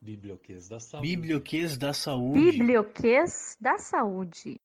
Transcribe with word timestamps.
Biblioquês 0.00 0.68
da 0.68 0.78
Saúde. 0.78 1.08
Biblioquês 1.08 1.76
da 1.76 1.92
Saúde. 1.92 2.40
Biblioquês 2.40 3.56
da 3.60 3.78
Saúde. 3.78 4.60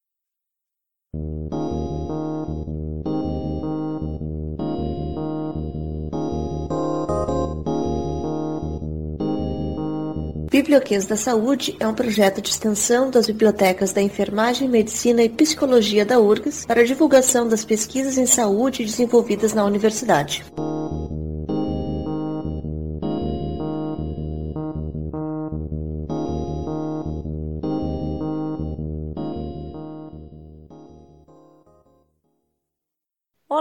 Biblioquês 10.52 11.08
da 11.08 11.18
Saúde 11.18 11.76
é 11.80 11.88
um 11.88 11.96
projeto 11.96 12.40
de 12.40 12.50
extensão 12.50 13.10
das 13.10 13.26
bibliotecas 13.26 13.92
da 13.92 14.04
Enfermagem, 14.04 14.70
Medicina 14.70 15.24
e 15.24 15.30
Psicologia 15.30 16.06
da 16.06 16.20
URGS 16.20 16.68
para 16.68 16.82
a 16.82 16.86
divulgação 16.86 17.48
das 17.48 17.66
pesquisas 17.66 18.20
em 18.20 18.28
saúde 18.28 18.86
desenvolvidas 18.86 19.52
na 19.52 19.66
universidade. 19.66 20.46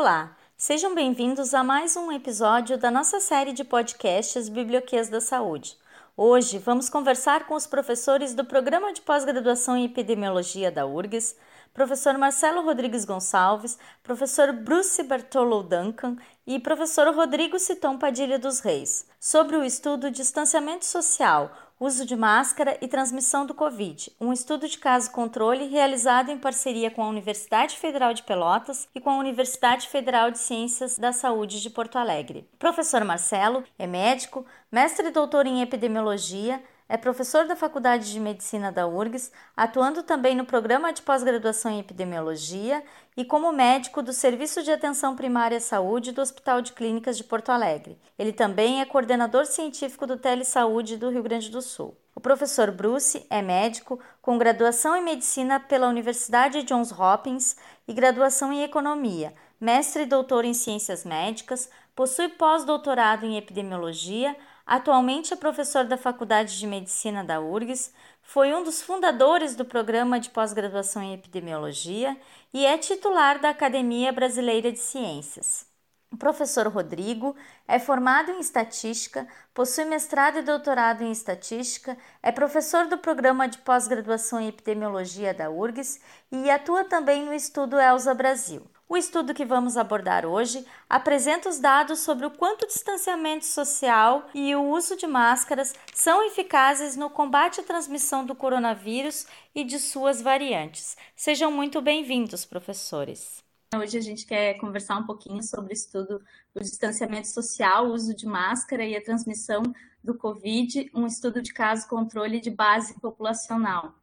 Olá, 0.03 0.37
sejam 0.57 0.97
bem-vindos 0.97 1.55
a 1.55 1.63
mais 1.63 1.97
um 1.97 2.11
episódio 2.11 2.77
da 2.77 2.91
nossa 2.91 3.21
série 3.21 3.53
de 3.53 3.63
podcasts 3.63 4.49
Biblioquês 4.49 5.09
da 5.09 5.21
Saúde. 5.21 5.79
Hoje 6.17 6.59
vamos 6.59 6.89
conversar 6.89 7.47
com 7.47 7.55
os 7.55 7.69
professores 7.69 8.35
do 8.35 8.45
Programa 8.45 8.93
de 8.93 9.01
Pós-Graduação 9.01 9.77
em 9.77 9.85
Epidemiologia 9.85 10.73
da 10.73 10.85
URGS, 10.85 11.37
professor 11.73 12.19
Marcelo 12.19 12.65
Rodrigues 12.65 13.05
Gonçalves, 13.05 13.79
professor 14.03 14.53
Bruce 14.53 15.01
Bartolo 15.05 15.63
Duncan 15.63 16.17
e 16.45 16.59
professor 16.59 17.15
Rodrigo 17.15 17.57
Citon 17.61 17.97
Padilha 17.97 18.41
dos 18.41 18.59
Reis, 18.59 19.07
sobre 19.21 19.55
o 19.55 19.63
estudo 19.63 20.11
Distanciamento 20.11 20.85
Social, 20.85 21.53
uso 21.85 22.07
de 22.07 22.15
máscara 22.15 22.79
e 22.81 22.87
transmissão 22.87 23.45
do 23.45 23.55
Covid, 23.55 24.13
um 24.21 24.33
estudo 24.33 24.69
de 24.69 24.79
caso 24.79 25.11
controle 25.11 25.67
realizado 25.67 26.31
em 26.31 26.39
parceria 26.39 26.93
com 26.93 27.03
a 27.03 27.09
Universidade 27.09 27.77
Federal 27.77 28.15
de 28.15 28.23
Pelotas 28.23 28.89
e 28.95 29.01
com 29.01 29.11
a 29.11 29.19
Universidade 29.19 29.89
Federal 29.89 30.31
de 30.31 30.39
Ciências 30.39 30.97
da 30.97 31.13
Saúde 31.13 31.61
de 31.61 31.69
Porto 31.69 31.99
Alegre. 31.99 32.49
O 32.55 32.57
professor 32.57 33.03
Marcelo 33.03 33.65
é 33.77 33.85
médico, 33.89 34.47
mestre 34.71 35.09
e 35.09 35.11
doutor 35.11 35.45
em 35.45 35.61
epidemiologia, 35.61 36.63
é 36.89 36.97
professor 36.97 37.47
da 37.47 37.57
Faculdade 37.57 38.13
de 38.13 38.21
Medicina 38.21 38.71
da 38.71 38.87
URGS, 38.87 39.33
atuando 39.57 40.05
também 40.05 40.37
no 40.37 40.45
programa 40.45 40.93
de 40.93 41.03
pós-graduação 41.03 41.73
em 41.73 41.81
epidemiologia 41.81 42.81
e 43.17 43.25
como 43.25 43.53
médico 43.53 44.03
do 44.03 44.13
Serviço 44.13 44.63
de 44.63 44.71
Atenção 44.71 45.15
Primária 45.15 45.59
à 45.59 45.61
Saúde 45.61 46.13
do 46.13 46.23
Hospital 46.23 46.63
de 46.63 46.73
Clínicas 46.73 47.17
de 47.17 47.25
Porto 47.25 47.51
Alegre. 47.51 47.99
Ele 48.19 48.33
também 48.33 48.81
é 48.81 48.85
coordenador 48.85 49.47
científico 49.47 50.07
do 50.07 50.17
Telesaúde 50.17 50.97
do 50.97 51.11
Rio 51.11 51.23
Grande 51.23 51.51
do 51.51 51.61
Sul. 51.61 51.97
O 52.15 52.21
professor 52.21 52.71
Bruce 52.71 53.27
é 53.29 53.43
médico 53.43 53.99
com 54.21 54.39
graduação 54.39 54.97
em 54.97 55.03
medicina 55.03 55.59
pela 55.59 55.89
Universidade 55.89 56.63
Johns 56.63 56.93
Hopkins 56.93 57.57
e 57.89 57.93
graduação 57.93 58.53
em 58.53 58.63
economia, 58.63 59.35
mestre 59.61 60.03
e 60.03 60.07
doutor 60.07 60.45
em 60.45 60.55
ciências 60.55 61.05
médicas, 61.05 61.71
possui 61.95 62.29
pós-doutorado 62.29 63.25
em 63.25 63.37
epidemiologia 63.37 64.37
Atualmente 64.67 65.35
é 65.35 65.37
professor 65.37 65.85
da 65.85 65.97
Faculdade 65.97 66.59
de 66.59 66.67
Medicina 66.67 67.25
da 67.25 67.41
URGS, 67.41 67.93
foi 68.23 68.55
um 68.55 68.63
dos 68.63 68.81
fundadores 68.81 69.57
do 69.57 69.65
programa 69.65 70.21
de 70.21 70.31
pós-graduação 70.31 71.03
em 71.03 71.15
epidemiologia 71.15 72.17
e 72.55 72.65
é 72.65 72.79
titular 72.79 73.41
da 73.41 73.51
Academia 73.51 74.13
Brasileira 74.13 74.71
de 74.71 74.79
Ciências. 74.79 75.67
O 76.13 76.17
professor 76.17 76.69
Rodrigo 76.69 77.35
é 77.67 77.79
formado 77.79 78.31
em 78.31 78.39
estatística, 78.39 79.27
possui 79.55 79.87
mestrado 79.87 80.39
e 80.39 80.43
doutorado 80.43 81.03
em 81.03 81.11
estatística, 81.11 81.97
é 82.23 82.31
professor 82.31 82.87
do 82.87 82.99
programa 82.99 83.49
de 83.49 83.59
pós-graduação 83.59 84.41
em 84.41 84.49
epidemiologia 84.49 85.33
da 85.35 85.51
URGS 85.51 86.01
e 86.31 86.51
atua 86.51 86.85
também 86.85 87.25
no 87.25 87.33
estudo 87.33 87.81
ELSA 87.81 88.15
Brasil. 88.15 88.63
O 88.93 88.97
estudo 88.99 89.33
que 89.33 89.47
vamos 89.47 89.79
abordar 89.79 90.27
hoje 90.27 90.67
apresenta 90.87 91.49
os 91.49 91.59
dados 91.59 92.01
sobre 92.01 92.27
o 92.27 92.31
quanto 92.31 92.65
o 92.65 92.67
distanciamento 92.67 93.47
social 93.47 94.29
e 94.35 94.55
o 94.55 94.69
uso 94.69 94.99
de 94.99 95.07
máscaras 95.07 95.73
são 95.95 96.23
eficazes 96.27 96.95
no 96.95 97.09
combate 97.09 97.59
à 97.59 97.65
transmissão 97.65 98.23
do 98.23 98.35
coronavírus 98.35 99.27
e 99.55 99.65
de 99.65 99.79
suas 99.79 100.21
variantes. 100.21 100.95
Sejam 101.17 101.51
muito 101.51 101.81
bem-vindos, 101.81 102.45
professores. 102.45 103.43
Hoje 103.75 103.97
a 103.97 104.03
gente 104.03 104.27
quer 104.27 104.59
conversar 104.59 104.99
um 104.99 105.07
pouquinho 105.07 105.43
sobre 105.43 105.73
o 105.73 105.75
estudo 105.75 106.23
do 106.55 106.61
distanciamento 106.61 107.29
social, 107.29 107.87
o 107.87 107.95
uso 107.95 108.15
de 108.15 108.27
máscara 108.27 108.85
e 108.85 108.95
a 108.95 109.03
transmissão 109.03 109.63
do 110.05 110.15
Covid, 110.19 110.91
um 110.95 111.07
estudo 111.07 111.41
de 111.41 111.55
caso 111.55 111.89
controle 111.89 112.43
de 112.43 112.51
base 112.51 112.93
populacional. 113.01 113.95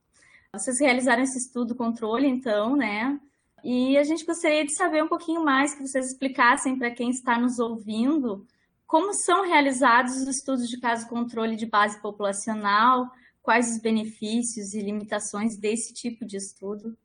Vocês 0.52 0.80
realizaram 0.80 1.22
esse 1.22 1.38
estudo 1.38 1.76
controle, 1.76 2.26
então, 2.28 2.76
né? 2.76 3.20
E 3.64 3.98
a 3.98 4.04
gente 4.04 4.26
gostaria 4.26 4.66
de 4.66 4.74
saber 4.74 5.04
um 5.04 5.08
pouquinho 5.08 5.44
mais, 5.44 5.74
que 5.74 5.86
vocês 5.86 6.12
explicassem 6.12 6.78
para 6.78 6.92
quem 6.92 7.10
está 7.10 7.40
nos 7.40 7.60
ouvindo, 7.60 8.46
como 8.88 9.14
são 9.14 9.46
realizados 9.46 10.16
os 10.16 10.28
estudos 10.28 10.68
de 10.68 10.80
caso 10.80 11.08
controle 11.08 11.56
de 11.56 11.66
base 11.66 12.02
populacional, 12.02 13.12
quais 13.42 13.72
os 13.72 13.82
benefícios 13.82 14.74
e 14.74 14.82
limitações 14.82 15.58
desse 15.58 15.94
tipo 15.94 16.26
de 16.26 16.38
estudo? 16.38 16.98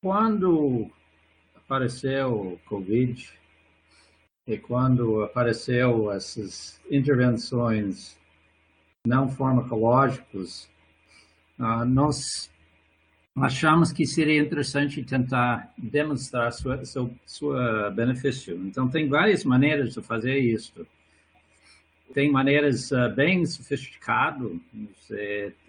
Quando 0.00 0.90
apareceu 1.56 2.52
o 2.52 2.58
Covid 2.68 3.32
e 4.46 4.58
quando 4.58 5.22
apareceu 5.22 6.12
essas 6.12 6.80
intervenções 6.90 8.16
não 9.06 9.28
farmacológicas, 9.28 10.68
ah, 11.58 11.84
nós 11.84 12.51
achamos 13.36 13.92
que 13.92 14.06
seria 14.06 14.40
interessante 14.40 15.02
tentar 15.02 15.72
demonstrar 15.78 16.52
sua, 16.52 16.84
seu, 16.84 17.10
sua 17.24 17.90
benefício. 17.90 18.56
Então, 18.66 18.88
tem 18.88 19.08
várias 19.08 19.44
maneiras 19.44 19.94
de 19.94 20.02
fazer 20.02 20.38
isso. 20.38 20.86
Tem 22.12 22.30
maneiras 22.30 22.90
uh, 22.90 23.08
bem 23.14 23.46
sofisticadas. 23.46 24.50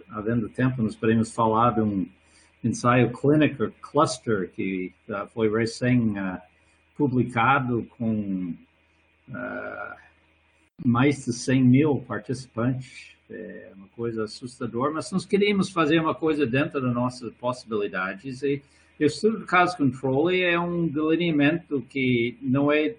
havendo 0.10 0.50
tempo, 0.50 0.82
nós 0.82 0.96
podemos 0.96 1.34
falar 1.34 1.72
de 1.72 1.82
um 1.82 2.06
ensaio 2.64 3.12
clínico 3.12 3.72
cluster 3.82 4.50
que 4.52 4.94
uh, 5.08 5.28
foi 5.34 5.50
recém 5.50 6.20
uh, 6.20 6.38
publicado 6.98 7.88
com 7.98 8.54
mais 10.86 11.26
de 11.26 11.34
100 11.34 11.64
mil 11.64 11.96
participantes 12.08 13.14
é 13.30 13.72
uma 13.76 13.88
coisa 13.90 14.26
assustadora, 14.26 14.92
mas 14.92 15.12
nós 15.12 15.26
queríamos 15.26 15.70
fazer 15.70 16.00
uma 16.00 16.14
coisa 16.14 16.46
dentro 16.46 16.82
das 16.82 16.94
nossas 16.94 17.34
possibilidades 17.34 18.44
e 18.44 18.62
o 19.00 19.04
estudo 19.04 19.40
de 19.40 19.46
caso 19.46 19.76
controle 19.76 20.42
é 20.42 20.60
um 20.60 20.88
delineamento 20.88 21.82
que 21.90 22.38
não 22.42 22.72
é 22.72 22.96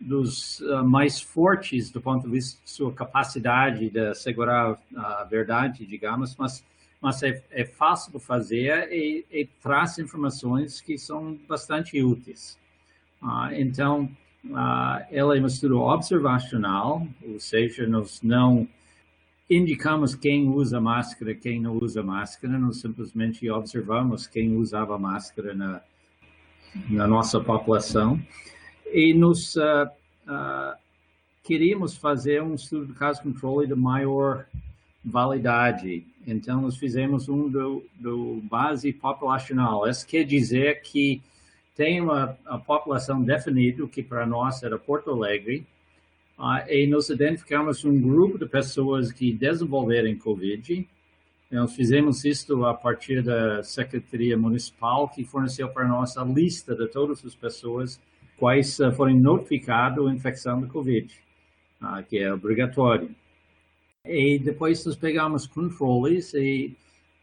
dos 0.00 0.60
uh, 0.60 0.84
mais 0.84 1.20
fortes 1.20 1.90
do 1.90 2.00
ponto 2.00 2.24
de 2.24 2.30
vista 2.32 2.60
de 2.64 2.70
sua 2.70 2.92
capacidade 2.92 3.90
de 3.90 3.98
assegurar 3.98 4.78
a 4.96 5.24
verdade, 5.24 5.86
digamos, 5.86 6.36
mas 6.36 6.64
mas 7.00 7.22
é, 7.22 7.42
é 7.50 7.64
fácil 7.64 8.12
de 8.12 8.18
fazer 8.18 8.90
e, 8.90 9.24
e, 9.30 9.46
traz 9.62 9.98
informações 9.98 10.80
que 10.80 10.98
são 10.98 11.38
bastante 11.48 12.02
úteis. 12.02 12.58
Uh, 13.22 13.52
então, 13.52 14.10
uh, 14.46 15.04
ela 15.10 15.36
é 15.36 15.40
um 15.40 15.46
estudo 15.46 15.80
observacional, 15.80 17.06
ou 17.26 17.40
seja, 17.40 17.86
nós 17.86 18.20
não 18.22 18.68
indicamos 19.48 20.14
quem 20.14 20.48
usa 20.48 20.80
máscara, 20.80 21.34
quem 21.34 21.60
não 21.60 21.78
usa 21.78 22.02
máscara, 22.02 22.58
nós 22.58 22.80
simplesmente 22.80 23.48
observamos 23.50 24.26
quem 24.26 24.56
usava 24.56 24.98
máscara 24.98 25.54
na, 25.54 25.80
na 26.90 27.06
nossa 27.06 27.40
população 27.40 28.20
e 28.92 29.14
nos 29.14 29.56
uh, 29.56 29.88
uh, 30.26 30.76
queríamos 31.42 31.96
fazer 31.96 32.42
um 32.42 32.54
estudo 32.54 32.86
de 32.86 32.92
caso 32.92 33.22
controle 33.22 33.66
de 33.66 33.74
maior 33.74 34.46
validade. 35.04 36.04
Então, 36.26 36.60
nós 36.60 36.76
fizemos 36.76 37.28
um 37.28 37.48
do, 37.48 37.84
do 37.98 38.42
base 38.42 38.92
populacional. 38.92 39.88
Isso 39.88 40.06
quer 40.06 40.24
dizer 40.24 40.82
que 40.82 41.22
tem 41.78 42.02
uma, 42.02 42.36
uma 42.46 42.58
população 42.58 43.22
definida, 43.22 43.88
que 43.88 44.02
para 44.02 44.26
nós 44.26 44.62
era 44.62 44.78
Porto 44.78 45.10
Alegre, 45.10 45.64
Uh, 46.38 46.62
e 46.68 46.86
nós 46.86 47.08
identificamos 47.10 47.84
um 47.84 48.00
grupo 48.00 48.38
de 48.38 48.46
pessoas 48.46 49.10
que 49.10 49.32
desenvolveram 49.32 50.16
Covid. 50.16 50.88
Nós 51.50 51.74
fizemos 51.74 52.24
isso 52.24 52.64
a 52.64 52.74
partir 52.74 53.24
da 53.24 53.60
Secretaria 53.64 54.38
Municipal, 54.38 55.08
que 55.08 55.24
forneceu 55.24 55.68
para 55.68 55.88
nós 55.88 56.16
a 56.16 56.24
lista 56.24 56.76
de 56.76 56.86
todas 56.86 57.24
as 57.26 57.34
pessoas 57.34 58.00
quais 58.36 58.78
uh, 58.78 58.92
foram 58.92 59.18
notificadas 59.18 60.06
a 60.06 60.12
infecção 60.12 60.60
do 60.60 60.68
Covid, 60.68 61.12
uh, 61.82 62.04
que 62.08 62.18
é 62.18 62.32
obrigatório. 62.32 63.10
E 64.04 64.38
depois 64.38 64.86
nós 64.86 64.94
pegamos 64.94 65.44
controles 65.44 66.32
e 66.34 66.76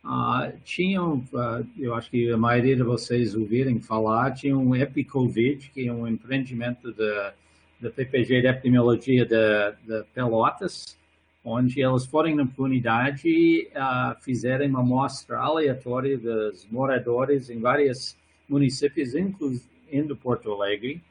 Uh, 0.05 0.53
tinham, 0.63 1.25
uh, 1.33 1.67
eu 1.77 1.95
acho 1.95 2.11
que 2.11 2.29
a 2.29 2.37
maioria 2.37 2.75
de 2.75 2.83
vocês 2.83 3.33
ouviram 3.33 3.79
falar, 3.81 4.31
tinha 4.33 4.55
um 4.55 4.75
EpiCovid, 4.75 5.71
que 5.73 5.87
é 5.87 5.91
um 5.91 6.07
empreendimento 6.07 6.93
da 6.93 7.33
da 7.79 7.89
PPG 7.89 8.41
de 8.41 8.47
Epidemiologia 8.47 9.25
de, 9.25 9.71
de 9.85 10.03
Pelotas, 10.13 10.97
onde 11.43 11.81
elas 11.81 12.05
foram 12.05 12.35
na 12.35 12.47
comunidade 12.47 13.27
e 13.27 13.69
uh, 13.75 14.19
fizeram 14.21 14.65
uma 14.65 14.79
amostra 14.79 15.37
aleatória 15.37 16.17
dos 16.17 16.67
moradores 16.71 17.49
em 17.49 17.59
vários 17.59 18.17
municípios, 18.49 19.13
incluindo 19.13 20.15
Porto 20.15 20.51
Alegre, 20.51 21.01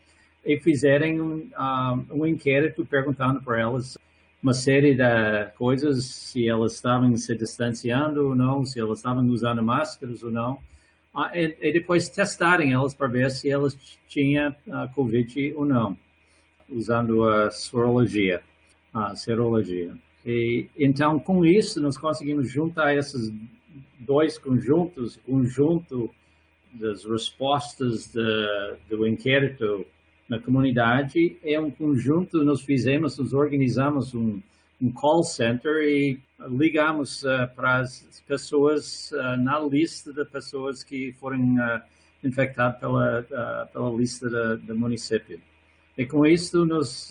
e 0.45 0.59
fizeram 0.59 1.09
um, 1.09 2.07
um 2.11 2.27
inquérito 2.27 2.85
perguntando 2.85 3.41
para 3.43 3.61
elas 3.61 3.97
uma 4.45 4.53
série 4.53 4.95
de 4.95 5.47
coisas, 5.57 6.05
se 6.05 6.47
elas 6.47 6.75
estavam 6.75 7.17
se 7.17 7.35
distanciando 7.35 8.29
ou 8.29 8.35
não, 8.35 8.63
se 8.67 8.79
elas 8.79 8.99
estavam 8.99 9.27
usando 9.29 9.63
máscaras 9.63 10.23
ou 10.23 10.31
não, 10.31 10.59
uh, 11.15 11.35
e, 11.35 11.57
e, 11.63 11.73
depois 11.73 12.11
testarem 12.11 12.75
elas 12.75 12.93
para 12.93 13.07
ver 13.07 13.31
se 13.31 13.49
elas 13.49 13.75
tinham 14.07 14.55
Covid 14.95 15.55
ou 15.57 15.65
não, 15.65 15.97
usando 16.69 17.27
a 17.27 17.51
sorologia, 17.51 18.43
a 18.93 19.17
serologia. 19.17 19.97
E, 20.27 20.69
então, 20.79 21.19
com 21.19 21.47
isso, 21.47 21.81
nós 21.81 21.97
conseguimos 21.97 22.51
juntar 22.51 22.95
esses 22.95 23.33
dois 23.99 24.37
conjuntos, 24.37 25.19
conjunto 25.25 26.11
das 26.71 27.03
respostas 27.07 28.09
de, 28.09 28.77
do 28.91 29.07
inquérito 29.07 29.87
na 30.29 30.39
comunidade, 30.39 31.37
é 31.45 31.59
um 31.61 31.71
conjunto, 31.71 32.43
nós 32.45 32.63
fizemos, 32.63 33.19
nós 33.19 33.33
organizamos 33.33 34.15
um, 34.15 34.41
um 34.81 34.91
call 34.91 35.23
center 35.23 35.83
e 35.83 36.19
ligamos 36.49 37.23
uh, 37.23 37.49
para 37.55 37.79
as 37.79 38.23
pessoas 38.27 39.13
uh, 39.13 39.37
na 39.37 39.59
lista 39.61 40.13
de 40.13 40.25
pessoas 40.25 40.83
que 40.83 41.13
foram 41.13 41.57
uh, 41.57 41.81
infectadas 42.23 42.81
pela, 42.81 43.23
pela 43.71 43.91
lista 43.91 44.57
do 44.57 44.75
município. 44.75 45.41
E 45.97 46.07
com 46.07 46.25
isso, 46.25 46.65
nós 46.65 47.11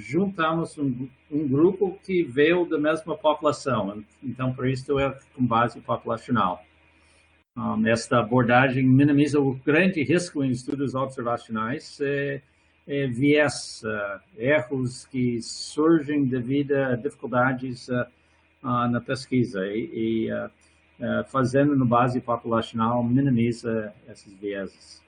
juntamos 0.00 0.76
um, 0.76 1.08
um, 1.30 1.46
grupo 1.46 1.96
que 2.04 2.24
veio 2.24 2.66
da 2.66 2.76
mesma 2.76 3.16
população. 3.16 4.02
Então, 4.20 4.52
por 4.52 4.66
isso, 4.66 4.98
é 4.98 5.16
com 5.32 5.46
base 5.46 5.80
populacional. 5.80 6.62
Um, 7.54 7.86
esta 7.86 8.18
abordagem 8.18 8.82
minimiza 8.82 9.38
o 9.38 9.54
grande 9.54 10.02
risco 10.02 10.42
em 10.42 10.50
estudos 10.50 10.94
observacionais, 10.94 12.00
é, 12.00 12.40
é 12.88 13.06
viés, 13.06 13.82
uh, 13.84 14.20
erros 14.38 15.04
que 15.06 15.40
surgem 15.42 16.24
devido 16.24 16.72
a 16.72 16.96
dificuldades 16.96 17.88
uh, 17.88 18.06
na 18.62 19.00
pesquisa. 19.00 19.66
E, 19.66 19.90
e 19.92 20.30
fazendo 21.26 21.74
no 21.74 21.84
base 21.84 22.20
populacional 22.20 23.02
minimiza 23.02 23.92
esses 24.08 24.32
vieses. 24.34 25.02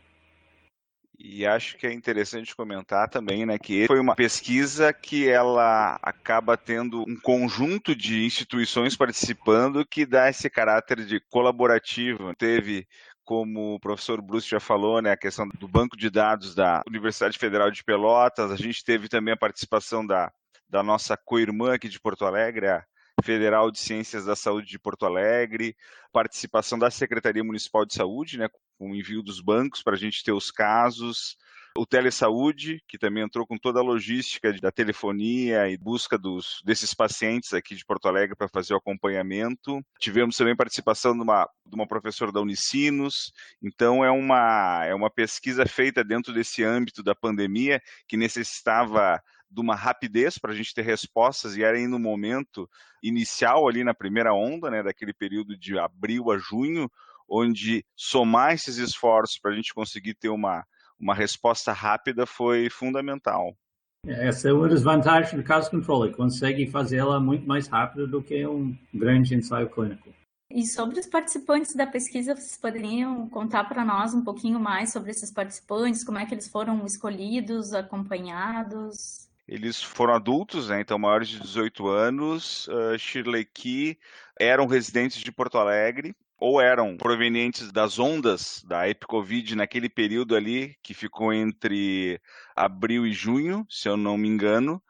E 1.27 1.47
acho 1.47 1.79
que 1.79 1.87
é 1.87 1.93
interessante 1.93 2.55
comentar 2.55 3.09
também, 3.09 3.47
né, 3.47 3.59
que 3.59 3.87
foi 3.87 3.99
uma 3.99 4.15
pesquisa 4.15 4.93
que 4.93 5.27
ela 5.27 5.99
acaba 6.03 6.55
tendo 6.55 7.03
um 7.09 7.19
conjunto 7.19 7.97
de 7.97 8.27
instituições 8.27 8.95
participando 8.95 9.87
que 9.87 10.05
dá 10.05 10.29
esse 10.29 10.51
caráter 10.51 11.03
de 11.07 11.19
colaborativo. 11.31 12.35
Teve 12.35 12.87
como 13.25 13.77
o 13.77 13.81
professor 13.81 14.21
Bruce 14.21 14.47
já 14.47 14.61
falou, 14.61 15.01
né, 15.01 15.13
a 15.13 15.17
questão 15.17 15.49
do 15.49 15.67
banco 15.67 15.97
de 15.97 16.11
dados 16.11 16.55
da 16.55 16.83
Universidade 16.87 17.39
Federal 17.39 17.71
de 17.71 17.83
Pelotas, 17.83 18.51
a 18.51 18.57
gente 18.57 18.85
teve 18.85 19.09
também 19.09 19.33
a 19.33 19.39
participação 19.39 20.07
da, 20.07 20.31
da 20.69 20.83
nossa 20.83 21.17
co-irmã 21.17 21.73
aqui 21.73 21.89
de 21.89 21.99
Porto 21.99 22.27
Alegre, 22.27 22.69
a 22.69 22.85
Federal 23.23 23.71
de 23.71 23.79
Ciências 23.79 24.25
da 24.25 24.37
Saúde 24.37 24.69
de 24.69 24.79
Porto 24.79 25.07
Alegre, 25.07 25.77
participação 26.13 26.79
da 26.79 26.91
Secretaria 26.91 27.45
Municipal 27.45 27.85
de 27.85 27.95
Saúde, 27.95 28.39
né, 28.39 28.49
com 28.79 28.91
o 28.91 28.95
envio 28.95 29.23
dos 29.23 29.41
bancos 29.41 29.83
para 29.83 29.95
a 29.95 29.99
gente 29.99 30.23
ter 30.23 30.33
os 30.33 30.51
casos, 30.51 31.37
o 31.77 31.85
Telesaúde, 31.85 32.81
que 32.87 32.97
também 32.97 33.25
entrou 33.25 33.45
com 33.45 33.59
toda 33.59 33.81
a 33.81 33.83
logística 33.83 34.53
da 34.61 34.71
telefonia 34.71 35.69
e 35.69 35.77
busca 35.77 36.17
dos, 36.17 36.61
desses 36.65 36.95
pacientes 36.95 37.53
aqui 37.53 37.75
de 37.75 37.85
Porto 37.85 38.07
Alegre 38.07 38.37
para 38.37 38.49
fazer 38.49 38.75
o 38.75 38.77
acompanhamento. 38.77 39.85
Tivemos 39.99 40.37
também 40.37 40.55
participação 40.55 41.15
de 41.15 41.23
uma, 41.23 41.49
de 41.67 41.75
uma 41.75 41.87
professora 41.87 42.31
da 42.31 42.41
Unicinos. 42.41 43.33
Então, 43.61 44.05
é 44.05 44.11
uma, 44.11 44.85
é 44.85 44.95
uma 44.95 45.11
pesquisa 45.11 45.67
feita 45.67 46.05
dentro 46.05 46.33
desse 46.33 46.63
âmbito 46.63 47.03
da 47.03 47.15
pandemia 47.15 47.83
que 48.07 48.17
necessitava 48.17 49.21
de 49.55 49.61
uma 49.61 49.77
rapidez 49.77 50.37
para 50.37 50.53
a 50.53 50.55
gente 50.55 50.75
ter 50.75 50.83
respostas, 50.83 51.57
e 51.57 51.63
era 51.63 51.77
aí 51.77 51.87
no 51.87 51.99
momento 51.99 52.69
inicial, 53.03 53.69
ali 53.69 53.85
na 53.85 53.95
primeira 53.95 54.35
onda, 54.35 54.71
né, 54.71 54.83
daquele 54.83 55.13
período 55.13 55.57
de 55.57 55.79
abril 55.79 56.31
a 56.31 56.39
junho, 56.39 56.91
onde 57.29 57.85
somar 57.97 58.53
esses 58.53 58.77
esforços 58.77 59.39
para 59.39 59.53
a 59.53 59.55
gente 59.55 59.73
conseguir 59.73 60.15
ter 60.15 60.29
uma, 60.29 60.65
uma 60.99 61.15
resposta 61.15 61.73
rápida 61.73 62.27
foi 62.27 62.69
fundamental. 62.69 63.57
Essa 64.07 64.51
é 64.51 64.53
uma 64.53 64.69
das 64.69 64.83
vantagens 64.83 65.33
do 65.33 65.43
caso 65.43 65.71
controle, 65.71 66.13
consegue 66.13 66.67
fazê-la 66.67 67.19
muito 67.19 67.47
mais 67.47 67.69
rápido 67.69 68.07
do 68.07 68.23
que 68.23 68.47
um 68.47 68.77
grande 68.93 69.35
ensaio 69.35 69.71
clínico. 69.71 70.13
E 70.51 70.67
sobre 70.67 71.01
os 71.01 71.07
participantes 71.07 71.75
da 71.75 71.87
pesquisa, 71.87 72.35
vocês 72.35 72.57
poderiam 72.57 73.29
contar 73.29 73.65
para 73.65 73.85
nós 73.85 74.13
um 74.13 74.23
pouquinho 74.23 74.61
mais 74.61 74.93
sobre 74.93 75.11
esses 75.11 75.33
participantes, 75.33 76.05
como 76.05 76.19
é 76.19 76.27
que 76.27 76.35
eles 76.35 76.49
foram 76.49 76.85
escolhidos, 76.85 77.73
acompanhados? 77.73 79.29
Eles 79.47 79.83
foram 79.83 80.15
adultos, 80.15 80.69
né, 80.69 80.81
então 80.81 80.99
maiores 80.99 81.29
de 81.29 81.39
18 81.41 81.87
anos. 81.89 82.67
Uh, 82.69 82.99
Shirley 82.99 83.45
Key 83.45 83.99
eram 84.39 84.67
residentes 84.67 85.21
de 85.21 85.31
Porto 85.31 85.59
Alegre, 85.59 86.15
ou 86.39 86.61
eram 86.61 86.97
provenientes 86.97 87.71
das 87.71 87.99
ondas 87.99 88.63
da 88.67 88.89
Epicovid 88.89 89.55
naquele 89.55 89.89
período 89.89 90.35
ali, 90.35 90.77
que 90.83 90.93
ficou 90.93 91.33
entre 91.33 92.21
abril 92.57 93.07
e 93.07 93.13
junho, 93.13 93.67
se 93.69 93.89
eu 93.89 93.97
não 93.97 94.19
me 94.19 94.29
engano. 94.29 94.83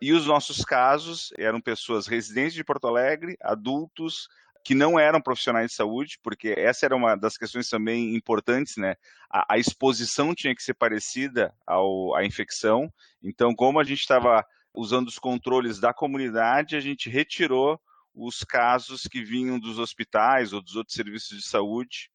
E 0.00 0.12
os 0.12 0.26
nossos 0.26 0.64
casos 0.64 1.32
eram 1.38 1.60
pessoas 1.60 2.06
residentes 2.06 2.54
de 2.54 2.64
Porto 2.64 2.86
Alegre, 2.86 3.36
adultos, 3.40 4.28
que 4.64 4.74
não 4.74 4.98
eram 4.98 5.20
profissionais 5.20 5.70
de 5.70 5.76
saúde, 5.76 6.18
porque 6.22 6.54
essa 6.56 6.86
era 6.86 6.96
uma 6.96 7.16
das 7.16 7.36
questões 7.36 7.68
também 7.68 8.14
importantes, 8.14 8.76
né? 8.76 8.94
A, 9.30 9.54
a 9.54 9.58
exposição 9.58 10.34
tinha 10.34 10.54
que 10.54 10.62
ser 10.62 10.74
parecida 10.74 11.54
ao, 11.66 12.14
à 12.14 12.24
infecção. 12.24 12.92
Então, 13.22 13.54
como 13.54 13.80
a 13.80 13.84
gente 13.84 14.00
estava 14.00 14.44
usando 14.74 15.08
os 15.08 15.18
controles 15.18 15.80
da 15.80 15.92
comunidade, 15.92 16.76
a 16.76 16.80
gente 16.80 17.08
retirou 17.08 17.80
os 18.14 18.44
casos 18.44 19.02
que 19.02 19.22
vinham 19.22 19.58
dos 19.58 19.78
hospitais 19.78 20.52
ou 20.52 20.60
dos 20.60 20.76
outros 20.76 20.94
serviços 20.94 21.38
de 21.38 21.44
saúde. 21.44 22.10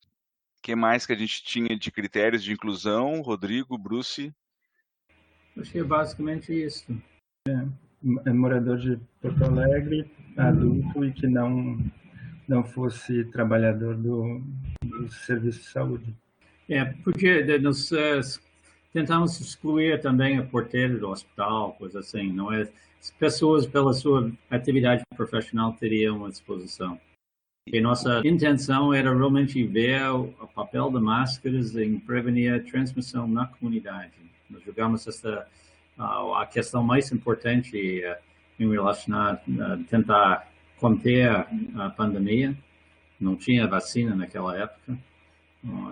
O 0.57 0.61
que 0.61 0.75
mais 0.75 1.05
que 1.05 1.13
a 1.13 1.17
gente 1.17 1.43
tinha 1.43 1.77
de 1.77 1.91
critérios 1.91 2.43
de 2.43 2.53
inclusão? 2.53 3.21
Rodrigo, 3.21 3.77
Bruce? 3.77 4.33
Acho 5.57 5.71
que 5.71 5.79
é 5.79 5.83
basicamente 5.83 6.51
isso. 6.53 6.85
É, 7.47 8.29
é 8.29 8.33
morador 8.33 8.77
de 8.77 8.99
Porto 9.21 9.43
Alegre, 9.43 10.11
adulto 10.37 11.05
e 11.05 11.13
que 11.13 11.27
não 11.27 11.79
não 12.47 12.63
fosse 12.63 13.23
trabalhador 13.25 13.95
do, 13.95 14.41
do 14.83 15.09
serviço 15.09 15.59
de 15.59 15.65
saúde. 15.65 16.15
É, 16.69 16.85
podia, 16.85 17.59
nós 17.59 17.91
uh, 17.91 18.39
tentamos 18.91 19.39
excluir 19.39 20.01
também 20.01 20.37
a 20.37 20.43
porteira 20.43 20.97
do 20.97 21.09
hospital, 21.09 21.73
coisa 21.73 21.99
assim, 21.99 22.31
não 22.31 22.51
é? 22.51 22.67
pessoas, 23.19 23.67
pela 23.67 23.93
sua 23.93 24.31
atividade 24.49 25.03
profissional, 25.15 25.73
teriam 25.73 26.25
a 26.25 26.29
exposição. 26.29 26.99
E 27.67 27.81
nossa 27.81 28.21
intenção 28.23 28.93
era 28.93 29.15
realmente 29.15 29.63
ver 29.63 30.07
o 30.11 30.47
papel 30.53 30.91
de 30.91 30.99
máscaras 30.99 31.75
em 31.75 31.99
prevenir 31.99 32.53
a 32.53 32.59
transmissão 32.59 33.27
na 33.27 33.47
comunidade. 33.47 34.13
Nós 34.49 34.63
julgamos 34.63 35.07
essa 35.07 35.47
a 35.97 36.45
questão 36.45 36.83
mais 36.83 37.11
importante 37.11 38.03
uh, 38.05 38.15
em 38.59 38.69
relação 38.69 39.17
a 39.17 39.39
tentar 39.89 40.47
conter 40.79 41.29
a, 41.75 41.89
pandemia. 41.89 42.57
Não 43.19 43.35
tinha 43.35 43.67
vacina 43.67 44.15
naquela 44.15 44.57
época, 44.57 44.97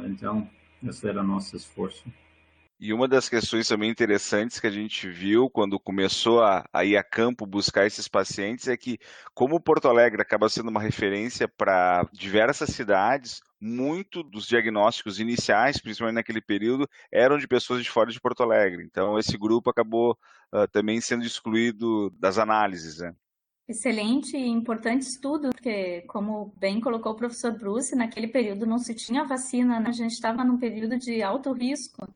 então 0.05 0.49
esse 0.83 1.07
era 1.07 1.21
o 1.21 1.27
nosso 1.27 1.55
esforço. 1.55 2.03
E 2.79 2.91
uma 2.91 3.07
das 3.07 3.29
questões 3.29 3.65
também 3.69 3.89
interessantes 3.89 4.59
que 4.59 4.67
a 4.67 4.71
gente 4.71 5.07
viu 5.07 5.49
quando 5.49 5.79
começou 5.79 6.41
a, 6.41 6.65
a 6.73 6.83
ir 6.83 6.97
a 6.97 7.03
campo 7.03 7.45
buscar 7.45 7.85
esses 7.85 8.09
pacientes 8.09 8.67
é 8.67 8.75
que, 8.75 8.99
como 9.33 9.61
Porto 9.61 9.87
Alegre 9.87 10.21
acaba 10.21 10.49
sendo 10.49 10.67
uma 10.69 10.81
referência 10.81 11.47
para 11.47 12.05
diversas 12.11 12.71
cidades, 12.71 13.39
muito 13.61 14.21
dos 14.21 14.45
diagnósticos 14.45 15.17
iniciais, 15.17 15.79
principalmente 15.79 16.15
naquele 16.15 16.41
período, 16.41 16.85
eram 17.09 17.37
de 17.37 17.47
pessoas 17.47 17.81
de 17.81 17.89
fora 17.89 18.11
de 18.11 18.19
Porto 18.19 18.43
Alegre. 18.43 18.83
Então, 18.83 19.17
esse 19.17 19.37
grupo 19.37 19.69
acabou 19.69 20.17
uh, 20.51 20.67
também 20.69 20.99
sendo 20.99 21.23
excluído 21.23 22.09
das 22.19 22.37
análises. 22.37 22.97
Né? 22.97 23.15
Excelente 23.67 24.35
e 24.35 24.45
importante 24.45 25.03
estudo, 25.03 25.51
porque, 25.51 26.01
como 26.01 26.53
bem 26.57 26.81
colocou 26.81 27.13
o 27.13 27.15
professor 27.15 27.57
Bruce, 27.57 27.95
naquele 27.95 28.27
período 28.27 28.65
não 28.65 28.77
se 28.77 28.93
tinha 28.93 29.23
vacina, 29.23 29.79
né? 29.79 29.89
a 29.89 29.93
gente 29.93 30.11
estava 30.11 30.43
num 30.43 30.57
período 30.57 30.97
de 30.97 31.21
alto 31.23 31.51
risco. 31.53 32.07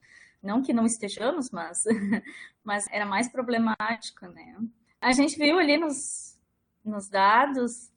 Não 0.44 0.62
que 0.62 0.74
não 0.74 0.86
estejamos, 0.86 1.50
mas, 1.50 1.84
mas 2.64 2.86
era 2.92 3.06
mais 3.06 3.30
problemático, 3.30 4.28
né? 4.28 4.58
A 5.00 5.12
gente 5.14 5.38
viu 5.38 5.58
ali 5.58 5.78
nos, 5.78 6.38
nos 6.84 7.08
dados 7.08 7.90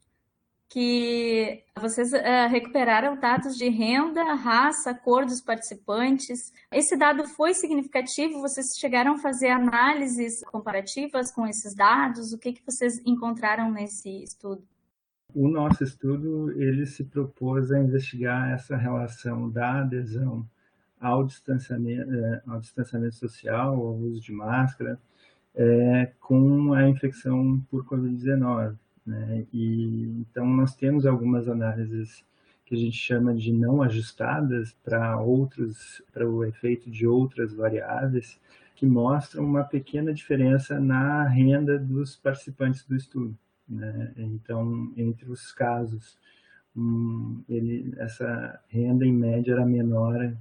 que 0.70 1.64
vocês 1.76 2.12
uh, 2.12 2.48
recuperaram 2.48 3.18
dados 3.18 3.56
de 3.56 3.68
renda, 3.68 4.22
raça, 4.34 4.94
cor 4.94 5.26
dos 5.26 5.40
participantes. 5.40 6.52
Esse 6.72 6.96
dado 6.96 7.26
foi 7.26 7.52
significativo? 7.54 8.40
Vocês 8.40 8.78
chegaram 8.78 9.14
a 9.14 9.18
fazer 9.18 9.48
análises 9.48 10.44
comparativas 10.44 11.34
com 11.34 11.44
esses 11.44 11.74
dados? 11.74 12.32
O 12.32 12.38
que, 12.38 12.52
que 12.52 12.62
vocês 12.64 13.02
encontraram 13.04 13.72
nesse 13.72 14.22
estudo? 14.22 14.62
O 15.34 15.48
nosso 15.48 15.82
estudo 15.82 16.52
ele 16.52 16.86
se 16.86 17.02
propôs 17.02 17.72
a 17.72 17.80
investigar 17.80 18.52
essa 18.52 18.76
relação 18.76 19.50
da 19.50 19.80
adesão 19.80 20.46
ao 21.00 21.24
distanciamento, 21.24 22.12
eh, 22.12 22.42
ao 22.46 22.60
distanciamento 22.60 23.16
social, 23.16 23.74
ao 23.74 23.96
uso 23.96 24.20
de 24.20 24.32
máscara, 24.32 25.00
é, 25.54 26.12
com 26.20 26.74
a 26.74 26.88
infecção 26.88 27.60
por 27.70 27.84
Covid-19. 27.86 28.76
Né? 29.06 29.46
E 29.52 30.04
então 30.20 30.46
nós 30.46 30.74
temos 30.74 31.06
algumas 31.06 31.48
análises 31.48 32.24
que 32.64 32.74
a 32.74 32.78
gente 32.78 32.96
chama 32.96 33.34
de 33.34 33.52
não 33.52 33.82
ajustadas 33.82 34.72
para 34.84 35.20
outros, 35.20 36.00
para 36.12 36.28
o 36.28 36.44
efeito 36.44 36.88
de 36.88 37.06
outras 37.06 37.52
variáveis, 37.52 38.40
que 38.76 38.86
mostram 38.86 39.44
uma 39.44 39.64
pequena 39.64 40.14
diferença 40.14 40.78
na 40.78 41.26
renda 41.26 41.78
dos 41.78 42.14
participantes 42.16 42.84
do 42.86 42.94
estudo. 42.94 43.36
Né? 43.68 44.12
Então, 44.16 44.92
entre 44.96 45.28
os 45.28 45.50
casos, 45.52 46.16
um, 46.76 47.42
ele, 47.48 47.92
essa 47.98 48.60
renda 48.68 49.04
em 49.04 49.12
média 49.12 49.52
era 49.52 49.66
menor, 49.66 50.32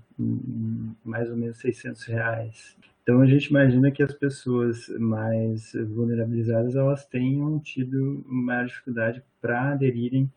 mais 1.03 1.29
ou 1.29 1.35
menos 1.35 1.57
600 1.57 2.03
reais. 2.05 2.77
Então 3.09 3.21
a 3.21 3.25
gente 3.25 3.47
imagina 3.47 3.89
que 3.89 4.03
as 4.03 4.13
pessoas 4.13 4.87
mais 4.99 5.73
vulnerabilizadas 5.73 6.75
elas 6.75 7.07
tenham 7.07 7.57
tido 7.57 8.23
maior 8.27 8.67
dificuldade 8.67 9.23
para 9.41 9.71
aderirem 9.71 10.31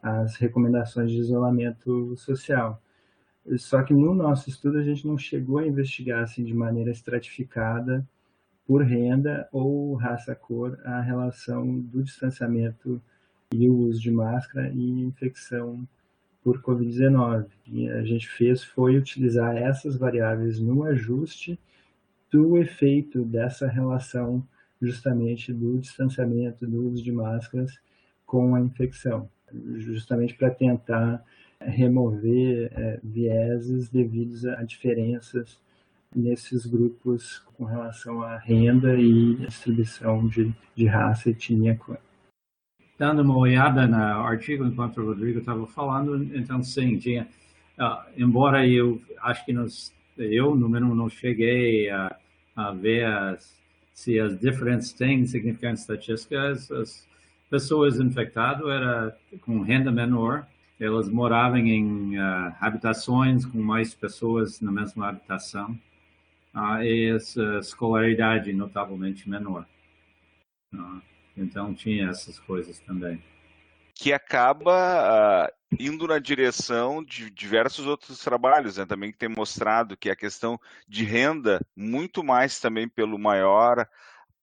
às 0.00 0.36
recomendações 0.36 1.10
de 1.10 1.18
isolamento 1.18 2.16
social. 2.16 2.80
Só 3.56 3.82
que 3.82 3.92
no 3.92 4.14
nosso 4.14 4.48
estudo 4.48 4.78
a 4.78 4.84
gente 4.84 5.04
não 5.04 5.18
chegou 5.18 5.58
a 5.58 5.66
investigar 5.66 6.22
assim 6.22 6.44
de 6.44 6.54
maneira 6.54 6.92
estratificada 6.92 8.08
por 8.68 8.84
renda 8.84 9.48
ou 9.50 9.94
raça-cor 9.94 10.78
a 10.84 11.00
relação 11.00 11.76
do 11.76 12.04
distanciamento 12.04 13.02
e 13.52 13.68
o 13.68 13.74
uso 13.74 14.00
de 14.00 14.12
máscara 14.12 14.70
e 14.72 15.00
infecção 15.00 15.84
por 16.40 16.62
Covid-19. 16.62 17.46
E 17.66 17.88
a 17.88 18.04
gente 18.04 18.28
fez 18.28 18.62
foi 18.62 18.96
utilizar 18.96 19.56
essas 19.56 19.96
variáveis 19.96 20.60
no 20.60 20.84
ajuste 20.84 21.58
do 22.32 22.56
efeito 22.56 23.24
dessa 23.24 23.68
relação 23.68 24.42
justamente 24.80 25.52
do 25.52 25.78
distanciamento, 25.78 26.66
do 26.66 26.88
uso 26.88 27.04
de 27.04 27.12
máscaras 27.12 27.78
com 28.26 28.54
a 28.54 28.60
infecção, 28.60 29.28
justamente 29.76 30.34
para 30.34 30.50
tentar 30.50 31.22
remover 31.60 32.72
é, 32.74 33.00
vieses 33.04 33.88
devidos 33.88 34.44
a 34.46 34.62
diferenças 34.64 35.60
nesses 36.14 36.66
grupos 36.66 37.38
com 37.56 37.64
relação 37.64 38.22
à 38.22 38.38
renda 38.38 38.98
e 38.98 39.36
distribuição 39.36 40.26
de, 40.26 40.52
de 40.74 40.86
raça, 40.86 41.30
etnia. 41.30 41.78
Dando 42.98 43.22
uma 43.22 43.36
olhada 43.36 43.86
no 43.86 43.96
artigo 43.96 44.64
enquanto 44.64 45.00
o 45.00 45.06
Rodrigo 45.06 45.38
estava 45.38 45.66
falando, 45.66 46.22
então 46.36 46.62
sim, 46.62 46.98
tinha, 46.98 47.28
uh, 47.78 48.10
embora 48.16 48.66
eu 48.66 49.00
acho 49.22 49.44
que 49.44 49.52
nós, 49.52 49.94
eu 50.18 50.54
mínimo 50.54 50.94
não 50.94 51.08
cheguei 51.08 51.90
a 51.90 52.16
a 52.54 52.70
ver 52.70 53.04
as, 53.06 53.58
se 53.92 54.18
as 54.20 54.38
diferenças 54.38 54.92
têm 54.92 55.26
significância 55.26 55.82
estatística. 55.82 56.50
As, 56.50 56.70
as 56.70 57.08
pessoas 57.50 57.98
infectadas 57.98 58.66
era 58.68 59.16
com 59.40 59.60
renda 59.60 59.90
menor, 59.90 60.46
elas 60.78 61.08
moravam 61.08 61.58
em 61.58 62.18
uh, 62.18 62.54
habitações 62.60 63.46
com 63.46 63.58
mais 63.58 63.94
pessoas 63.94 64.60
na 64.60 64.72
mesma 64.72 65.08
habitação 65.08 65.78
uh, 66.54 66.82
e 66.82 67.10
a 67.10 67.58
escolaridade 67.58 68.52
notavelmente 68.52 69.28
menor. 69.28 69.66
Uh, 70.74 71.00
então 71.36 71.72
tinha 71.74 72.08
essas 72.08 72.38
coisas 72.40 72.78
também. 72.80 73.22
Que 74.02 74.12
acaba 74.12 75.46
uh, 75.46 75.76
indo 75.78 76.08
na 76.08 76.18
direção 76.18 77.04
de 77.04 77.30
diversos 77.30 77.86
outros 77.86 78.18
trabalhos, 78.18 78.76
né, 78.76 78.84
também 78.84 79.12
que 79.12 79.16
tem 79.16 79.28
mostrado 79.28 79.96
que 79.96 80.10
a 80.10 80.16
questão 80.16 80.58
de 80.88 81.04
renda, 81.04 81.64
muito 81.76 82.24
mais 82.24 82.58
também 82.58 82.88
pelo 82.88 83.16
maior 83.16 83.86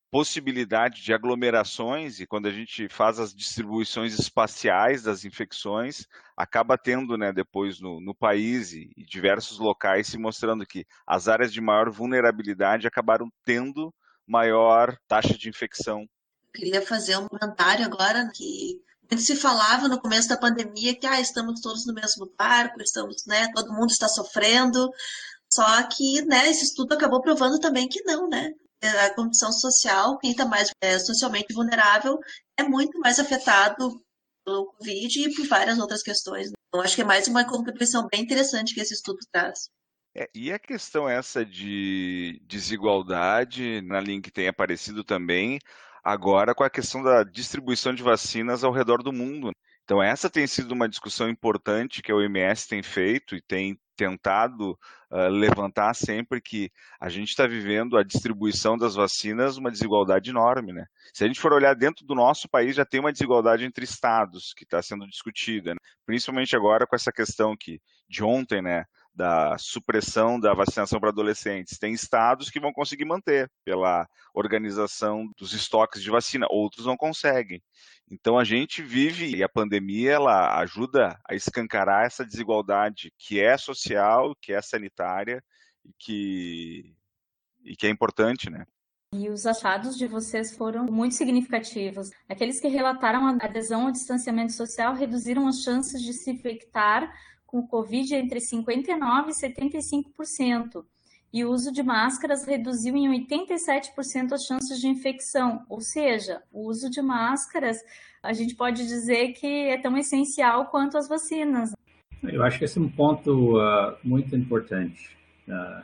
possibilidade 0.09 1.03
de 1.03 1.13
aglomerações, 1.13 2.21
e 2.21 2.25
quando 2.25 2.47
a 2.47 2.53
gente 2.53 2.87
faz 2.87 3.19
as 3.19 3.35
distribuições 3.35 4.17
espaciais 4.17 5.03
das 5.03 5.25
infecções, 5.25 6.07
acaba 6.37 6.77
tendo, 6.77 7.17
né, 7.17 7.33
depois 7.33 7.81
no, 7.81 7.99
no 7.99 8.15
país 8.15 8.71
e, 8.71 8.89
e 8.95 9.03
diversos 9.03 9.59
locais 9.59 10.07
se 10.07 10.17
mostrando 10.17 10.65
que 10.65 10.85
as 11.05 11.27
áreas 11.27 11.51
de 11.51 11.59
maior 11.59 11.89
vulnerabilidade 11.89 12.87
acabaram 12.87 13.29
tendo 13.43 13.93
maior 14.25 14.97
taxa 15.05 15.37
de 15.37 15.49
infecção. 15.49 16.07
Queria 16.55 16.81
fazer 16.81 17.17
um 17.17 17.27
comentário 17.27 17.83
agora 17.83 18.31
que 18.33 18.81
muito 19.09 19.23
se 19.23 19.35
falava 19.35 19.87
no 19.87 19.99
começo 19.99 20.29
da 20.29 20.37
pandemia 20.37 20.95
que 20.97 21.07
ah, 21.07 21.19
estamos 21.19 21.59
todos 21.61 21.85
no 21.85 21.93
mesmo 21.93 22.31
barco, 22.37 22.81
estamos, 22.81 23.25
né, 23.25 23.49
todo 23.53 23.73
mundo 23.73 23.89
está 23.89 24.07
sofrendo. 24.07 24.89
Só 25.51 25.83
que, 25.87 26.21
né, 26.25 26.49
esse 26.49 26.65
estudo 26.65 26.93
acabou 26.93 27.21
provando 27.21 27.59
também 27.59 27.87
que 27.87 28.03
não, 28.03 28.29
né? 28.29 28.51
A 28.81 29.13
condição 29.13 29.51
social, 29.51 30.17
quem 30.19 30.31
está 30.31 30.45
mais 30.45 30.69
é, 30.79 30.97
socialmente 30.99 31.53
vulnerável, 31.53 32.19
é 32.57 32.63
muito 32.63 32.97
mais 32.99 33.19
afetado 33.19 33.99
pelo 34.45 34.67
Covid 34.73 35.21
e 35.21 35.35
por 35.35 35.47
várias 35.47 35.79
outras 35.79 36.03
questões. 36.03 36.51
Então, 36.67 36.81
acho 36.81 36.95
que 36.95 37.01
é 37.01 37.05
mais 37.05 37.27
uma 37.27 37.43
contribuição 37.43 38.07
bem 38.09 38.21
interessante 38.21 38.73
que 38.73 38.79
esse 38.79 38.93
estudo 38.93 39.17
traz. 39.31 39.69
É, 40.15 40.29
e 40.33 40.51
a 40.51 40.59
questão 40.59 41.09
essa 41.09 41.45
de 41.45 42.41
desigualdade, 42.45 43.81
na 43.81 43.99
linha 43.99 44.21
que 44.21 44.31
tem 44.31 44.47
aparecido 44.47 45.03
também, 45.03 45.59
agora 46.03 46.55
com 46.55 46.63
a 46.63 46.69
questão 46.69 47.03
da 47.03 47.23
distribuição 47.23 47.93
de 47.93 48.03
vacinas 48.03 48.63
ao 48.63 48.71
redor 48.71 49.03
do 49.03 49.13
mundo. 49.13 49.51
Então, 49.83 50.03
essa 50.03 50.29
tem 50.29 50.45
sido 50.45 50.71
uma 50.73 50.87
discussão 50.87 51.27
importante 51.27 52.03
que 52.03 52.11
a 52.11 52.15
OMS 52.15 52.67
tem 52.67 52.83
feito 52.83 53.35
e 53.35 53.41
tem 53.41 53.79
tentado 53.99 54.77
uh, 55.11 55.27
levantar 55.29 55.93
sempre 55.93 56.39
que 56.39 56.71
a 57.01 57.09
gente 57.09 57.29
está 57.29 57.45
vivendo 57.45 57.97
a 57.97 58.03
distribuição 58.03 58.77
das 58.77 58.95
vacinas 58.95 59.57
uma 59.57 59.71
desigualdade 59.71 60.29
enorme, 60.29 60.71
né? 60.71 60.85
Se 61.13 61.23
a 61.23 61.27
gente 61.27 61.39
for 61.39 61.51
olhar 61.51 61.73
dentro 61.73 62.05
do 62.05 62.15
nosso 62.15 62.47
país, 62.47 62.75
já 62.75 62.85
tem 62.85 62.99
uma 62.99 63.11
desigualdade 63.11 63.65
entre 63.65 63.83
estados 63.83 64.53
que 64.53 64.63
está 64.63 64.81
sendo 64.81 65.05
discutida, 65.05 65.71
né? 65.71 65.79
principalmente 66.05 66.55
agora 66.55 66.87
com 66.87 66.95
essa 66.95 67.11
questão 67.11 67.57
que 67.57 67.81
de 68.07 68.23
ontem, 68.23 68.61
né? 68.61 68.85
Da 69.19 69.57
supressão 69.57 70.39
da 70.39 70.53
vacinação 70.53 70.97
para 70.97 71.09
adolescentes. 71.09 71.77
Tem 71.77 71.91
estados 71.91 72.49
que 72.49 72.57
vão 72.57 72.71
conseguir 72.71 73.03
manter 73.03 73.51
pela 73.65 74.07
organização 74.33 75.29
dos 75.37 75.51
estoques 75.51 76.01
de 76.01 76.09
vacina, 76.09 76.47
outros 76.49 76.85
não 76.85 76.95
conseguem. 76.95 77.61
Então 78.09 78.39
a 78.39 78.45
gente 78.45 78.81
vive 78.81 79.35
e 79.35 79.43
a 79.43 79.49
pandemia 79.49 80.13
ela 80.13 80.57
ajuda 80.61 81.19
a 81.29 81.35
escancarar 81.35 82.05
essa 82.05 82.23
desigualdade 82.25 83.11
que 83.17 83.41
é 83.41 83.57
social, 83.57 84.33
que 84.41 84.53
é 84.53 84.61
sanitária 84.61 85.43
e 85.83 85.91
que 85.99 86.95
e 87.61 87.75
que 87.75 87.87
é 87.87 87.89
importante, 87.89 88.49
né? 88.49 88.65
E 89.13 89.27
os 89.27 89.45
achados 89.45 89.97
de 89.97 90.07
vocês 90.07 90.55
foram 90.55 90.85
muito 90.85 91.15
significativos. 91.15 92.09
Aqueles 92.29 92.61
que 92.61 92.69
relataram 92.69 93.27
a 93.27 93.31
adesão 93.31 93.87
ao 93.87 93.91
distanciamento 93.91 94.53
social 94.53 94.93
reduziram 94.93 95.45
as 95.45 95.61
chances 95.61 96.01
de 96.01 96.13
se 96.13 96.31
infectar 96.31 97.11
com 97.49 97.65
Covid 97.65 98.13
entre 98.13 98.39
59% 98.39 99.27
e 99.27 100.13
75%, 100.13 100.85
e 101.33 101.43
o 101.43 101.51
uso 101.51 101.71
de 101.71 101.81
máscaras 101.81 102.45
reduziu 102.45 102.95
em 102.95 103.09
87% 103.25 104.33
as 104.33 104.45
chances 104.45 104.79
de 104.79 104.87
infecção, 104.87 105.65
ou 105.67 105.81
seja, 105.81 106.41
o 106.51 106.67
uso 106.67 106.89
de 106.89 107.01
máscaras 107.01 107.77
a 108.21 108.33
gente 108.33 108.55
pode 108.55 108.87
dizer 108.87 109.33
que 109.33 109.47
é 109.47 109.77
tão 109.77 109.97
essencial 109.97 110.65
quanto 110.65 110.97
as 110.97 111.07
vacinas. 111.07 111.73
Eu 112.21 112.43
acho 112.43 112.59
que 112.59 112.65
esse 112.65 112.77
é 112.77 112.81
um 112.81 112.89
ponto 112.89 113.57
uh, 113.57 113.95
muito 114.03 114.35
importante. 114.35 115.17
Uh, 115.47 115.83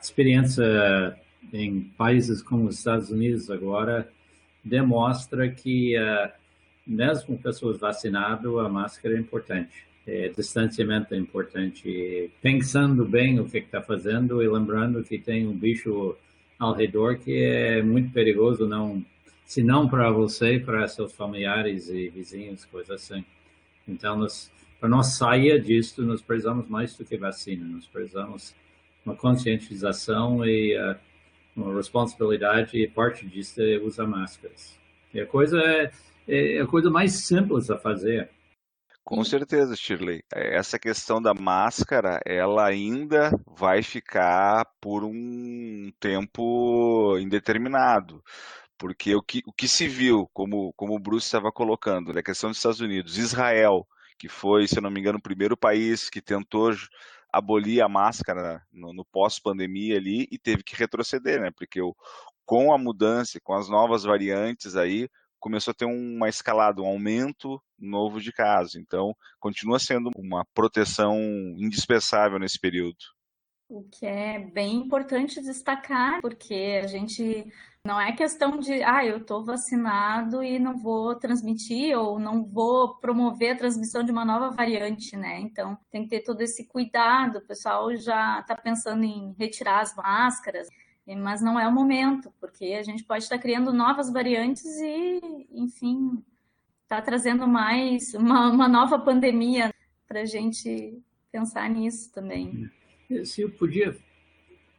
experiência 0.00 0.64
em 1.52 1.80
países 1.98 2.42
como 2.42 2.68
os 2.68 2.78
Estados 2.78 3.10
Unidos 3.10 3.50
agora 3.50 4.08
demonstra 4.64 5.50
que 5.50 5.98
uh, 5.98 6.30
mesmo 6.86 7.36
pessoas 7.38 7.78
vacinadas, 7.78 8.54
a 8.56 8.68
máscara 8.68 9.16
é 9.16 9.18
importante 9.18 9.89
é, 10.06 10.28
distanciamento 10.28 11.14
é 11.14 11.16
importante, 11.16 12.30
pensando 12.40 13.04
bem 13.04 13.38
o 13.38 13.44
que 13.44 13.58
está 13.58 13.82
fazendo 13.82 14.42
e 14.42 14.48
lembrando 14.48 15.02
que 15.02 15.18
tem 15.18 15.46
um 15.46 15.56
bicho 15.56 16.16
ao 16.58 16.74
redor 16.74 17.18
que 17.18 17.42
é 17.42 17.82
muito 17.82 18.12
perigoso, 18.12 18.66
não, 18.66 19.04
se 19.44 19.62
não 19.62 19.88
para 19.88 20.10
você, 20.10 20.58
para 20.58 20.86
seus 20.88 21.12
familiares 21.12 21.88
e 21.88 22.08
vizinhos, 22.08 22.64
coisas 22.64 22.90
assim. 22.90 23.24
Então, 23.88 24.26
para 24.78 24.88
nós 24.88 25.14
sair 25.14 25.60
disso, 25.60 26.02
nós 26.02 26.22
precisamos 26.22 26.68
mais 26.68 26.96
do 26.96 27.04
que 27.04 27.16
vacina, 27.16 27.66
nós 27.66 27.86
precisamos 27.86 28.54
uma 29.04 29.16
conscientização 29.16 30.44
e 30.44 30.76
uh, 30.78 30.96
uma 31.56 31.74
responsabilidade 31.74 32.78
e 32.78 32.86
parte 32.86 33.26
disso 33.26 33.60
é 33.60 33.78
usar 33.78 34.06
máscaras. 34.06 34.78
E 35.12 35.20
a 35.20 35.26
coisa 35.26 35.58
é, 35.58 35.90
é 36.28 36.60
a 36.60 36.66
coisa 36.66 36.90
mais 36.90 37.12
simples 37.12 37.70
a 37.70 37.76
fazer. 37.76 38.30
Com 39.10 39.24
certeza, 39.24 39.74
Shirley. 39.74 40.22
Essa 40.32 40.78
questão 40.78 41.20
da 41.20 41.34
máscara, 41.34 42.20
ela 42.24 42.64
ainda 42.64 43.32
vai 43.44 43.82
ficar 43.82 44.64
por 44.80 45.02
um 45.02 45.90
tempo 45.98 47.18
indeterminado. 47.18 48.22
Porque 48.78 49.12
o 49.16 49.20
que, 49.20 49.42
o 49.44 49.52
que 49.52 49.66
se 49.66 49.88
viu, 49.88 50.30
como, 50.32 50.72
como 50.74 50.94
o 50.94 50.98
Bruce 51.00 51.26
estava 51.26 51.50
colocando, 51.50 52.16
a 52.16 52.22
questão 52.22 52.50
dos 52.50 52.58
Estados 52.58 52.78
Unidos, 52.78 53.18
Israel, 53.18 53.84
que 54.16 54.28
foi, 54.28 54.68
se 54.68 54.78
eu 54.78 54.82
não 54.82 54.92
me 54.92 55.00
engano, 55.00 55.18
o 55.18 55.22
primeiro 55.22 55.56
país 55.56 56.08
que 56.08 56.22
tentou 56.22 56.70
abolir 57.32 57.82
a 57.82 57.88
máscara 57.88 58.62
no, 58.72 58.92
no 58.92 59.04
pós-pandemia 59.04 59.96
ali 59.96 60.28
e 60.30 60.38
teve 60.38 60.62
que 60.62 60.76
retroceder, 60.76 61.40
né? 61.40 61.50
Porque 61.50 61.82
o, 61.82 61.96
com 62.46 62.72
a 62.72 62.78
mudança, 62.78 63.40
com 63.42 63.54
as 63.54 63.68
novas 63.68 64.04
variantes 64.04 64.76
aí, 64.76 65.08
começou 65.40 65.72
a 65.72 65.74
ter 65.74 65.86
uma 65.86 66.28
escalada, 66.28 66.82
um 66.82 66.86
aumento 66.86 67.60
novo 67.78 68.20
de 68.20 68.32
casos. 68.32 68.76
Então, 68.76 69.16
continua 69.40 69.78
sendo 69.78 70.10
uma 70.16 70.44
proteção 70.54 71.18
indispensável 71.56 72.38
nesse 72.38 72.58
período. 72.58 72.98
O 73.68 73.84
que 73.84 74.04
é 74.04 74.38
bem 74.38 74.76
importante 74.76 75.40
destacar, 75.40 76.20
porque 76.20 76.80
a 76.82 76.86
gente 76.86 77.46
não 77.86 77.98
é 77.98 78.12
questão 78.12 78.58
de, 78.58 78.82
ah, 78.82 79.06
eu 79.06 79.18
estou 79.18 79.42
vacinado 79.42 80.42
e 80.42 80.58
não 80.58 80.76
vou 80.76 81.14
transmitir 81.14 81.96
ou 81.96 82.18
não 82.18 82.44
vou 82.44 82.96
promover 82.96 83.52
a 83.52 83.56
transmissão 83.56 84.02
de 84.02 84.12
uma 84.12 84.24
nova 84.24 84.50
variante, 84.50 85.16
né? 85.16 85.40
Então 85.40 85.78
tem 85.90 86.02
que 86.02 86.10
ter 86.10 86.20
todo 86.20 86.42
esse 86.42 86.66
cuidado. 86.66 87.38
O 87.38 87.46
pessoal 87.46 87.94
já 87.96 88.40
está 88.40 88.54
pensando 88.54 89.04
em 89.04 89.34
retirar 89.38 89.80
as 89.80 89.94
máscaras 89.94 90.68
mas 91.16 91.40
não 91.40 91.58
é 91.58 91.66
o 91.66 91.72
momento, 91.72 92.32
porque 92.40 92.66
a 92.78 92.82
gente 92.82 93.04
pode 93.04 93.24
estar 93.24 93.38
criando 93.38 93.72
novas 93.72 94.12
variantes 94.12 94.64
e, 94.80 95.20
enfim, 95.52 96.22
está 96.82 97.00
trazendo 97.00 97.46
mais 97.46 98.14
uma, 98.14 98.50
uma 98.50 98.68
nova 98.68 98.98
pandemia 98.98 99.72
para 100.06 100.22
a 100.22 100.24
gente 100.24 100.98
pensar 101.30 101.68
nisso 101.70 102.12
também. 102.12 102.70
Se 103.24 103.42
eu 103.42 103.50
podia 103.50 103.96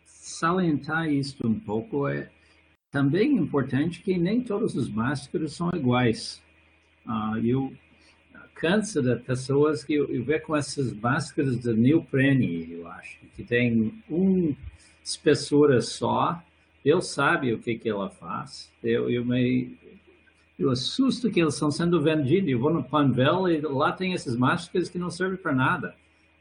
salientar 0.06 1.10
isso 1.10 1.46
um 1.46 1.60
pouco, 1.60 2.08
é 2.08 2.30
também 2.92 3.38
importante 3.38 4.02
que 4.02 4.18
nem 4.18 4.42
todas 4.42 4.78
as 4.78 4.90
máscaras 4.90 5.54
são 5.54 5.70
iguais. 5.74 6.42
Uh, 7.06 7.38
eu 7.38 7.74
canso 8.62 9.02
das 9.02 9.22
pessoas 9.24 9.84
que 9.84 9.96
eu, 9.96 10.08
eu 10.14 10.24
vejo 10.24 10.46
com 10.46 10.56
essas 10.56 10.94
máscaras 10.94 11.60
de 11.60 11.74
neoprene, 11.74 12.72
eu 12.72 12.88
acho, 12.88 13.18
que 13.36 13.44
tem 13.44 13.92
um 14.08 14.56
espessura 15.04 15.82
só. 15.82 16.42
Deus 16.84 17.08
sabe 17.08 17.54
o 17.54 17.60
que, 17.60 17.78
que 17.78 17.90
ela 17.90 18.10
faz. 18.10 18.72
Eu, 18.84 19.10
eu 19.10 19.24
me 19.24 19.78
eu 20.62 20.70
assusto 20.70 21.32
que 21.32 21.40
eles 21.40 21.56
estão 21.56 21.72
sendo 21.72 22.00
vendidos. 22.00 22.50
Eu 22.50 22.60
vou 22.60 22.72
no 22.72 22.84
Panvel 22.84 23.48
e 23.50 23.60
lá 23.62 23.92
tem 23.92 24.14
essas 24.14 24.36
máscaras 24.36 24.90
que 24.90 25.00
não 25.00 25.10
servem 25.10 25.38
para 25.38 25.54
nada 25.54 25.96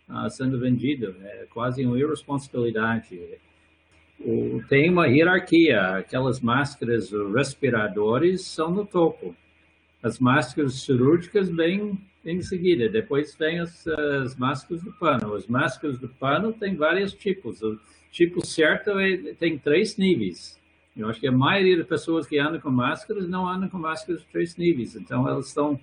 uh, 0.08 0.28
sendo 0.28 0.58
vendidas. 0.58 1.14
É 1.22 1.46
quase 1.50 1.84
uma 1.86 1.98
irresponsabilidade. 1.98 3.18
O, 4.20 4.62
tem 4.68 4.90
uma 4.90 5.06
hierarquia. 5.06 5.96
Aquelas 5.96 6.40
máscaras 6.40 7.10
respiradores 7.34 8.42
são 8.42 8.70
no 8.70 8.84
topo. 8.84 9.34
As 10.02 10.18
máscaras 10.18 10.74
cirúrgicas 10.82 11.48
vêm 11.48 11.98
em 12.24 12.42
seguida. 12.42 12.88
Depois 12.88 13.34
vem 13.34 13.58
as, 13.60 13.86
as 13.86 14.36
máscaras 14.36 14.82
do 14.82 14.92
pano. 14.92 15.34
As 15.34 15.46
máscaras 15.46 15.98
do 15.98 16.08
pano 16.08 16.52
tem 16.52 16.74
vários 16.74 17.12
tipos. 17.12 17.62
O 17.62 17.78
tipo 18.10 18.44
certo 18.44 18.98
é, 18.98 19.34
tem 19.34 19.58
três 19.58 19.96
níveis. 19.96 20.58
Eu 20.96 21.08
acho 21.08 21.20
que 21.20 21.28
a 21.28 21.32
maioria 21.32 21.78
das 21.78 21.86
pessoas 21.86 22.26
que 22.26 22.38
andam 22.38 22.60
com 22.60 22.70
máscaras 22.70 23.28
não 23.28 23.48
andam 23.48 23.68
com 23.68 23.78
máscaras 23.78 24.20
de 24.20 24.26
três 24.28 24.56
níveis. 24.56 24.96
Então, 24.96 25.26
elas 25.28 25.48
estão, 25.48 25.78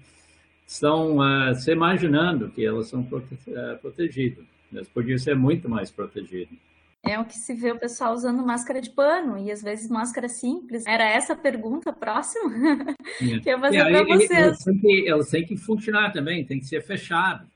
estão 0.65 1.17
uh, 1.17 1.55
se 1.55 1.71
imaginando 1.71 2.49
que 2.49 2.65
elas 2.65 2.87
são 2.87 3.03
prote 3.03 3.33
uh, 3.47 3.77
protegidas. 3.81 4.45
Elas 4.73 4.87
podiam 4.89 5.17
ser 5.17 5.35
muito 5.35 5.69
mais 5.69 5.89
protegidas. 5.89 6.57
É 7.05 7.19
o 7.19 7.25
que 7.25 7.35
se 7.35 7.53
vê 7.53 7.71
o 7.71 7.79
pessoal 7.79 8.13
usando 8.13 8.45
máscara 8.45 8.81
de 8.81 8.89
pano 8.89 9.37
e 9.37 9.51
às 9.51 9.61
vezes 9.61 9.89
máscara 9.89 10.27
simples. 10.27 10.85
Era 10.85 11.03
essa 11.05 11.33
a 11.33 11.37
pergunta 11.37 11.93
próxima 11.93 12.51
yeah. 13.21 13.39
que 13.43 13.49
eu 13.49 13.59
fazer 13.59 13.77
yeah, 13.77 14.05
para 14.05 14.15
vocês. 14.15 14.31
Elas 15.05 15.29
têm, 15.29 15.45
que, 15.45 15.55
que 15.55 15.57
funcionar 15.57 16.11
também, 16.11 16.45
tem 16.45 16.59
que 16.59 16.65
ser 16.65 16.81
fechado. 16.81 17.47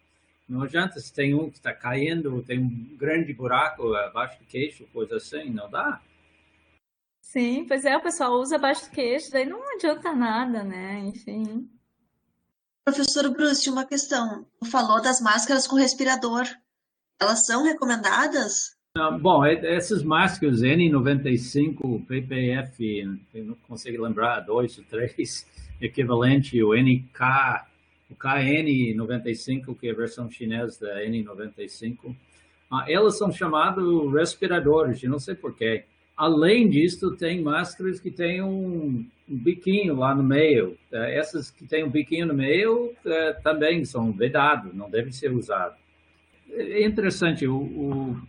Não 0.47 0.63
adianta 0.63 0.99
se 0.99 1.13
tem 1.13 1.33
um 1.33 1.49
que 1.49 1.57
está 1.57 1.73
caindo, 1.73 2.43
tem 2.43 2.59
um 2.59 2.97
grande 2.97 3.33
buraco 3.33 3.93
abaixo 3.95 4.37
do 4.39 4.45
queixo, 4.45 4.85
coisa 4.93 5.15
assim, 5.15 5.49
não 5.49 5.69
dá. 5.69 6.01
Sim, 7.21 7.65
pois 7.65 7.85
é, 7.85 7.95
o 7.95 8.01
pessoal 8.01 8.33
usa 8.33 8.57
abaixo 8.57 8.85
do 8.85 8.91
queixo, 8.91 9.31
daí 9.31 9.45
não 9.45 9.61
adianta 9.75 10.13
nada, 10.13 10.63
né? 10.63 10.99
Enfim. 10.99 11.69
Professor 12.83 13.29
Bruce, 13.29 13.69
uma 13.69 13.85
questão. 13.85 14.45
Falou 14.65 15.01
das 15.01 15.21
máscaras 15.21 15.67
com 15.67 15.77
respirador. 15.77 16.45
Elas 17.19 17.45
são 17.45 17.63
recomendadas? 17.63 18.75
Ah, 18.93 19.09
bom, 19.09 19.45
essas 19.45 20.03
máscaras 20.03 20.61
N95, 20.61 22.05
PPF, 22.05 23.05
não 23.33 23.55
consigo 23.65 24.03
lembrar, 24.03 24.41
dois 24.41 24.77
ou 24.77 24.83
três, 24.83 25.47
equivalente, 25.79 26.61
o 26.61 26.73
NK, 26.75 27.21
o 28.09 28.15
KN95, 28.15 29.77
que 29.79 29.87
é 29.87 29.91
a 29.91 29.95
versão 29.95 30.29
chinesa 30.29 30.87
da 30.87 31.01
N95, 31.03 32.13
ah, 32.69 32.83
elas 32.85 33.17
são 33.17 33.31
chamadas 33.31 33.85
respiradores, 34.11 35.01
não 35.03 35.19
sei 35.19 35.35
porquê. 35.35 35.85
Além 36.17 36.69
disso, 36.69 37.15
tem 37.15 37.41
máscaras 37.41 37.97
que 37.97 38.11
têm 38.11 38.41
um, 38.43 39.07
um 39.29 39.37
biquinho 39.37 39.95
lá 39.95 40.13
no 40.13 40.21
meio. 40.21 40.77
Eh, 40.91 41.17
essas 41.17 41.49
que 41.49 41.65
têm 41.65 41.85
um 41.85 41.89
biquinho 41.89 42.27
no 42.27 42.33
meio 42.33 42.93
também 43.41 43.85
são 43.85 44.11
vedadas, 44.11 44.73
não 44.73 44.89
devem 44.89 45.13
ser 45.13 45.31
usadas. 45.31 45.79
É 46.49 46.85
interessante, 46.85 47.47
o, 47.47 47.55
o 47.55 48.21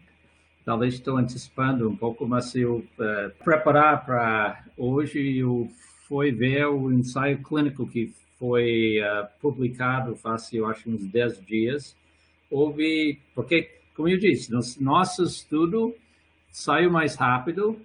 talvez 0.65 0.95
estou 0.95 1.17
antecipando 1.17 1.89
um 1.89 1.97
pouco, 1.97 2.27
mas 2.27 2.55
eu 2.55 2.77
uh, 2.99 3.45
preparar 3.45 4.05
para 4.05 4.65
hoje, 4.77 5.39
eu 5.39 5.69
fui 6.09 6.31
ver 6.31 6.67
o 6.67 6.93
ensaio 6.93 7.43
clínico 7.43 7.87
que 7.87 8.13
foi 8.39 9.01
uh, 9.01 9.27
publicado 9.41 10.17
faz, 10.17 10.53
eu 10.53 10.67
acho, 10.67 10.91
uns 10.91 11.05
10 11.05 11.45
dias. 11.45 11.97
Houve, 12.51 13.19
porque, 13.35 13.71
como 13.95 14.09
eu 14.09 14.19
disse, 14.19 14.53
nosso 14.81 15.25
estudo 15.25 15.95
saiu 16.51 16.91
mais 16.91 17.15
rápido, 17.15 17.81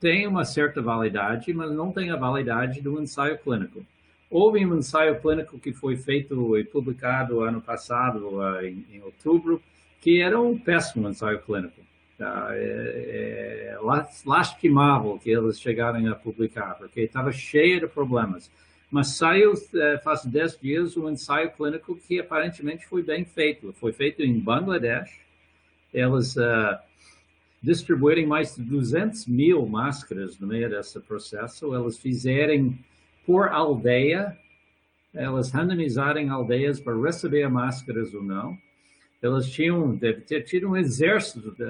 tem 0.00 0.26
uma 0.26 0.44
certa 0.44 0.82
validade, 0.82 1.52
mas 1.52 1.70
não 1.72 1.92
tem 1.92 2.10
a 2.10 2.16
validade 2.16 2.80
do 2.80 3.00
ensaio 3.00 3.38
clínico. 3.38 3.84
Houve 4.30 4.64
um 4.66 4.76
ensaio 4.76 5.20
clínico 5.20 5.58
que 5.58 5.72
foi 5.72 5.96
feito 5.96 6.56
e 6.58 6.64
publicado 6.64 7.40
ano 7.40 7.60
passado, 7.60 8.40
em, 8.62 8.84
em 8.92 9.00
outubro, 9.02 9.62
que 10.00 10.20
era 10.20 10.38
um 10.38 10.58
péssimo 10.58 11.08
ensaio 11.08 11.40
clínico 11.40 11.87
Tá? 12.18 12.48
É, 12.50 13.76
é 13.76 13.78
lastimável 14.26 15.18
que 15.18 15.30
eles 15.30 15.60
chegaram 15.60 16.04
a 16.10 16.16
publicar, 16.16 16.74
porque 16.74 17.02
estava 17.02 17.30
cheio 17.30 17.80
de 17.80 17.86
problemas. 17.86 18.50
Mas 18.90 19.16
saiu 19.16 19.52
é, 19.74 19.98
faz 19.98 20.24
10 20.24 20.58
dias 20.60 20.96
um 20.96 21.08
ensaio 21.08 21.52
clínico 21.52 21.96
que 21.96 22.18
aparentemente 22.18 22.86
foi 22.86 23.02
bem 23.02 23.24
feito. 23.24 23.72
Foi 23.74 23.92
feito 23.92 24.22
em 24.22 24.38
Bangladesh. 24.40 25.20
Eles 25.94 26.36
uh, 26.36 26.78
distribuírem 27.62 28.26
mais 28.26 28.56
de 28.56 28.62
200 28.62 29.26
mil 29.26 29.66
máscaras 29.66 30.38
no 30.38 30.46
meio 30.46 30.68
desse 30.68 30.98
processo. 31.00 31.74
Eles 31.74 31.98
fizeram 31.98 32.76
por 33.26 33.48
aldeia, 33.48 34.36
elas 35.14 35.50
randomizarem 35.50 36.30
aldeias 36.30 36.80
para 36.80 36.98
receber 37.00 37.48
máscaras 37.48 38.12
ou 38.14 38.22
não. 38.22 38.56
Elas 39.20 39.50
tinham, 39.50 39.94
deve 39.94 40.22
ter 40.22 40.42
tido 40.42 40.68
um 40.68 40.76
exército 40.76 41.50
de, 41.52 41.64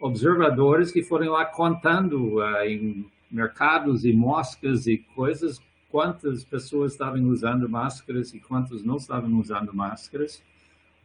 observadores 0.00 0.90
que 0.90 1.02
foram 1.02 1.32
lá 1.32 1.44
contando 1.44 2.38
uh, 2.38 2.64
em 2.64 3.06
mercados 3.30 4.04
e 4.04 4.12
moscas 4.12 4.86
e 4.86 4.98
coisas 5.14 5.60
quantas 5.90 6.42
pessoas 6.42 6.92
estavam 6.92 7.22
usando 7.24 7.68
máscaras 7.68 8.32
e 8.32 8.40
quantas 8.40 8.82
não 8.82 8.96
estavam 8.96 9.38
usando 9.38 9.74
máscaras 9.74 10.42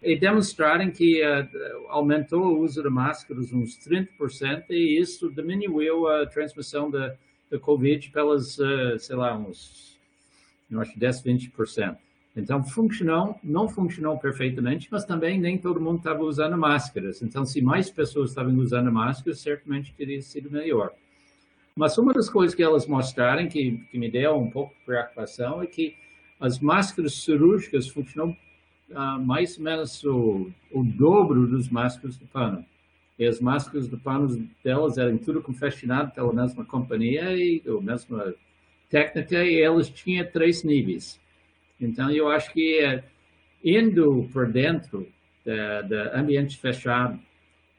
e 0.01 0.17
demonstrarem 0.17 0.91
que 0.91 1.21
uh, 1.21 1.87
aumentou 1.89 2.43
o 2.43 2.59
uso 2.59 2.81
de 2.81 2.89
máscaras 2.89 3.51
uns 3.51 3.77
30% 3.79 4.65
e 4.69 4.99
isso 4.99 5.29
diminuiu 5.29 6.07
a 6.07 6.25
transmissão 6.25 6.89
da 6.89 7.15
Covid 7.61 8.09
pelas, 8.11 8.57
uh, 8.57 8.97
sei 8.97 9.15
lá, 9.15 9.37
uns, 9.37 9.99
eu 10.69 10.79
acho, 10.79 10.97
10, 10.97 11.23
20%. 11.23 11.97
Então, 12.35 12.61
funcionou, 12.65 13.39
não 13.41 13.69
funcionou 13.69 14.17
perfeitamente, 14.17 14.89
mas 14.91 15.05
também 15.05 15.39
nem 15.39 15.57
todo 15.57 15.79
mundo 15.79 15.99
estava 15.99 16.21
usando 16.21 16.57
máscaras. 16.57 17.21
Então, 17.21 17.45
se 17.45 17.61
mais 17.61 17.89
pessoas 17.89 18.31
estavam 18.31 18.53
usando 18.57 18.91
máscaras, 18.91 19.39
certamente 19.39 19.93
teria 19.93 20.21
sido 20.21 20.51
melhor. 20.51 20.91
Mas 21.77 21.97
uma 21.97 22.13
das 22.13 22.29
coisas 22.29 22.53
que 22.53 22.61
elas 22.61 22.85
mostraram, 22.87 23.47
que, 23.47 23.77
que 23.89 23.97
me 23.97 24.11
deu 24.11 24.35
um 24.35 24.49
pouco 24.49 24.75
de 24.75 24.85
preocupação, 24.85 25.61
é 25.61 25.65
que 25.65 25.95
as 26.37 26.59
máscaras 26.59 27.13
cirúrgicas 27.23 27.87
funcionam 27.87 28.35
uh, 28.89 29.25
mais 29.25 29.57
ou 29.57 29.63
menos 29.63 30.03
o, 30.03 30.51
o 30.73 30.83
dobro 30.83 31.47
dos 31.47 31.69
máscaras 31.69 32.17
de 32.17 32.25
pano. 32.25 32.65
E 33.17 33.25
as 33.25 33.39
máscaras 33.39 33.89
de 33.89 33.95
pano 33.95 34.49
delas 34.61 34.97
eram 34.97 35.17
tudo 35.17 35.41
confeccionado 35.41 36.11
pela 36.11 36.33
mesma 36.33 36.65
companhia 36.65 37.31
e 37.37 37.63
a 37.65 37.81
mesma 37.81 38.33
técnica, 38.89 39.41
e 39.41 39.61
elas 39.61 39.89
tinham 39.89 40.29
três 40.29 40.63
níveis 40.63 41.17
Então, 41.79 42.09
eu 42.11 42.29
acho 42.29 42.51
que 42.53 42.79
eh, 42.79 43.03
indo 43.63 44.29
por 44.31 44.51
dentro 44.51 45.07
do 45.45 45.95
ambiente 46.17 46.57
fechado, 46.57 47.19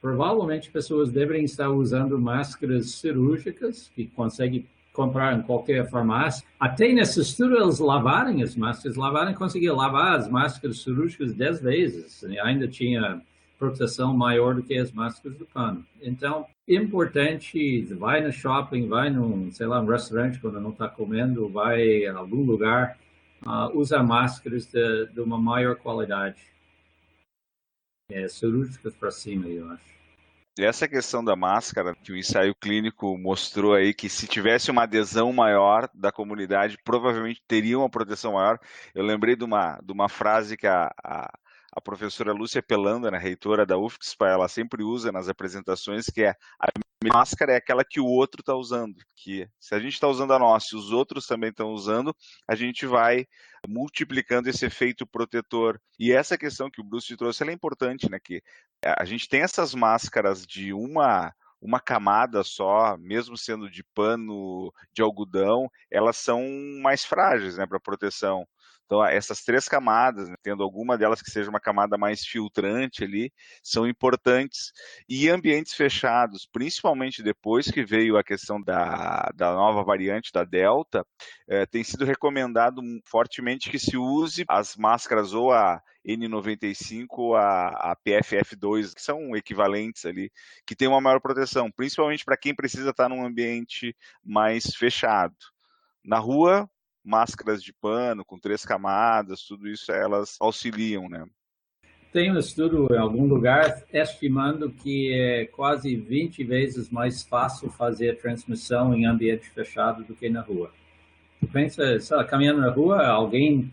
provavelmente 0.00 0.70
pessoas 0.70 1.11
devem 1.11 1.44
estar 1.44 1.68
usando 1.68 2.16
máscaras 2.16 2.92
cirúrgicas 2.92 3.90
que 3.92 4.06
conseguem 4.06 4.64
comprar 4.92 5.37
em 5.37 5.42
qualquer 5.42 5.90
farmácia. 5.90 6.46
Até 6.59 6.92
nesse 6.92 7.20
estudo 7.20 7.56
eles 7.56 7.78
lavarem 7.78 8.42
as 8.42 8.56
máscaras, 8.56 8.96
lavarem, 8.96 9.35
conseguiam 9.35 9.76
lavar 9.76 10.16
as 10.16 10.28
máscaras 10.28 10.82
cirúrgicas 10.82 11.35
dez 11.35 11.61
vezes. 11.61 12.22
E 12.22 12.38
ainda 12.38 12.66
tinha 12.66 13.20
proteção 13.59 14.16
maior 14.16 14.54
do 14.54 14.62
que 14.62 14.76
as 14.78 14.92
máscaras 14.92 15.37
do 15.37 15.44
pano. 15.44 15.85
Então, 16.00 16.46
importante, 16.68 17.82
vai 17.94 18.22
no 18.22 18.32
shopping, 18.32 18.87
vai 18.87 19.11
num, 19.11 19.50
sei 19.50 19.66
lá, 19.66 19.80
um 19.80 19.87
restaurante 19.87 20.38
quando 20.38 20.61
não 20.61 20.70
está 20.70 20.88
comendo, 20.88 21.48
vai 21.48 21.82
em 22.04 22.09
algum 22.09 22.42
lugar, 22.42 22.96
uh, 23.46 23.78
usa 23.78 24.02
máscaras 24.02 24.66
de, 24.66 25.06
de, 25.06 25.20
uma 25.20 25.38
maior 25.38 25.76
qualidade. 25.76 26.40
É, 28.11 28.28
cirúrgicas 28.28 28.94
para 28.94 29.11
cima, 29.11 29.48
eu 29.48 29.68
acho. 29.70 29.96
Essa 30.59 30.88
questão 30.88 31.22
da 31.22 31.37
máscara, 31.37 31.94
que 31.94 32.12
o 32.12 32.16
ensaio 32.16 32.54
clínico 32.54 33.18
mostrou 33.18 33.74
aí 33.74 33.92
que 33.92 34.09
se 34.09 34.26
tivesse 34.26 34.70
uma 34.70 34.85
adesão 34.85 35.30
maior 35.32 35.88
da 35.92 36.11
comunidade, 36.11 36.78
provavelmente 36.82 37.42
teria 37.46 37.78
uma 37.78 37.90
proteção 37.90 38.32
maior. 38.35 38.59
Eu 38.94 39.04
lembrei 39.04 39.37
de 39.37 39.44
uma, 39.44 39.78
de 39.82 39.92
uma 39.92 40.09
frase 40.09 40.56
que 40.56 40.66
a, 40.66 40.90
a 41.04 41.30
a 41.76 41.80
professora 41.80 42.32
Lúcia 42.32 42.62
Pelanda, 42.62 43.11
né, 43.11 43.18
reitora 43.18 43.66
da 43.66 43.76
UFSPA, 43.76 44.28
ela 44.28 44.48
sempre 44.48 44.82
usa 44.82 45.12
nas 45.12 45.28
apresentações, 45.28 46.06
que 46.06 46.22
é 46.22 46.30
a 46.59 46.68
máscara 47.12 47.52
é 47.52 47.56
aquela 47.56 47.84
que 47.84 48.00
o 48.00 48.06
outro 48.06 48.40
está 48.40 48.54
usando, 48.54 48.96
que 49.14 49.48
se 49.60 49.74
a 49.74 49.78
gente 49.78 49.94
está 49.94 50.08
usando 50.08 50.32
a 50.32 50.38
nossa 50.38 50.74
e 50.74 50.78
os 50.78 50.92
outros 50.92 51.26
também 51.26 51.50
estão 51.50 51.70
usando, 51.72 52.14
a 52.48 52.54
gente 52.54 52.86
vai 52.86 53.26
multiplicando 53.68 54.48
esse 54.48 54.64
efeito 54.64 55.06
protetor. 55.06 55.80
E 55.98 56.12
essa 56.12 56.38
questão 56.38 56.70
que 56.70 56.80
o 56.80 56.84
Bruce 56.84 57.16
trouxe, 57.16 57.44
é 57.44 57.52
importante, 57.52 58.10
né, 58.10 58.18
que 58.22 58.42
a 58.84 59.04
gente 59.04 59.28
tem 59.28 59.42
essas 59.42 59.74
máscaras 59.74 60.46
de 60.46 60.72
uma 60.72 61.32
uma 61.60 61.80
camada 61.80 62.44
só, 62.44 62.96
mesmo 62.98 63.36
sendo 63.36 63.68
de 63.68 63.82
pano 63.82 64.72
de 64.92 65.02
algodão, 65.02 65.70
elas 65.90 66.16
são 66.16 66.42
mais 66.82 67.04
frágeis 67.04 67.56
né, 67.56 67.66
para 67.66 67.80
proteção. 67.80 68.46
Então, 68.87 69.05
essas 69.05 69.42
três 69.42 69.68
camadas, 69.68 70.29
né, 70.29 70.37
tendo 70.42 70.62
alguma 70.62 70.96
delas 70.96 71.20
que 71.20 71.31
seja 71.31 71.51
uma 71.51 71.61
camada 71.61 71.99
mais 71.99 72.25
filtrante 72.25 73.03
ali, 73.03 73.33
são 73.62 73.87
importantes. 73.87 74.72
E 75.09 75.29
ambientes 75.29 75.75
fechados, 75.75 76.49
principalmente 76.51 77.22
depois 77.22 77.68
que 77.68 77.85
veio 77.85 78.16
a 78.16 78.22
questão 78.22 78.62
da, 78.62 79.29
da 79.35 79.53
nova 79.53 79.83
variante 79.83 80.31
da 80.33 80.44
Delta, 80.44 81.05
é, 81.49 81.66
tem 81.66 81.83
sido 81.83 82.05
recomendado 82.05 82.81
fortemente 83.05 83.70
que 83.70 83.79
se 83.79 83.96
use 83.96 84.44
as 84.49 84.77
máscaras 84.77 85.35
ou 85.35 85.53
a 85.53 85.83
N95 86.07 87.07
ou 87.18 87.37
a, 87.37 87.68
a 87.68 87.96
PFF2, 87.96 88.94
que 88.94 89.03
são 89.03 89.35
equivalentes 89.37 90.05
ali, 90.05 90.31
que 90.64 90.77
tem 90.77 90.87
uma 90.87 91.01
maior 91.01 91.20
proteção, 91.20 91.70
principalmente 91.72 92.25
para 92.25 92.37
quem 92.37 92.55
precisa 92.55 92.90
estar 92.90 93.09
num 93.09 93.27
ambiente 93.27 93.96
mais 94.25 94.66
fechado. 94.77 95.35
Na 96.05 96.18
rua, 96.18 96.70
máscaras 97.06 97.62
de 97.62 97.72
pano 97.72 98.24
com 98.24 98.38
três 98.38 98.64
camadas, 98.64 99.42
tudo 99.42 99.68
isso 99.68 99.92
elas 99.92 100.36
auxiliam, 100.40 101.08
né? 101.08 101.24
Tem 102.12 102.32
um 102.32 102.38
estudo 102.38 102.88
em 102.90 102.98
algum 102.98 103.26
lugar 103.26 103.84
estimando 103.92 104.70
que 104.70 105.12
é 105.12 105.44
quase 105.46 105.94
20 105.94 106.42
vezes 106.44 106.90
mais 106.90 107.22
fácil 107.22 107.70
fazer 107.70 108.18
transmissão 108.18 108.94
em 108.94 109.06
ambiente 109.06 109.50
fechado 109.50 110.02
do 110.02 110.14
que 110.14 110.28
na 110.28 110.40
rua. 110.40 110.72
Pensa, 111.52 112.00
sabe, 112.00 112.28
caminhando 112.28 112.60
na 112.60 112.70
rua, 112.70 113.06
alguém 113.06 113.72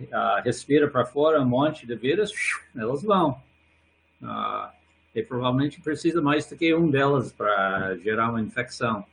uh, 0.00 0.42
respira 0.42 0.88
para 0.88 1.04
fora 1.04 1.40
um 1.40 1.46
monte 1.46 1.86
de 1.86 1.94
vírus, 1.94 2.32
elas 2.74 3.02
vão. 3.02 3.40
Uh, 4.22 4.72
e 5.14 5.22
provavelmente 5.22 5.80
precisa 5.80 6.22
mais 6.22 6.46
do 6.46 6.56
que 6.56 6.74
um 6.74 6.90
delas 6.90 7.32
para 7.32 7.96
gerar 7.98 8.30
uma 8.30 8.40
infecção. 8.40 9.04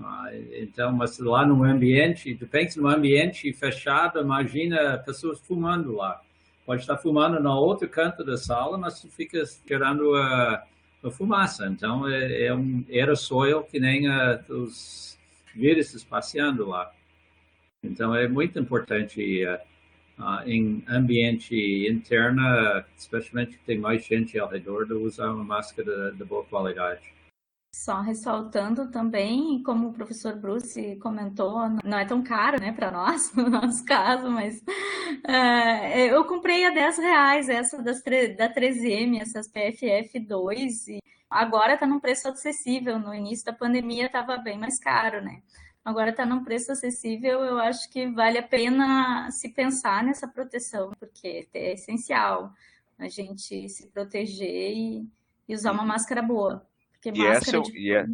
Ah, 0.00 0.28
então, 0.60 0.92
mas 0.92 1.18
lá 1.18 1.46
no 1.46 1.62
ambiente, 1.62 2.34
tu 2.34 2.46
pensa 2.46 2.80
no 2.80 2.88
ambiente 2.88 3.52
fechado, 3.52 4.20
imagina 4.20 4.98
pessoas 4.98 5.40
fumando 5.40 5.92
lá. 5.92 6.20
Pode 6.66 6.80
estar 6.80 6.96
fumando 6.96 7.40
no 7.40 7.52
outro 7.52 7.88
canto 7.88 8.24
da 8.24 8.36
sala, 8.36 8.76
mas 8.76 9.00
tu 9.00 9.08
fica 9.08 9.42
gerando 9.68 10.14
a, 10.16 10.64
a 11.02 11.10
fumaça. 11.10 11.66
Então, 11.66 12.08
é, 12.08 12.46
é 12.46 12.54
um 12.54 12.84
aerossol 12.88 13.64
que 13.64 13.78
nem 13.78 14.08
a, 14.08 14.40
os 14.48 15.18
vírus 15.54 16.02
passeando 16.04 16.66
lá. 16.66 16.90
Então, 17.82 18.14
é 18.14 18.26
muito 18.26 18.58
importante 18.58 19.44
uh, 20.18 20.48
em 20.48 20.82
ambiente 20.88 21.54
interno, 21.88 22.42
especialmente 22.96 23.58
que 23.58 23.64
tem 23.64 23.78
mais 23.78 24.04
gente 24.04 24.38
ao 24.38 24.48
redor, 24.48 24.86
de 24.86 24.94
usar 24.94 25.30
uma 25.30 25.44
máscara 25.44 26.10
de, 26.10 26.18
de 26.18 26.24
boa 26.24 26.44
qualidade. 26.44 27.13
Só 27.74 28.00
ressaltando 28.00 28.88
também, 28.88 29.60
como 29.64 29.88
o 29.88 29.92
professor 29.92 30.36
Bruce 30.36 30.96
comentou, 31.02 31.68
não 31.82 31.98
é 31.98 32.04
tão 32.04 32.22
caro, 32.22 32.60
né, 32.60 32.72
para 32.72 32.88
nós, 32.92 33.32
no 33.34 33.50
nosso 33.50 33.84
caso, 33.84 34.30
mas 34.30 34.60
uh, 34.60 35.98
eu 35.98 36.24
comprei 36.24 36.64
a 36.64 36.70
10 36.70 36.98
reais 36.98 37.48
essa 37.48 37.82
das, 37.82 38.00
da 38.38 38.48
3M, 38.54 39.20
essas 39.20 39.50
PFF2, 39.52 40.88
e 40.88 40.98
agora 41.28 41.74
está 41.74 41.84
num 41.84 41.98
preço 41.98 42.28
acessível. 42.28 42.96
No 42.96 43.12
início 43.12 43.44
da 43.44 43.52
pandemia 43.52 44.06
estava 44.06 44.36
bem 44.36 44.56
mais 44.56 44.78
caro, 44.78 45.20
né? 45.20 45.42
Agora 45.84 46.10
está 46.10 46.24
num 46.24 46.44
preço 46.44 46.70
acessível, 46.70 47.40
eu 47.40 47.58
acho 47.58 47.90
que 47.90 48.06
vale 48.06 48.38
a 48.38 48.42
pena 48.42 49.28
se 49.32 49.48
pensar 49.48 50.04
nessa 50.04 50.28
proteção, 50.28 50.92
porque 51.00 51.48
é 51.52 51.72
essencial 51.72 52.52
a 52.96 53.08
gente 53.08 53.68
se 53.68 53.88
proteger 53.88 54.76
e, 54.76 55.08
e 55.48 55.54
usar 55.54 55.72
uma 55.72 55.84
máscara 55.84 56.22
boa. 56.22 56.64
Porque 57.12 57.20
e 57.20 57.26
essa, 57.26 57.60
de... 57.60 57.78
e, 57.78 57.92
é, 57.92 58.06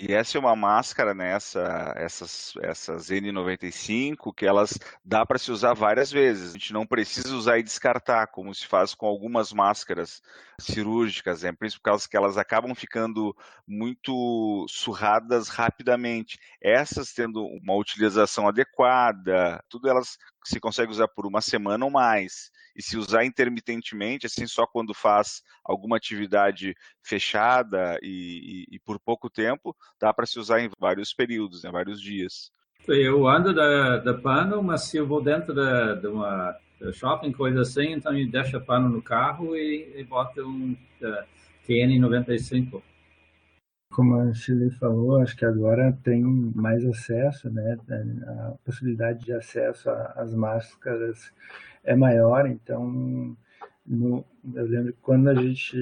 e 0.00 0.12
essa 0.12 0.38
é 0.38 0.40
uma 0.40 0.54
máscara, 0.54 1.12
né? 1.12 1.32
Essa, 1.32 1.92
essas, 1.96 2.52
essas 2.62 3.08
N95, 3.08 4.32
que 4.32 4.46
elas 4.46 4.78
dá 5.04 5.26
para 5.26 5.38
se 5.38 5.50
usar 5.50 5.74
várias 5.74 6.12
vezes. 6.12 6.50
A 6.50 6.52
gente 6.52 6.72
não 6.72 6.86
precisa 6.86 7.34
usar 7.34 7.58
e 7.58 7.64
descartar, 7.64 8.28
como 8.28 8.54
se 8.54 8.64
faz 8.64 8.94
com 8.94 9.06
algumas 9.06 9.52
máscaras 9.52 10.22
cirúrgicas, 10.60 11.42
né? 11.42 11.52
principalmente 11.52 11.78
por 11.80 11.90
causa 11.90 12.08
que 12.08 12.16
elas 12.16 12.38
acabam 12.38 12.74
ficando 12.76 13.34
muito 13.66 14.66
surradas 14.68 15.48
rapidamente. 15.48 16.38
Essas 16.62 17.12
tendo 17.12 17.44
uma 17.44 17.74
utilização 17.74 18.46
adequada, 18.46 19.60
tudo 19.68 19.88
elas 19.88 20.16
se 20.44 20.60
consegue 20.60 20.90
usar 20.90 21.08
por 21.08 21.26
uma 21.26 21.40
semana 21.40 21.84
ou 21.84 21.90
mais 21.90 22.50
e 22.76 22.82
se 22.82 22.96
usar 22.96 23.24
intermitentemente, 23.24 24.26
assim, 24.26 24.46
só 24.46 24.66
quando 24.66 24.94
faz 24.94 25.42
alguma 25.64 25.96
atividade 25.96 26.74
fechada 27.02 27.98
e, 28.02 28.66
e, 28.70 28.76
e 28.76 28.78
por 28.78 29.00
pouco 29.00 29.28
tempo, 29.28 29.76
dá 30.00 30.12
para 30.14 30.26
se 30.26 30.38
usar 30.38 30.60
em 30.60 30.70
vários 30.78 31.12
períodos, 31.12 31.64
né, 31.64 31.70
vários 31.70 32.00
dias. 32.00 32.52
Eu 32.86 33.26
ando 33.26 33.52
da, 33.52 33.98
da 33.98 34.14
pano, 34.14 34.62
mas 34.62 34.84
se 34.84 34.96
eu 34.96 35.06
vou 35.06 35.22
dentro 35.22 35.52
de 35.52 36.06
uma 36.06 36.56
shopping, 36.92 37.32
coisa 37.32 37.62
assim, 37.62 37.92
então 37.92 38.16
eu 38.16 38.30
deixo 38.30 38.60
pano 38.60 38.88
no 38.88 39.02
carro 39.02 39.56
e, 39.56 39.92
e 39.96 40.04
boto 40.04 40.40
um 40.46 40.76
uh, 41.02 41.24
QN95. 41.68 42.80
Como 43.90 44.16
a 44.16 44.32
Chile 44.34 44.70
falou, 44.70 45.18
acho 45.18 45.36
que 45.36 45.44
agora 45.44 45.96
tem 46.02 46.22
mais 46.22 46.84
acesso, 46.84 47.50
né? 47.50 47.76
A 48.26 48.54
possibilidade 48.64 49.24
de 49.24 49.32
acesso 49.32 49.90
às 49.90 50.34
máscaras 50.34 51.32
é 51.82 51.96
maior, 51.96 52.46
então 52.46 53.36
no, 53.86 54.24
eu 54.54 54.66
lembro 54.66 54.92
que 54.92 55.00
quando 55.00 55.28
a 55.28 55.34
gente 55.34 55.76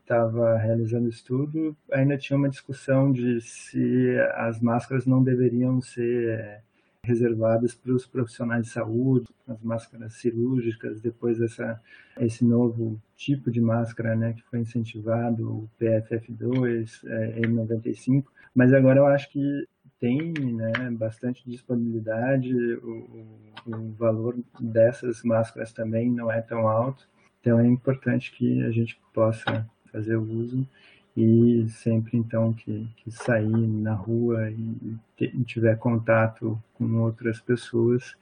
estava 0.00 0.56
realizando 0.58 1.06
o 1.06 1.10
estudo, 1.10 1.76
ainda 1.92 2.18
tinha 2.18 2.36
uma 2.36 2.48
discussão 2.48 3.12
de 3.12 3.40
se 3.40 4.18
as 4.34 4.60
máscaras 4.60 5.06
não 5.06 5.22
deveriam 5.22 5.80
ser 5.80 6.62
reservadas 7.04 7.74
para 7.74 7.92
os 7.92 8.06
profissionais 8.06 8.66
de 8.66 8.72
saúde, 8.72 9.28
as 9.46 9.62
máscaras 9.62 10.14
cirúrgicas, 10.14 11.00
depois 11.00 11.38
dessa, 11.38 11.80
esse 12.18 12.44
novo 12.44 13.00
tipo 13.16 13.50
de 13.50 13.60
máscara 13.60 14.16
né, 14.16 14.32
que 14.32 14.42
foi 14.44 14.60
incentivado, 14.60 15.48
o 15.48 15.70
PFF2, 15.80 17.00
é, 17.06 17.40
N95, 17.40 18.24
mas 18.54 18.72
agora 18.72 19.00
eu 19.00 19.06
acho 19.06 19.30
que 19.30 19.68
tem 20.00 20.32
né, 20.32 20.90
bastante 20.92 21.42
disponibilidade, 21.48 22.54
o, 22.54 23.26
o, 23.66 23.92
valor 23.92 24.36
dessas 24.60 25.22
máscaras 25.22 25.72
também 25.72 26.10
não 26.10 26.30
é 26.30 26.40
tão 26.40 26.68
alto, 26.68 27.08
então 27.40 27.58
é 27.58 27.66
importante 27.66 28.32
que 28.32 28.62
a 28.64 28.70
gente 28.70 29.00
possa 29.12 29.66
fazer 29.92 30.16
o 30.16 30.22
uso 30.22 30.68
e 31.16 31.68
sempre 31.68 32.16
então 32.18 32.52
que, 32.52 32.88
que 32.96 33.10
sair 33.10 33.48
na 33.48 33.94
rua 33.94 34.50
e, 34.50 34.98
tiver 35.44 35.76
contato 35.78 36.60
com 36.74 37.00
outras 37.00 37.40
pessoas, 37.40 38.16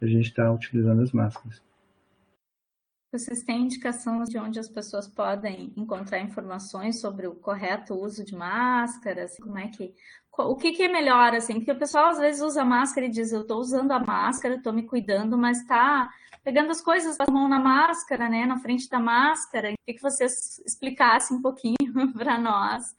a 0.00 0.06
gente 0.06 0.28
está 0.28 0.52
utilizando 0.52 1.02
as 1.02 1.12
máscaras. 1.12 1.62
Vocês 3.12 3.42
têm 3.42 3.64
indicação 3.64 4.24
de 4.24 4.38
onde 4.38 4.58
as 4.58 4.68
pessoas 4.68 5.06
podem 5.06 5.72
encontrar 5.76 6.20
informações 6.20 6.98
sobre 6.98 7.26
o 7.26 7.34
correto 7.34 7.94
uso 7.94 8.24
de 8.24 8.34
máscaras? 8.34 9.36
Como 9.38 9.58
é 9.58 9.68
que 9.68 9.94
o 10.38 10.56
que, 10.56 10.72
que, 10.72 10.84
é 10.84 10.88
melhor, 10.88 11.34
assim? 11.34 11.54
Porque 11.54 11.72
o 11.72 11.78
pessoal 11.78 12.06
às 12.06 12.18
vezes 12.18 12.40
usa 12.40 12.64
máscara 12.64 13.06
e 13.06 13.10
diz, 13.10 13.32
eu 13.32 13.42
estou 13.42 13.60
usando 13.60 13.92
a 13.92 14.00
máscara, 14.00 14.54
estou 14.54 14.72
me 14.72 14.84
cuidando, 14.84 15.36
mas 15.36 15.60
está 15.60 16.10
pegando 16.42 16.70
as 16.70 16.80
coisas 16.80 17.16
com 17.16 17.30
a 17.30 17.32
mão 17.32 17.48
na 17.48 17.60
máscara, 17.60 18.28
né? 18.28 18.46
Na 18.46 18.58
frente 18.58 18.88
da 18.88 18.98
máscara. 18.98 19.74
Queria 19.84 19.96
que 19.96 20.02
vocês 20.02 20.58
explicassem 20.66 21.36
um 21.36 21.42
pouquinho 21.42 21.76
para 22.16 22.38
nós 22.38 22.94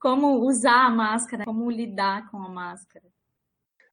como 0.00 0.40
usar 0.46 0.86
a 0.86 0.90
máscara, 0.90 1.44
como 1.44 1.70
lidar 1.70 2.30
com 2.30 2.42
a 2.42 2.48
máscara. 2.48 3.13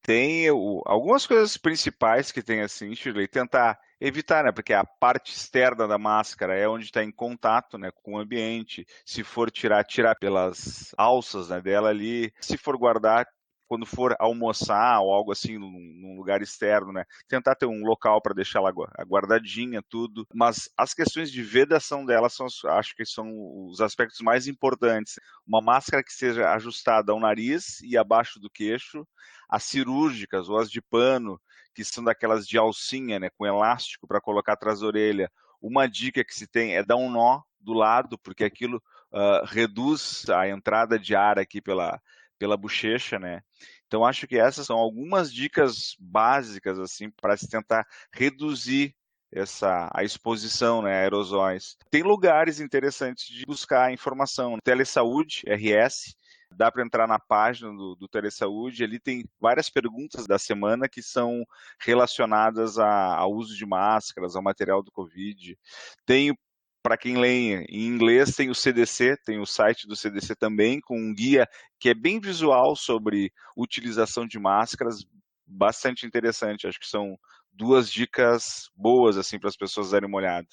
Tem 0.02 0.50
o, 0.50 0.82
algumas 0.86 1.28
coisas 1.28 1.58
principais 1.58 2.32
que 2.32 2.42
tem 2.42 2.62
assim, 2.62 2.96
Shirley, 2.96 3.28
tentar 3.28 3.80
evitar, 4.00 4.44
né? 4.44 4.52
Porque 4.52 4.74
a 4.74 4.84
parte 4.84 5.32
externa 5.32 5.88
da 5.88 5.98
máscara 5.98 6.56
é 6.58 6.68
onde 6.68 6.86
está 6.86 7.04
em 7.04 7.12
contato, 7.12 7.78
né, 7.78 7.92
com 8.04 8.14
o 8.14 8.18
ambiente. 8.18 8.86
Se 9.06 9.24
for 9.24 9.52
tirar, 9.52 9.84
tirar 9.84 10.16
pelas 10.16 10.94
alças 10.98 11.50
né, 11.50 11.62
dela 11.62 11.90
ali. 11.90 12.34
Se 12.42 12.58
for 12.58 12.78
guardar, 12.78 13.28
quando 13.72 13.86
for 13.86 14.14
almoçar 14.20 15.00
ou 15.00 15.14
algo 15.14 15.32
assim 15.32 15.58
num, 15.58 16.18
lugar 16.18 16.42
externo, 16.42 16.92
né? 16.92 17.06
Tentar 17.26 17.56
ter 17.56 17.68
um 17.68 17.86
local 17.86 18.22
para 18.22 18.34
deixar 18.34 18.60
ela 18.60 18.74
guardadinha, 19.08 19.82
tudo. 19.82 20.28
Mas 20.34 20.70
as 20.76 20.94
questões 20.94 21.32
de 21.32 21.42
vedação 21.42 22.06
dela 22.06 22.28
são, 22.28 22.48
acho 22.66 22.94
que 22.94 23.06
são 23.06 23.32
os 23.70 23.80
aspectos 23.80 24.20
mais 24.20 24.46
importantes. 24.46 25.18
Uma 25.48 25.62
máscara 25.62 26.04
que 26.04 26.12
seja 26.12 26.52
ajustada 26.52 27.14
ao 27.14 27.20
nariz 27.22 27.80
e 27.80 27.98
abaixo 27.98 28.42
do 28.42 28.50
queixo, 28.50 29.08
as 29.48 29.64
cirúrgicas 29.64 30.50
ou 30.50 30.58
as 30.58 30.70
de 30.70 30.82
pano, 30.82 31.40
que 31.74 31.86
são 31.86 32.04
daquelas 32.04 32.46
de 32.46 32.58
alcinha, 32.58 33.22
né, 33.22 33.30
com 33.38 33.46
elástico 33.46 34.06
para 34.06 34.20
colocar 34.20 34.52
atrás 34.52 34.82
da 34.82 34.88
orelha. 34.88 35.32
Uma 35.62 35.88
dica 35.88 36.26
que 36.26 36.36
se 36.36 36.46
tem 36.46 36.76
é 36.76 36.84
dar 36.84 36.98
um 36.98 37.10
nó 37.10 37.42
do 37.58 37.72
lado, 37.72 38.20
porque 38.20 38.44
aquilo 38.44 38.84
uh, 39.14 39.46
reduz 39.46 40.30
a 40.30 40.50
entrada 40.50 41.00
de 41.00 41.16
ar 41.16 41.40
aqui 41.40 41.62
pela, 41.62 42.02
pela 42.42 42.58
bochecha, 42.58 43.20
né? 43.20 43.44
Então 43.86 44.04
acho 44.04 44.26
que 44.26 44.36
essas 44.36 44.66
são 44.66 44.76
algumas 44.76 45.32
dicas 45.32 45.96
básicas 46.00 46.80
assim 46.80 47.12
para 47.12 47.38
se 47.38 47.48
tentar 47.48 47.86
reduzir 48.12 48.96
essa 49.32 49.88
a 49.94 50.04
exposição 50.04 50.82
né, 50.82 50.92
a 50.92 51.02
aerosóis. 51.02 51.78
Tem 51.92 52.02
lugares 52.02 52.60
interessantes 52.60 53.28
de 53.28 53.46
buscar 53.46 53.94
informação. 53.94 54.58
Telesaúde, 54.64 55.44
RS, 55.46 56.16
dá 56.52 56.72
para 56.72 56.84
entrar 56.84 57.08
na 57.08 57.20
página 57.20 57.70
do, 57.70 57.96
do 57.96 58.08
Telesaúde, 58.08 58.84
ali 58.84 59.00
tem 59.00 59.24
várias 59.40 59.70
perguntas 59.70 60.26
da 60.26 60.40
semana 60.40 60.90
que 60.90 61.04
são 61.04 61.46
relacionadas 61.80 62.80
ao 62.80 63.32
uso 63.32 63.56
de 63.56 63.68
máscaras, 63.68 64.36
ao 64.36 64.42
material 64.42 64.82
do 64.82 64.92
Covid. 64.92 65.56
Tem 66.08 66.36
para 66.82 66.98
quem 66.98 67.18
lê 67.18 67.64
em 67.66 67.86
inglês, 67.88 68.36
tem 68.36 68.50
o 68.50 68.56
CDC, 68.56 69.18
tem 69.26 69.40
o 69.40 69.46
site 69.46 69.88
do 69.88 69.96
CDC 69.96 70.36
também, 70.36 70.80
com 70.82 70.98
um 70.98 71.14
guia 71.14 71.48
que 71.80 71.90
é 71.90 71.94
bem 71.94 72.20
visual 72.20 72.76
sobre 72.76 73.32
utilização 73.56 74.26
de 74.26 74.40
máscaras, 74.40 75.06
bastante 75.46 76.06
interessante. 76.06 76.68
Acho 76.68 76.80
que 76.80 76.88
são 76.88 77.18
duas 77.52 77.92
dicas 77.92 78.70
boas 78.76 79.18
assim 79.18 79.40
para 79.40 79.50
as 79.50 79.58
pessoas 79.58 79.92
darem 79.92 80.08
uma 80.08 80.18
olhada. 80.18 80.48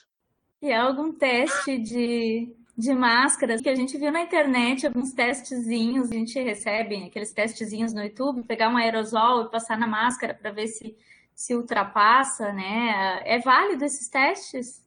E 0.61 0.73
algum 0.73 1.12
teste 1.12 1.79
de 1.79 2.55
de 2.79 2.95
máscaras 2.95 3.61
que 3.61 3.69
a 3.69 3.75
gente 3.75 3.99
viu 3.99 4.12
na 4.12 4.21
internet, 4.21 4.87
alguns 4.87 5.12
testezinhos, 5.12 6.12
a 6.12 6.14
gente 6.14 6.41
recebe 6.41 6.95
aqueles 7.03 7.33
testezinhos 7.33 7.93
no 7.93 8.05
YouTube, 8.05 8.45
pegar 8.45 8.69
um 8.69 8.77
aerosol 8.77 9.43
e 9.43 9.51
passar 9.51 9.77
na 9.77 9.88
máscara 9.88 10.33
para 10.33 10.53
ver 10.53 10.69
se, 10.69 10.97
se 11.35 11.57
ultrapassa, 11.57 12.53
né? 12.53 13.21
É 13.25 13.41
válido 13.41 13.85
esses 13.85 14.09
testes? 14.09 14.81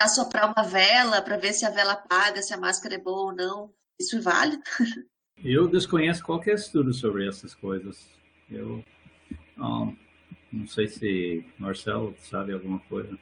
Assoprar 0.00 0.52
uma 0.52 0.64
vela 0.64 1.20
para 1.22 1.36
ver 1.36 1.52
se 1.52 1.66
a 1.66 1.70
vela 1.70 1.92
apaga, 1.92 2.40
se 2.40 2.54
a 2.54 2.58
máscara 2.58 2.94
é 2.94 2.98
boa 2.98 3.30
ou 3.30 3.34
não. 3.34 3.72
Isso 3.98 4.16
é 4.16 4.20
válido? 4.20 4.62
Eu 5.42 5.68
desconheço 5.68 6.22
qualquer 6.24 6.54
estudo 6.54 6.92
sobre 6.92 7.28
essas 7.28 7.54
coisas. 7.54 8.08
Eu 8.50 8.84
um, 9.56 9.96
não 10.52 10.66
sei 10.66 10.88
se 10.88 11.44
Marcelo 11.58 12.14
sabe 12.22 12.52
alguma 12.52 12.78
coisa. 12.80 13.16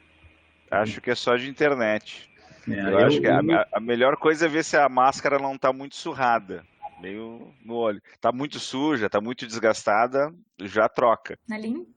Acho 0.71 1.01
que 1.01 1.11
é 1.11 1.15
só 1.15 1.35
de 1.35 1.49
internet. 1.49 2.29
É, 2.67 2.81
eu, 2.81 2.87
eu, 2.87 2.97
acho 2.99 3.21
que 3.21 3.27
a, 3.27 3.39
a, 3.71 3.79
melhor 3.79 4.17
coisa 4.17 4.45
é 4.45 4.49
ver 4.49 4.63
se 4.63 4.75
a 4.75 4.89
máscara 4.89 5.39
não 5.39 5.55
está 5.55 5.71
muito 5.71 5.95
surrada, 5.95 6.65
meio 6.99 7.53
no 7.63 7.75
olho. 7.75 8.01
Está 8.13 8.31
muito 8.31 8.59
suja, 8.59 9.05
está 9.05 9.21
muito 9.21 9.47
desgastada, 9.47 10.33
já 10.61 10.89
troca. 10.89 11.37
Nalim? 11.47 11.87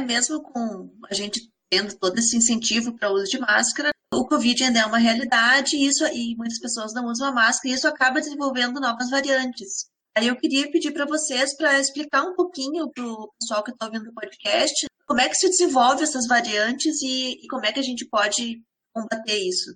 Mesmo 0.00 0.42
com 0.42 0.92
a 1.08 1.14
gente 1.14 1.50
tendo 1.70 1.96
todo 1.98 2.18
esse 2.18 2.36
incentivo 2.36 2.92
para 2.98 3.10
o 3.10 3.14
uso 3.14 3.30
de 3.30 3.38
máscara, 3.38 3.90
o 4.12 4.26
Covid 4.26 4.64
ainda 4.64 4.80
é 4.80 4.86
uma 4.86 4.98
realidade 4.98 5.76
e, 5.76 5.86
isso, 5.86 6.04
e 6.06 6.36
muitas 6.36 6.58
pessoas 6.58 6.92
não 6.92 7.06
usam 7.06 7.28
a 7.28 7.32
máscara 7.32 7.72
e 7.72 7.76
isso 7.76 7.88
acaba 7.88 8.20
desenvolvendo 8.20 8.80
novas 8.80 9.10
variantes. 9.10 9.90
Aí 10.14 10.28
eu 10.28 10.36
queria 10.36 10.70
pedir 10.70 10.92
para 10.92 11.06
vocês 11.06 11.56
para 11.56 11.80
explicar 11.80 12.22
um 12.22 12.34
pouquinho 12.34 12.90
para 12.90 13.04
o 13.04 13.32
pessoal 13.40 13.64
que 13.64 13.70
está 13.70 13.86
ouvindo 13.86 14.10
o 14.10 14.14
podcast 14.14 14.86
como 15.06 15.20
é 15.20 15.28
que 15.28 15.34
se 15.34 15.48
desenvolve 15.48 16.02
essas 16.02 16.26
variantes 16.26 17.00
e, 17.02 17.40
e 17.42 17.46
como 17.48 17.64
é 17.64 17.72
que 17.72 17.80
a 17.80 17.82
gente 17.82 18.06
pode 18.06 18.62
combater 18.92 19.38
isso. 19.38 19.74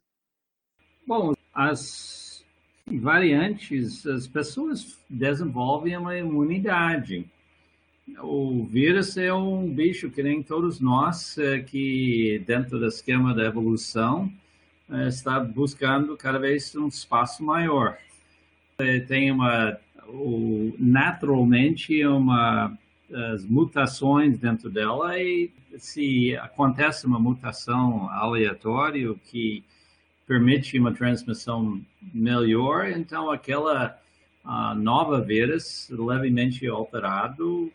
Bom, 1.07 1.35
as 1.55 2.44
variantes, 2.87 4.07
as 4.07 4.27
pessoas 4.27 4.99
desenvolvem 5.09 5.96
uma 5.96 6.16
imunidade. 6.16 7.31
O 8.23 8.64
vírus 8.64 9.16
é 9.16 9.33
um 9.33 9.69
bicho 9.69 10.11
que 10.11 10.23
nem 10.23 10.42
todos 10.42 10.81
nós, 10.81 11.37
é, 11.38 11.59
que 11.61 12.42
dentro 12.47 12.79
do 12.79 12.87
esquema 12.87 13.35
da 13.35 13.45
evolução 13.45 14.33
é, 14.88 15.09
está 15.09 15.40
buscando 15.40 16.16
cada 16.16 16.38
vez 16.38 16.75
um 16.77 16.87
espaço 16.87 17.42
maior. 17.42 17.99
É, 18.79 19.01
tem 19.01 19.31
uma, 19.33 19.77
naturalmente, 20.79 22.05
uma 22.07 22.77
as 23.12 23.45
mutações 23.45 24.38
dentro 24.38 24.69
dela 24.69 25.19
e 25.19 25.51
se 25.79 26.37
acontece 26.37 27.07
uma 27.07 27.19
mutação 27.19 28.09
aleatória 28.11 29.14
que 29.31 29.62
permite 30.27 30.79
uma 30.79 30.92
transmissão 30.92 31.81
melhor, 32.12 32.88
então 32.90 33.31
aquela 33.31 33.97
uh, 34.45 34.75
nova 34.75 35.21
vírus 35.21 35.88
levemente 35.90 36.66
alterado 36.66 37.71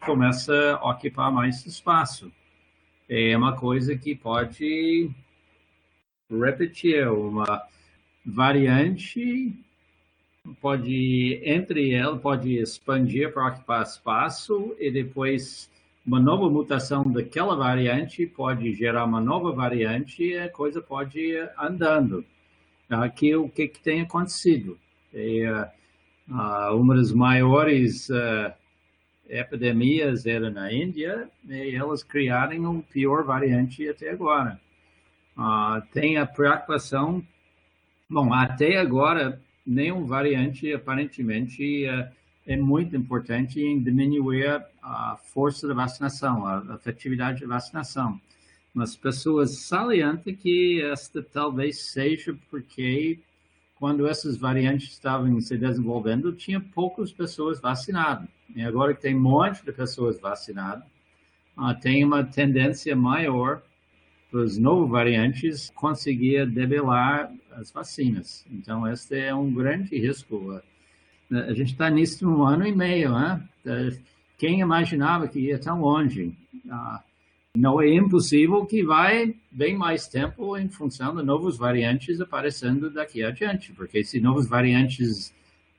começa 0.00 0.78
a 0.80 0.90
ocupar 0.90 1.30
mais 1.32 1.64
espaço. 1.66 2.30
É 3.08 3.36
uma 3.36 3.56
coisa 3.56 3.96
que 3.96 4.14
pode 4.14 5.10
repetir 6.30 7.08
uma 7.08 7.62
variante 8.24 9.54
pode 10.60 11.40
entre 11.44 11.92
ela 11.92 12.18
pode 12.18 12.56
expandir 12.58 13.32
para 13.32 13.48
ocupar 13.48 13.82
espaço 13.82 14.74
e 14.78 14.90
depois 14.90 15.70
uma 16.04 16.18
nova 16.18 16.50
mutação 16.50 17.04
daquela 17.04 17.54
variante 17.54 18.26
pode 18.26 18.72
gerar 18.74 19.04
uma 19.04 19.20
nova 19.20 19.52
variante 19.52 20.24
e 20.24 20.38
a 20.38 20.48
coisa 20.48 20.82
pode 20.82 21.20
ir 21.20 21.50
andando. 21.58 22.24
Aqui 22.90 23.34
o 23.36 23.48
que, 23.48 23.68
que 23.68 23.80
tem 23.80 24.00
acontecido? 24.00 24.76
É, 25.14 25.68
uh, 26.28 26.76
uma 26.76 26.96
das 26.96 27.12
maiores 27.12 28.08
uh, 28.10 28.52
epidemias 29.32 30.26
era 30.26 30.50
na 30.50 30.72
Índia 30.72 31.28
e 31.48 31.74
elas 31.74 32.02
criaram 32.02 32.78
o 32.78 32.82
pior 32.82 33.24
variante 33.24 33.88
até 33.88 34.10
agora. 34.10 34.60
Uh, 35.36 35.80
tem 35.90 36.18
a 36.18 36.26
preocupação, 36.26 37.24
bom, 38.08 38.32
até 38.34 38.76
agora 38.76 39.40
nenhum 39.66 40.04
variante 40.04 40.72
aparentemente 40.72 41.86
é 42.46 42.56
muito 42.56 42.94
importante 42.96 43.60
em 43.60 43.80
diminuir 43.80 44.62
a 44.82 45.16
força 45.32 45.66
da 45.66 45.74
vacinação, 45.74 46.46
a 46.46 46.74
efetividade 46.74 47.40
da 47.40 47.46
vacinação. 47.46 48.20
Mas 48.74 48.96
pessoas 48.96 49.58
salientam 49.58 50.34
que 50.34 50.82
esta 50.82 51.22
talvez 51.22 51.80
seja 51.82 52.36
porque 52.50 53.18
quando 53.82 54.06
essas 54.06 54.36
variantes 54.36 54.92
estavam 54.92 55.40
se 55.40 55.56
desenvolvendo, 55.56 56.32
tinha 56.32 56.60
poucas 56.60 57.12
pessoas 57.12 57.60
vacinadas. 57.60 58.28
E 58.54 58.62
agora 58.62 58.94
que 58.94 59.00
tem 59.00 59.16
um 59.16 59.20
monte 59.20 59.64
de 59.64 59.72
pessoas 59.72 60.20
vacinadas, 60.20 60.84
uh, 61.56 61.74
tem 61.80 62.04
uma 62.04 62.24
tendência 62.24 62.94
maior 62.94 63.62
para 64.30 64.40
os 64.40 64.58
novos 64.58 64.90
variantes 64.90 65.70
conseguir 65.74 66.46
debelar 66.46 67.30
as 67.52 67.70
vacinas. 67.70 68.46
Então, 68.50 68.86
este 68.86 69.18
é 69.18 69.34
um 69.34 69.52
grande 69.52 69.98
risco 69.98 70.62
a 71.32 71.54
gente 71.54 71.72
está 71.72 71.88
nisso 71.88 72.28
um 72.28 72.42
ano 72.42 72.66
e 72.66 72.74
meio, 72.74 73.12
né? 73.12 73.42
É, 73.64 73.96
quem 74.36 74.60
imaginava 74.60 75.26
que 75.26 75.38
ia 75.40 75.58
tão 75.58 75.80
longe? 75.80 76.36
Ah, 76.70 77.02
não 77.56 77.80
é 77.80 77.88
impossível 77.94 78.66
que 78.66 78.84
vai 78.84 79.34
bem 79.50 79.76
mais 79.76 80.06
tempo 80.06 80.56
em 80.56 80.68
função 80.68 81.14
de 81.14 81.22
novos 81.22 81.56
variantes 81.56 82.20
aparecendo 82.20 82.90
daqui 82.90 83.22
adiante, 83.22 83.72
porque 83.72 84.04
se 84.04 84.20
novos 84.20 84.46
variantes 84.46 85.32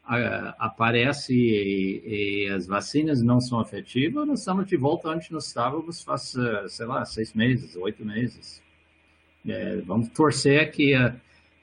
aparecem 0.06 1.38
e, 1.38 2.46
e, 2.46 2.50
as 2.50 2.68
vacinas 2.68 3.22
não 3.22 3.40
são 3.40 3.62
efetivas, 3.62 4.28
nós 4.28 4.40
estamos 4.40 4.66
de 4.66 4.76
volta 4.76 5.10
onde 5.10 5.32
nós 5.32 5.48
estávamos 5.48 6.04
faz, 6.04 6.34
sei 6.68 6.86
lá, 6.86 7.06
seis 7.06 7.34
meses, 7.34 7.76
oito 7.78 8.04
meses. 8.06 8.62
É, 9.48 9.78
vamos 9.82 10.10
torcer 10.10 10.72
que 10.72 10.96
uh, 10.96 11.14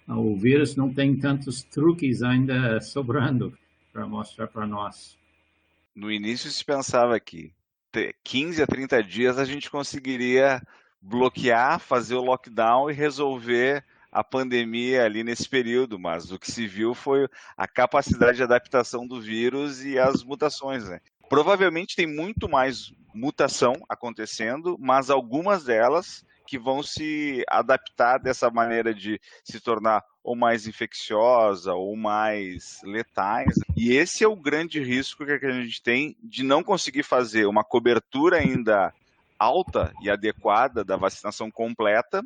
o 0.09 0.37
vírus 0.37 0.77
não 0.77 0.93
tem 0.93 1.17
tantos 1.17 1.63
truques 1.63 2.23
ainda 2.23 2.81
sobrando. 2.81 3.57
para 3.93 4.07
mostrar 4.07 4.47
para 4.47 4.67
nós. 4.67 5.19
No 5.95 6.11
início 6.11 6.51
se 6.51 6.65
pensava 6.65 7.19
que 7.19 7.53
15 8.23 8.63
a 8.63 8.67
30 8.67 9.03
dias 9.03 9.39
a 9.39 9.45
gente 9.45 9.71
conseguiria 9.71 10.63
bloquear, 11.01 11.81
fazer 11.81 12.15
o 12.15 12.23
lockdown 12.23 12.91
e 12.91 12.95
resolver 12.95 13.85
a 14.11 14.25
pandemia 14.25 15.05
ali 15.05 15.23
nesse 15.23 15.49
período, 15.49 15.99
mas 15.99 16.33
o 16.33 16.39
que 16.39 16.51
se 16.51 16.67
viu 16.67 16.95
foi 16.95 17.29
a 17.57 17.67
capacidade 17.69 18.39
de 18.39 18.43
adaptação 18.43 19.07
do 19.07 19.21
vírus 19.21 19.85
e 19.85 19.99
as 19.99 20.25
mutações. 20.25 20.89
Né? 20.89 21.01
Provavelmente 21.29 21.97
tem 21.97 22.07
muito 22.07 22.49
mais 22.49 22.93
mutação 23.15 23.75
acontecendo, 23.89 24.77
mas 24.79 25.11
algumas 25.11 25.65
delas 25.65 26.25
que 26.47 26.59
vão 26.59 26.83
se 26.83 27.45
adaptar 27.49 28.19
dessa 28.19 28.51
maneira 28.51 28.93
de 28.93 29.21
se 29.45 29.61
tornar 29.61 30.05
ou 30.23 30.35
mais 30.35 30.67
infecciosa 30.67 31.73
ou 31.75 31.97
mais 31.97 32.81
letais. 32.83 33.55
E 33.77 33.93
esse 33.93 34.25
é 34.25 34.29
o 34.29 34.35
grande 34.35 34.83
risco 34.83 35.25
que 35.25 35.47
a 35.47 35.63
gente 35.63 35.81
tem 35.81 36.17
de 36.21 36.43
não 36.43 36.63
conseguir 36.63 37.05
fazer 37.05 37.47
uma 37.47 37.63
cobertura 37.63 38.39
ainda 38.39 38.93
alta 39.41 39.93
e 40.03 40.11
adequada 40.11 40.85
da 40.85 40.97
vacinação 40.97 41.51
completa 41.51 42.23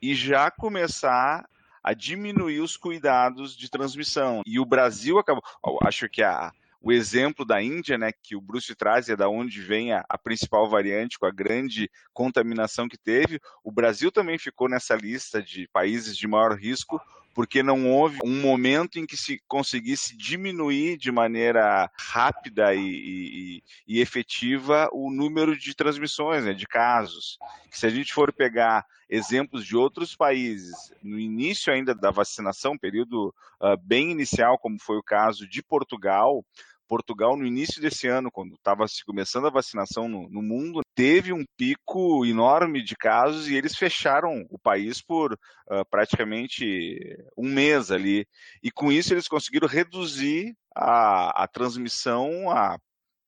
e 0.00 0.14
já 0.14 0.50
começar 0.50 1.46
a 1.84 1.92
diminuir 1.92 2.60
os 2.60 2.76
cuidados 2.76 3.54
de 3.54 3.70
transmissão. 3.70 4.42
E 4.46 4.58
o 4.58 4.64
Brasil 4.64 5.18
acabou, 5.18 5.42
acho 5.82 6.08
que 6.08 6.22
a 6.22 6.50
o 6.86 6.92
exemplo 6.92 7.44
da 7.44 7.60
Índia, 7.60 7.98
né, 7.98 8.12
que 8.12 8.36
o 8.36 8.40
Bruce 8.40 8.72
traz, 8.76 9.08
é 9.08 9.16
da 9.16 9.28
onde 9.28 9.60
vem 9.60 9.92
a, 9.92 10.04
a, 10.08 10.16
principal 10.16 10.68
variante, 10.68 11.18
com 11.18 11.26
a 11.26 11.32
grande 11.32 11.90
contaminação 12.12 12.88
que 12.88 12.96
teve. 12.96 13.40
O 13.64 13.72
Brasil 13.72 14.12
também 14.12 14.38
ficou 14.38 14.68
nessa 14.68 14.94
lista 14.94 15.42
de 15.42 15.66
países 15.72 16.16
de 16.16 16.28
maior 16.28 16.56
risco, 16.56 17.00
porque 17.36 17.62
não 17.62 17.92
houve 17.92 18.18
um 18.24 18.40
momento 18.40 18.98
em 18.98 19.04
que 19.04 19.14
se 19.14 19.42
conseguisse 19.46 20.16
diminuir 20.16 20.96
de 20.96 21.12
maneira 21.12 21.90
rápida 21.94 22.74
e, 22.74 22.80
e, 22.80 23.62
e 23.86 24.00
efetiva 24.00 24.88
o 24.90 25.10
número 25.10 25.54
de 25.54 25.74
transmissões, 25.74 26.46
né, 26.46 26.54
de 26.54 26.66
casos. 26.66 27.36
Se 27.70 27.84
a 27.84 27.90
gente 27.90 28.14
for 28.14 28.32
pegar 28.32 28.86
exemplos 29.06 29.66
de 29.66 29.76
outros 29.76 30.16
países, 30.16 30.74
no 31.02 31.20
início 31.20 31.70
ainda 31.70 31.94
da 31.94 32.10
vacinação, 32.10 32.78
período 32.78 33.34
uh, 33.60 33.76
bem 33.82 34.10
inicial, 34.10 34.58
como 34.58 34.80
foi 34.80 34.96
o 34.96 35.02
caso 35.02 35.46
de 35.46 35.62
Portugal, 35.62 36.42
Portugal, 36.86 37.36
no 37.36 37.46
início 37.46 37.80
desse 37.80 38.06
ano, 38.06 38.30
quando 38.30 38.54
estava 38.54 38.86
se 38.86 39.04
começando 39.04 39.46
a 39.46 39.50
vacinação 39.50 40.08
no, 40.08 40.28
no, 40.28 40.42
mundo, 40.42 40.82
teve 40.94 41.32
um 41.32 41.44
pico 41.56 42.24
enorme 42.24 42.82
de 42.82 42.94
casos 42.96 43.48
e 43.48 43.54
eles 43.54 43.76
fecharam 43.76 44.46
o 44.50 44.58
país 44.58 45.02
por 45.02 45.32
uh, 45.32 45.84
praticamente 45.90 47.16
um 47.36 47.48
mês 47.48 47.90
ali. 47.90 48.26
E 48.62 48.70
com 48.70 48.90
isso 48.90 49.12
eles 49.12 49.28
conseguiram 49.28 49.68
reduzir 49.68 50.56
a, 50.74 51.44
a 51.44 51.48
transmissão 51.48 52.50
a 52.50 52.78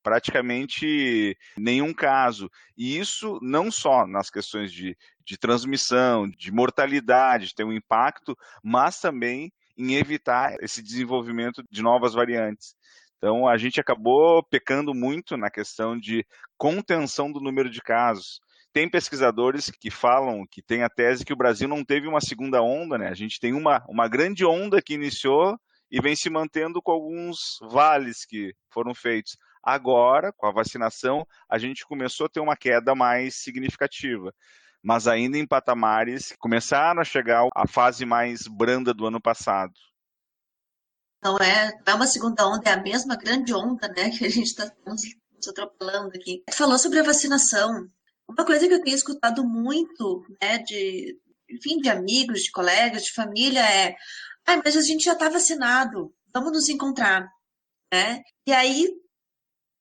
praticamente 0.02 1.36
nenhum 1.56 1.92
caso. 1.92 2.50
E 2.76 2.98
isso 2.98 3.38
não 3.42 3.70
só 3.70 4.06
nas 4.06 4.30
questões 4.30 4.72
de, 4.72 4.96
de 5.24 5.36
transmissão, 5.36 6.28
de 6.28 6.50
mortalidade, 6.50 7.54
tem 7.54 7.66
um 7.66 7.72
impacto, 7.72 8.36
mas 8.62 9.00
também 9.00 9.52
em 9.76 9.94
evitar 9.94 10.56
esse 10.60 10.82
desenvolvimento 10.82 11.62
de 11.70 11.82
novas 11.82 12.14
variantes. 12.14 12.74
Então, 13.18 13.48
a 13.48 13.58
gente 13.58 13.80
acabou 13.80 14.42
pecando 14.44 14.94
muito 14.94 15.36
na 15.36 15.50
questão 15.50 15.98
de 15.98 16.24
contenção 16.56 17.30
do 17.30 17.40
número 17.40 17.68
de 17.68 17.80
casos. 17.80 18.40
Tem 18.72 18.88
pesquisadores 18.88 19.70
que 19.70 19.90
falam, 19.90 20.44
que 20.48 20.62
tem 20.62 20.84
a 20.84 20.88
tese 20.88 21.24
que 21.24 21.32
o 21.32 21.36
Brasil 21.36 21.68
não 21.68 21.84
teve 21.84 22.06
uma 22.06 22.20
segunda 22.20 22.62
onda, 22.62 22.96
né? 22.96 23.08
A 23.08 23.14
gente 23.14 23.40
tem 23.40 23.52
uma, 23.54 23.84
uma 23.88 24.08
grande 24.08 24.44
onda 24.44 24.80
que 24.80 24.94
iniciou 24.94 25.58
e 25.90 26.00
vem 26.00 26.14
se 26.14 26.30
mantendo 26.30 26.80
com 26.80 26.92
alguns 26.92 27.58
vales 27.70 28.24
que 28.24 28.52
foram 28.72 28.94
feitos. 28.94 29.36
Agora, 29.64 30.32
com 30.36 30.46
a 30.46 30.52
vacinação, 30.52 31.26
a 31.50 31.58
gente 31.58 31.84
começou 31.84 32.26
a 32.26 32.28
ter 32.28 32.40
uma 32.40 32.56
queda 32.56 32.94
mais 32.94 33.36
significativa. 33.36 34.32
Mas 34.82 35.08
ainda 35.08 35.36
em 35.36 35.46
patamares 35.46 36.30
que 36.30 36.38
começaram 36.38 37.00
a 37.00 37.04
chegar 37.04 37.48
à 37.54 37.66
fase 37.66 38.06
mais 38.06 38.46
branda 38.46 38.94
do 38.94 39.06
ano 39.06 39.20
passado. 39.20 39.72
Não 41.22 41.36
é, 41.38 41.72
não 41.86 41.92
é 41.92 41.94
uma 41.94 42.06
segunda 42.06 42.46
onda, 42.46 42.70
é 42.70 42.72
a 42.72 42.82
mesma 42.82 43.16
grande 43.16 43.52
onda, 43.52 43.88
né, 43.88 44.10
que 44.10 44.24
a 44.24 44.30
gente 44.30 44.46
está 44.46 44.70
nos 44.86 45.02
atropelando 45.48 46.12
aqui. 46.14 46.42
Falou 46.52 46.78
sobre 46.78 47.00
a 47.00 47.04
vacinação. 47.04 47.86
Uma 48.28 48.44
coisa 48.44 48.68
que 48.68 48.74
eu 48.74 48.82
tenho 48.82 48.96
escutado 48.96 49.44
muito, 49.44 50.24
né, 50.40 50.58
de, 50.58 51.18
enfim, 51.50 51.78
de 51.78 51.88
amigos, 51.88 52.42
de 52.42 52.50
colegas, 52.50 53.04
de 53.04 53.12
família 53.12 53.60
é, 53.60 53.96
ah, 54.46 54.60
mas 54.64 54.76
a 54.76 54.82
gente 54.82 55.04
já 55.04 55.12
está 55.12 55.28
vacinado, 55.28 56.14
vamos 56.32 56.52
nos 56.52 56.68
encontrar, 56.68 57.28
né? 57.92 58.22
E 58.46 58.52
aí, 58.52 58.88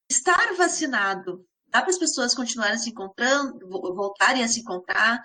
estar 0.10 0.56
vacinado 0.56 1.46
dá 1.70 1.82
para 1.82 1.90
as 1.90 1.98
pessoas 1.98 2.34
continuarem 2.34 2.78
se 2.78 2.90
encontrando, 2.90 3.60
voltarem 3.70 4.44
a 4.44 4.48
se 4.48 4.62
encontrar, 4.62 5.22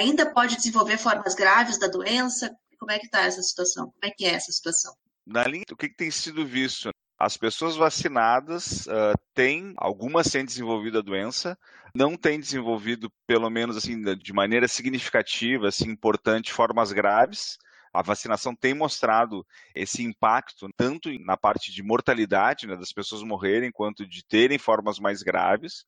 ainda 0.00 0.32
pode 0.32 0.56
desenvolver 0.56 0.98
formas 0.98 1.34
graves 1.34 1.78
da 1.78 1.86
doença. 1.86 2.54
Como 2.78 2.90
é 2.90 2.98
que 2.98 3.06
está 3.06 3.22
essa 3.22 3.42
situação? 3.42 3.90
Como 3.92 4.04
é 4.04 4.10
que 4.10 4.24
é 4.24 4.34
essa 4.34 4.50
situação? 4.50 4.94
Na 5.26 5.44
linha, 5.44 5.64
o 5.70 5.76
que, 5.76 5.88
que 5.88 5.96
tem 5.96 6.10
sido 6.10 6.44
visto? 6.44 6.90
As 7.18 7.36
pessoas 7.36 7.76
vacinadas 7.76 8.86
uh, 8.86 9.16
têm, 9.32 9.74
algumas 9.76 10.28
têm 10.28 10.44
desenvolvido 10.44 10.98
a 10.98 11.02
doença, 11.02 11.56
não 11.94 12.16
têm 12.16 12.40
desenvolvido, 12.40 13.12
pelo 13.26 13.48
menos 13.48 13.76
assim, 13.76 14.02
de 14.16 14.32
maneira 14.32 14.66
significativa, 14.66 15.68
assim, 15.68 15.88
importante, 15.88 16.52
formas 16.52 16.90
graves. 16.90 17.58
A 17.92 18.02
vacinação 18.02 18.56
tem 18.56 18.74
mostrado 18.74 19.46
esse 19.74 20.02
impacto, 20.02 20.68
tanto 20.76 21.10
na 21.20 21.36
parte 21.36 21.70
de 21.70 21.82
mortalidade, 21.82 22.66
né, 22.66 22.74
das 22.74 22.90
pessoas 22.90 23.22
morrerem, 23.22 23.70
quanto 23.70 24.04
de 24.06 24.24
terem 24.26 24.58
formas 24.58 24.98
mais 24.98 25.22
graves. 25.22 25.84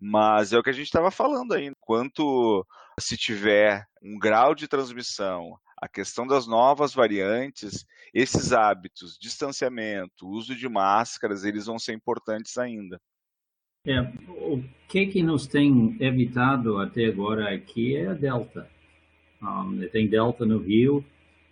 Mas 0.00 0.52
é 0.52 0.58
o 0.58 0.62
que 0.62 0.70
a 0.70 0.72
gente 0.72 0.86
estava 0.86 1.10
falando 1.10 1.52
aí. 1.52 1.72
Quanto 1.80 2.64
se 2.98 3.16
tiver 3.16 3.84
um 4.02 4.18
grau 4.18 4.54
de 4.54 4.68
transmissão 4.68 5.58
a 5.80 5.88
questão 5.88 6.26
das 6.26 6.46
novas 6.46 6.92
variantes, 6.92 7.86
esses 8.12 8.52
hábitos, 8.52 9.16
distanciamento, 9.18 10.28
uso 10.28 10.54
de 10.54 10.68
máscaras, 10.68 11.44
eles 11.44 11.66
vão 11.66 11.78
ser 11.78 11.94
importantes 11.94 12.58
ainda. 12.58 13.00
É, 13.86 13.98
o 14.28 14.62
que 14.86 15.06
que 15.06 15.22
nos 15.22 15.46
tem 15.46 15.96
evitado 15.98 16.78
até 16.78 17.06
agora 17.06 17.54
aqui 17.54 17.96
é 17.96 18.08
a 18.08 18.12
Delta. 18.12 18.68
Um, 19.42 19.88
tem 19.90 20.06
Delta 20.06 20.44
no 20.44 20.58
Rio, 20.58 21.02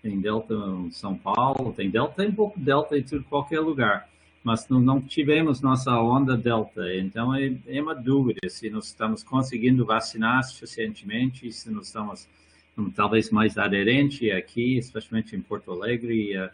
tem 0.02 0.20
Delta 0.20 0.52
em 0.52 0.90
São 0.90 1.16
Paulo, 1.16 1.72
tem 1.72 1.88
Delta, 1.88 2.16
tem 2.16 2.28
um 2.28 2.34
pouco 2.34 2.60
Delta 2.60 2.98
em 2.98 3.02
tudo, 3.02 3.24
qualquer 3.24 3.60
lugar. 3.60 4.10
Mas 4.44 4.68
não, 4.68 4.78
não 4.78 5.00
tivemos 5.00 5.62
nossa 5.62 5.98
onda 5.98 6.36
Delta. 6.36 6.94
Então 6.96 7.34
é, 7.34 7.56
é 7.66 7.80
uma 7.80 7.94
dúvida 7.94 8.46
se 8.46 8.68
nós 8.68 8.88
estamos 8.88 9.22
conseguindo 9.22 9.86
vacinar 9.86 10.44
suficientemente, 10.44 11.50
se 11.50 11.70
nós 11.70 11.86
estamos 11.86 12.28
talvez 12.94 13.30
mais 13.30 13.58
aderente 13.58 14.30
aqui, 14.30 14.78
especialmente 14.78 15.34
em 15.34 15.40
Porto 15.40 15.72
Alegre, 15.72 16.38
uh, 16.38 16.50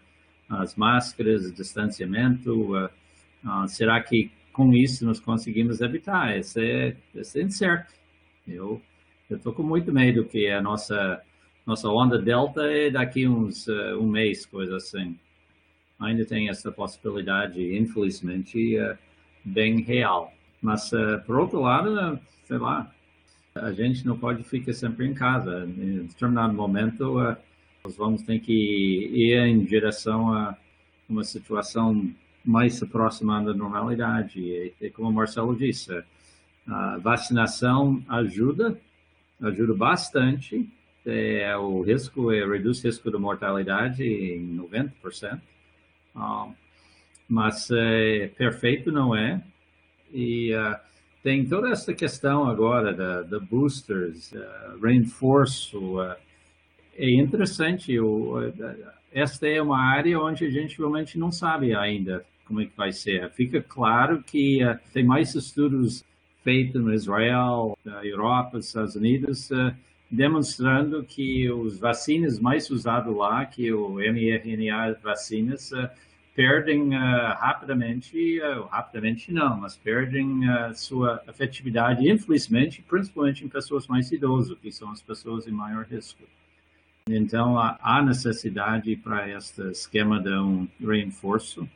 as 0.49 0.75
máscaras, 0.75 1.47
o 1.47 1.53
distanciamento. 1.53 2.75
Uh, 2.75 2.89
uh, 3.45 3.69
será 3.69 4.01
que 4.03 4.31
com 4.53 4.73
isso 4.73 5.05
nós 5.05 5.21
conseguimos 5.21 5.81
evitar? 5.81 6.37
Esse 6.37 6.65
é, 6.65 6.97
esse 7.15 7.41
é 7.41 7.43
incerto. 7.43 7.93
Eu 8.47 8.81
estou 9.31 9.53
com 9.53 9.63
muito 9.63 9.93
medo 9.93 10.25
que 10.25 10.49
a 10.49 10.63
nossa 10.63 11.21
nossa 11.67 11.89
onda 11.89 12.19
delta 12.19 12.63
é 12.71 12.91
daqui 12.91 13.27
uns 13.27 13.67
um 13.99 14.07
mês, 14.07 14.45
coisa 14.45 14.77
assim. 14.77 15.19
Ainda 15.99 16.27
tem 16.27 16.51
essa 16.51 16.71
possibilidade, 16.71 17.75
infelizmente, 17.75 18.77
bem 19.43 19.81
real. 19.81 20.31
Mas, 20.61 20.91
por 21.25 21.39
outro 21.39 21.63
lado, 21.63 22.21
sei 22.45 22.59
lá, 22.59 22.93
a 23.55 23.73
gente 23.73 24.05
não 24.05 24.19
pode 24.19 24.43
ficar 24.43 24.73
sempre 24.73 25.07
em 25.07 25.15
casa. 25.15 25.65
Em 25.65 26.07
determinado 26.07 26.53
momento, 26.53 27.21
uh, 27.21 27.37
nós 27.85 27.97
vamos 27.97 28.23
ter 28.23 28.41
que 28.41 28.53
ir 28.53 29.39
em 29.47 29.65
direção 29.65 30.33
a 30.33 30.57
uma 31.09 31.23
situação 31.23 32.13
mais 32.45 32.83
aproximada 32.83 33.53
da 33.53 33.59
normalidade. 33.59 34.41
E, 34.81 34.91
como 34.91 35.09
o 35.09 35.13
Marcelo 35.13 35.55
disse, 35.55 36.03
a 36.67 36.99
vacinação 36.99 38.03
ajuda, 38.09 38.77
ajuda 39.41 39.75
bastante. 39.75 40.69
É, 41.07 41.57
o 41.57 41.83
risco 41.83 42.33
é, 42.33 42.45
reduz 42.45 42.83
o 42.83 42.87
risco 42.89 43.11
de 43.11 43.19
mortalidade 43.19 44.03
em 44.03 44.57
90%. 44.57 45.41
Uh, 46.17 46.53
mas 47.29 47.71
é, 47.71 48.27
perfeito 48.37 48.91
não 48.91 49.15
é. 49.15 49.41
E 50.13 50.53
uh, 50.55 50.77
tem 51.25 51.43
toda 51.43 51.71
essa 51.71 51.95
questão 51.95 52.47
agora 52.47 52.93
da, 52.93 53.23
da 53.23 53.41
boosters, 53.41 54.31
uh, 54.33 54.79
reforço. 54.79 55.99
Uh, 55.99 56.15
é 56.99 57.11
interessante. 57.15 57.99
O, 57.99 58.39
uh, 58.39 58.53
esta 59.11 59.49
é 59.49 59.61
uma 59.61 59.81
área 59.83 60.21
onde 60.21 60.45
a 60.45 60.51
gente 60.51 60.77
realmente 60.77 61.19
não 61.19 61.33
sabe 61.33 61.75
ainda 61.75 62.23
como 62.45 62.61
é 62.61 62.67
que 62.67 62.77
vai 62.77 62.93
ser. 62.93 63.31
Fica 63.31 63.63
claro 63.63 64.23
que 64.23 64.59
tem 64.93 65.03
mais 65.03 65.35
estudos 65.35 66.05
feitos 66.43 66.83
no 66.83 66.93
Israel, 66.93 67.79
na 67.83 68.05
Europa, 68.05 68.59
nos 68.59 68.67
Estados 68.67 68.95
Unidos, 68.95 69.49
demonstrando 70.11 71.03
que 71.05 71.51
os 71.51 71.79
vacinas 71.79 72.39
mais 72.39 72.69
usados 72.69 73.17
lá, 73.17 73.47
que 73.47 73.73
o 73.73 73.95
mRNA 73.95 74.99
vacinas, 75.03 75.71
perdem 76.35 76.89
uh, 76.89 77.35
rapidamente, 77.39 78.41
uh, 78.41 78.65
rapidamente 78.65 79.33
não, 79.33 79.57
mas 79.57 79.77
perdem 79.77 80.49
uh, 80.49 80.75
sua 80.75 81.23
efetividade, 81.29 82.11
infelizmente, 82.11 82.83
principalmente 82.83 83.45
em 83.45 83.49
pessoas 83.49 83.87
mais 83.87 84.11
idosas, 84.11 84.59
que 84.59 84.73
são 84.73 84.91
as 84.91 85.01
pessoas 85.01 85.47
em 85.47 85.53
maior 85.53 85.85
risco. 85.85 86.25
Então, 87.09 87.59
há 87.59 88.03
necessidade 88.03 88.97
para 88.97 89.29
este 89.29 89.61
esquema 89.71 90.19
de 90.19 90.31
um 90.31 90.67
reforço. 90.81 91.69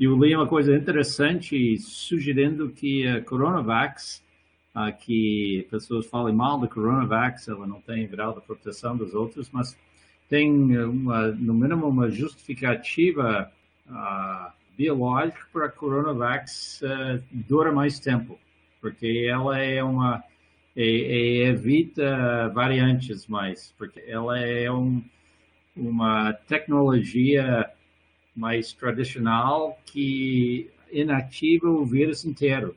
E 0.00 0.04
eu 0.04 0.20
li 0.20 0.34
uma 0.34 0.48
coisa 0.48 0.74
interessante 0.76 1.78
sugerindo 1.78 2.68
que 2.70 3.06
a 3.06 3.22
Coronavax, 3.22 4.20
que 4.98 5.64
pessoas 5.70 6.06
falem 6.06 6.34
mal 6.34 6.58
da 6.58 6.66
Coronavax, 6.66 7.46
ela 7.46 7.68
não 7.68 7.80
tem 7.80 8.08
grau 8.08 8.34
de 8.34 8.44
proteção 8.44 8.96
dos 8.96 9.14
outros, 9.14 9.48
mas 9.52 9.78
tem, 10.28 10.76
uma, 10.76 11.28
no 11.28 11.54
mínimo, 11.54 11.86
uma 11.86 12.10
justificativa 12.10 13.52
uh, 13.88 14.52
biológica 14.76 15.46
para 15.52 15.66
a 15.66 15.70
Coronavax 15.70 16.80
uh, 16.82 17.22
dura 17.30 17.72
mais 17.72 17.98
tempo, 17.98 18.38
porque 18.80 19.26
ela 19.28 19.58
é 19.58 19.82
uma 19.82 20.22
é, 20.76 20.84
é, 20.84 21.36
evita 21.48 22.48
variantes 22.48 23.26
mais, 23.26 23.72
porque 23.78 24.02
ela 24.06 24.38
é 24.38 24.70
um, 24.70 25.02
uma 25.76 26.32
tecnologia 26.32 27.70
mais 28.34 28.72
tradicional 28.72 29.78
que 29.86 30.70
inativa 30.92 31.68
o 31.68 31.84
vírus 31.84 32.24
inteiro. 32.24 32.76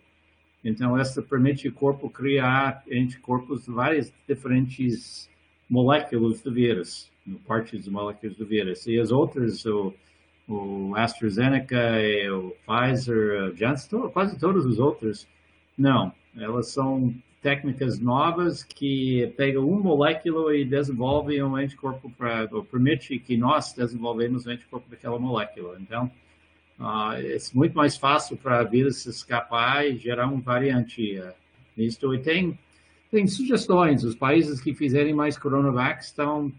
Então, 0.64 0.98
essa 0.98 1.22
permite 1.22 1.68
o 1.68 1.74
corpo 1.74 2.10
criar 2.10 2.84
anticorpos 2.92 3.66
de 3.66 3.72
várias 3.72 4.14
diferentes 4.28 5.30
moléculas 5.70 6.42
do 6.42 6.52
vírus 6.52 7.12
partes 7.46 7.84
de 7.84 7.90
moléculas 7.90 8.36
do 8.36 8.46
vírus. 8.46 8.86
E 8.88 9.00
as 9.00 9.12
outras, 9.12 9.66
o, 9.66 9.94
o 10.48 10.96
AstraZeneca, 10.96 11.78
o 12.32 12.56
Pfizer, 12.66 13.54
Janssen, 13.56 14.10
quase 14.10 14.40
todos 14.40 14.66
os 14.66 14.80
outros, 14.80 15.28
não. 15.78 16.12
Elas 16.36 16.70
são 16.70 17.14
técnicas 17.42 18.00
novas 18.00 18.64
que 18.64 19.34
pegam 19.38 19.68
uma 19.68 19.80
molécula 19.80 20.56
e 20.56 20.66
desenvolvem 20.66 21.44
um 21.44 21.56
anticorpo 21.56 22.10
para, 22.12 22.48
ou 22.52 22.64
permite 22.64 23.20
que 23.20 23.38
nós 23.38 23.74
desenvolvemos 23.74 24.46
o 24.46 24.50
um 24.50 24.54
anticorpo 24.54 24.90
daquela 24.90 25.20
molécula. 25.20 25.78
Então, 25.80 26.12
uh, 26.80 27.14
é 27.14 27.38
muito 27.54 27.76
mais 27.76 27.98
fácil 27.98 28.38
para 28.38 28.64
vírus 28.64 29.06
escapar 29.06 29.86
e 29.86 29.98
gerar 29.98 30.28
um 30.28 30.40
variante 30.40 31.20
uh, 31.20 31.34
nisto. 31.76 32.14
E 32.14 32.20
tem, 32.20 32.58
tem 33.12 33.28
sugestões. 33.28 34.04
Os 34.04 34.16
países 34.16 34.60
que 34.60 34.74
fizerem 34.74 35.14
mais 35.14 35.38
Coronavac 35.38 36.04
estão 36.04 36.52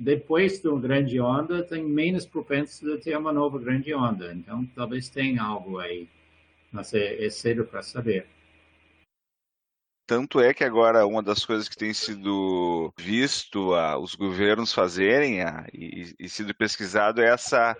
depois 0.00 0.60
de 0.60 0.66
uma 0.66 0.80
grande 0.80 1.20
onda, 1.20 1.62
tem 1.62 1.84
menos 1.84 2.24
propenso 2.24 2.86
de 2.86 2.96
ter 3.02 3.18
uma 3.18 3.34
nova 3.34 3.58
grande 3.58 3.94
onda. 3.94 4.32
Então, 4.32 4.64
talvez 4.74 5.10
tenha 5.10 5.42
algo 5.42 5.78
aí, 5.78 6.08
mas 6.72 6.94
é, 6.94 7.22
é 7.22 7.28
cedo 7.28 7.66
para 7.66 7.82
saber. 7.82 8.26
Tanto 10.06 10.40
é 10.40 10.54
que 10.54 10.64
agora 10.64 11.06
uma 11.06 11.22
das 11.22 11.44
coisas 11.44 11.68
que 11.68 11.76
tem 11.76 11.92
sido 11.92 12.90
visto 12.98 13.72
os 14.00 14.14
governos 14.14 14.72
fazerem 14.72 15.40
e, 15.72 16.14
e 16.18 16.28
sido 16.30 16.54
pesquisado 16.54 17.20
é 17.20 17.26
essa 17.26 17.76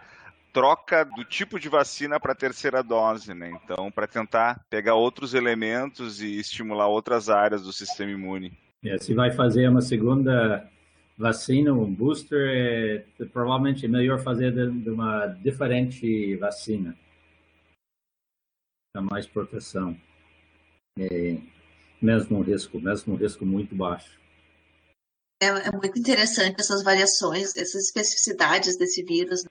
troca 0.53 1.05
do 1.05 1.25
tipo 1.25 1.59
de 1.59 1.71
vacina 1.71 2.21
para 2.21 2.33
a 2.33 2.37
terceira 2.37 2.83
dose, 2.83 3.33
né? 3.33 3.51
Então, 3.65 3.91
para 3.91 4.07
tentar 4.07 4.61
pegar 4.69 4.95
outros 4.95 5.33
elementos 5.33 6.21
e 6.21 6.39
estimular 6.39 6.87
outras 6.87 7.31
áreas 7.31 7.63
do 7.63 7.73
sistema 7.73 8.13
imune. 8.13 8.53
É, 8.85 8.99
se 8.99 9.15
vai 9.15 9.31
fazer 9.31 9.69
uma 9.69 9.81
segunda 9.81 10.71
vacina, 11.21 11.73
um 11.73 11.95
booster, 11.95 12.49
é, 12.49 13.25
provavelmente 13.27 13.85
é 13.85 13.89
melhor 13.89 14.19
fazer 14.19 14.53
de, 14.53 14.71
de 14.81 14.89
uma 14.89 15.27
diferente 15.27 16.35
vacina. 16.37 16.97
Dá 18.95 19.03
mais 19.03 19.27
proteção. 19.27 19.95
É, 20.99 21.37
mesmo 22.01 22.41
risco, 22.41 22.81
mesmo 22.81 23.15
risco 23.17 23.45
muito 23.45 23.75
baixo. 23.75 24.19
É, 25.43 25.47
é, 25.47 25.71
muito 25.71 25.99
interessante 25.99 26.59
essas 26.59 26.83
variações, 26.83 27.55
essas 27.55 27.85
especificidades 27.85 28.79
desse 28.79 29.05
vírus. 29.05 29.45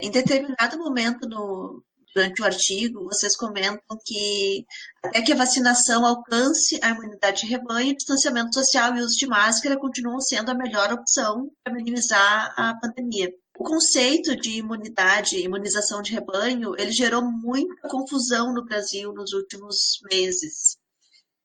Em 0.00 0.10
determinado 0.10 0.78
momento 0.78 1.26
no, 1.26 1.82
durante 2.16 2.40
o 2.40 2.46
artigo, 2.46 3.04
vocês 3.04 3.36
comentam 3.36 3.98
que 4.02 4.64
até 5.04 5.20
que 5.20 5.32
a 5.32 5.36
vacinação 5.36 6.06
alcance 6.06 6.80
a 6.82 6.88
imunidade 6.88 7.42
de 7.42 7.46
rebanho, 7.46 7.94
distanciamento 7.94 8.54
social 8.54 8.96
e 8.96 9.00
uso 9.00 9.14
de 9.18 9.26
máscara 9.26 9.78
continuam 9.78 10.18
sendo 10.18 10.50
a 10.50 10.54
melhor 10.54 10.90
opção 10.94 11.50
para 11.62 11.74
minimizar 11.74 12.54
a 12.56 12.74
pandemia. 12.80 13.30
O 13.58 13.64
conceito 13.64 14.34
de 14.34 14.58
imunidade, 14.58 15.38
imunização 15.38 16.00
de 16.00 16.12
rebanho, 16.12 16.74
ele 16.78 16.90
gerou 16.90 17.22
muita 17.22 17.86
confusão 17.88 18.54
no 18.54 18.64
Brasil 18.64 19.12
nos 19.12 19.34
últimos 19.34 20.00
meses. 20.10 20.78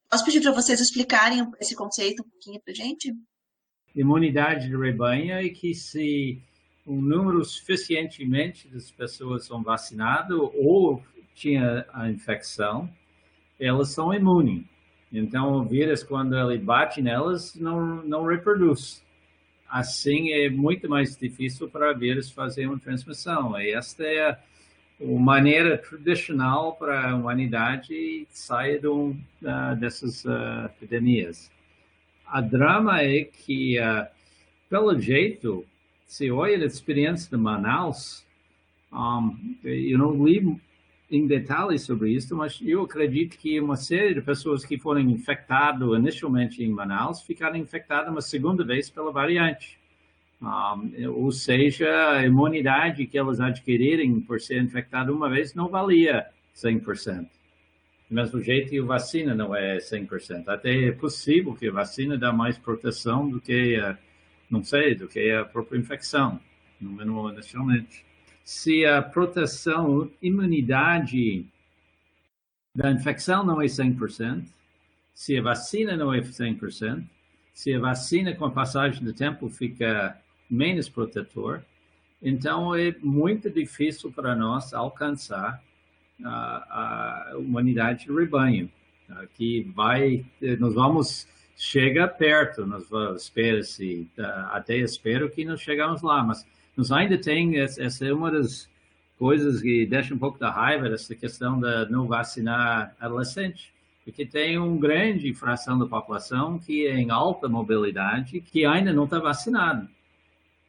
Posso 0.10 0.24
pedir 0.24 0.42
para 0.42 0.54
vocês 0.54 0.80
explicarem 0.80 1.46
esse 1.60 1.76
conceito 1.76 2.24
um 2.24 2.30
pouquinho 2.30 2.62
para 2.64 2.74
gente? 2.74 3.14
Imunidade 3.94 4.70
de 4.70 4.78
rebanho 4.78 5.34
é 5.34 5.50
que 5.50 5.74
se 5.74 6.42
um 6.86 7.02
número 7.02 7.44
suficientemente 7.46 8.68
das 8.68 8.90
pessoas 8.90 9.46
são 9.46 9.62
vacinadas 9.62 10.38
ou 10.38 11.04
tinha 11.36 11.86
a 11.94 12.10
infecção, 12.10 12.90
elas 13.60 13.90
são 13.90 14.14
imunes. 14.14 14.64
Então, 15.12 15.54
o 15.54 15.64
vírus, 15.64 16.04
quando 16.04 16.38
ele 16.38 16.58
bate 16.58 17.02
nelas, 17.02 17.56
não, 17.56 17.98
não 18.04 18.26
reproduz. 18.26 19.04
Assim, 19.70 20.32
é 20.32 20.50
muito 20.50 20.90
mais 20.90 21.16
difícil 21.18 21.70
para 21.70 21.92
o 21.92 21.98
vírus 21.98 22.32
fazer 22.32 22.68
uma 22.68 22.80
transmissão. 22.80 23.60
E 23.60 23.74
esta 23.74 24.04
é 24.04 24.30
a, 24.30 24.40
maneira 25.00 25.78
tradicional 25.78 26.76
para 26.76 27.10
a 27.10 27.16
humanidade 27.16 28.28
sair 28.30 28.80
de 28.80 28.88
um, 28.88 29.12
uh, 29.42 29.76
dessas 29.78 30.24
uh, 30.26 30.66
epidemias. 30.66 31.50
A 32.26 32.40
drama 32.40 33.02
é 33.02 33.24
que, 33.24 33.80
uh, 33.80 34.08
pelo 34.70 34.98
jeito, 35.00 35.66
se 36.12 36.30
olha 36.30 36.62
a 36.62 36.68
experiência 36.68 37.30
de 37.30 37.42
Manaus, 37.42 38.26
um, 38.92 39.56
eu 39.64 39.98
não 39.98 40.26
li 40.26 40.60
em 41.10 41.26
detalhes 41.26 41.84
sobre 41.84 42.12
isso, 42.12 42.36
mas 42.36 42.60
eu 42.62 42.82
acredito 42.82 43.38
que 43.38 43.58
uma 43.62 43.78
série 43.78 44.16
de 44.16 44.22
pessoas 44.22 44.66
que 44.66 44.78
foram 44.78 45.00
infectadas 45.00 45.88
inicialmente 45.98 46.62
em 46.62 46.70
Manaus 46.70 47.22
ficaram 47.22 47.56
infectadas 47.56 48.12
uma 48.12 48.20
segunda 48.20 48.62
vez 48.62 48.90
pela 48.90 49.10
variante. 49.10 49.80
Um, 50.42 51.12
ou 51.16 51.32
seja, 51.32 52.18
a 52.18 52.26
imunidade 52.26 53.08
que 53.08 53.18
elas 53.18 53.40
adquirirem 53.40 54.20
por 54.20 54.42
ser 54.42 54.62
infectadas 54.62 55.16
uma 55.16 55.30
vez 55.30 55.56
não 55.56 55.70
valia 55.70 56.26
100%. 56.54 57.26
Do 58.10 58.16
mesmo 58.16 58.42
jeito, 58.42 58.84
a 58.84 58.86
vacina 58.86 59.34
não 59.34 59.56
é 59.56 59.78
100%. 59.78 60.50
Até 60.50 60.90
é 60.90 60.92
possível 60.92 61.54
que 61.54 61.70
a 61.70 61.72
vacina 61.72 62.18
dê 62.18 62.30
mais 62.34 62.58
proteção 62.58 63.30
do 63.30 63.40
que 63.40 63.78
a 63.78 63.98
não 64.52 64.64
sei, 64.64 64.94
do 64.94 65.08
que 65.08 65.32
a 65.32 65.46
própria 65.46 65.80
infecção, 65.80 66.40
no 66.80 66.92
mínimo 66.92 67.30
inicialmente. 67.30 68.06
Se 68.44 68.86
a 68.86 69.02
proteção, 69.02 70.12
imunidade 70.22 71.46
da 72.76 72.92
infecção 72.92 73.46
não 73.46 73.62
é 73.62 73.66
100%, 73.66 74.46
se 75.14 75.38
a 75.38 75.42
vacina 75.42 75.96
não 75.96 76.14
é 76.14 76.20
100%, 76.20 77.04
se 77.54 77.74
a 77.74 77.80
vacina 77.80 78.36
com 78.36 78.46
a 78.46 78.52
passagem 78.52 79.04
do 79.04 79.14
tempo 79.14 79.48
fica 79.50 80.20
menos 80.50 80.90
protetor, 80.90 81.64
então 82.22 82.76
é 82.76 82.96
muito 83.02 83.50
difícil 83.50 84.12
para 84.12 84.36
nós 84.36 84.74
alcançar 84.74 85.62
a, 86.24 87.32
a 87.32 87.38
humanidade 87.38 88.06
de 88.06 88.14
rebanho, 88.14 88.70
tá? 89.08 89.26
que 89.34 89.62
vai, 89.76 90.26
nós 90.60 90.74
vamos 90.74 91.28
chega 91.62 92.08
perto, 92.08 92.66
nós 92.66 92.90
espera-se, 93.16 94.10
até 94.50 94.78
espero 94.78 95.30
que 95.30 95.46
nós 95.46 95.62
chegamos 95.62 96.02
lá, 96.02 96.24
mas 96.24 96.44
nós 96.76 96.92
ainda 96.92 97.20
tem, 97.20 97.60
essa 97.60 98.04
é 98.04 98.12
uma 98.12 98.32
das 98.32 98.68
coisas 99.20 99.62
que 99.62 99.86
deixa 99.86 100.12
um 100.12 100.18
pouco 100.18 100.40
da 100.40 100.50
raiva, 100.50 100.88
essa 100.88 101.14
questão 101.14 101.60
de 101.60 101.86
não 101.92 102.08
vacinar 102.08 102.96
adolescente, 103.00 103.72
porque 104.04 104.26
tem 104.26 104.58
uma 104.58 104.76
grande 104.80 105.32
fração 105.36 105.78
da 105.78 105.86
população 105.86 106.58
que 106.58 106.88
é 106.88 106.98
em 106.98 107.12
alta 107.12 107.48
mobilidade, 107.48 108.42
que 108.42 108.66
ainda 108.66 108.92
não 108.92 109.04
está 109.04 109.20
vacinado. 109.20 109.88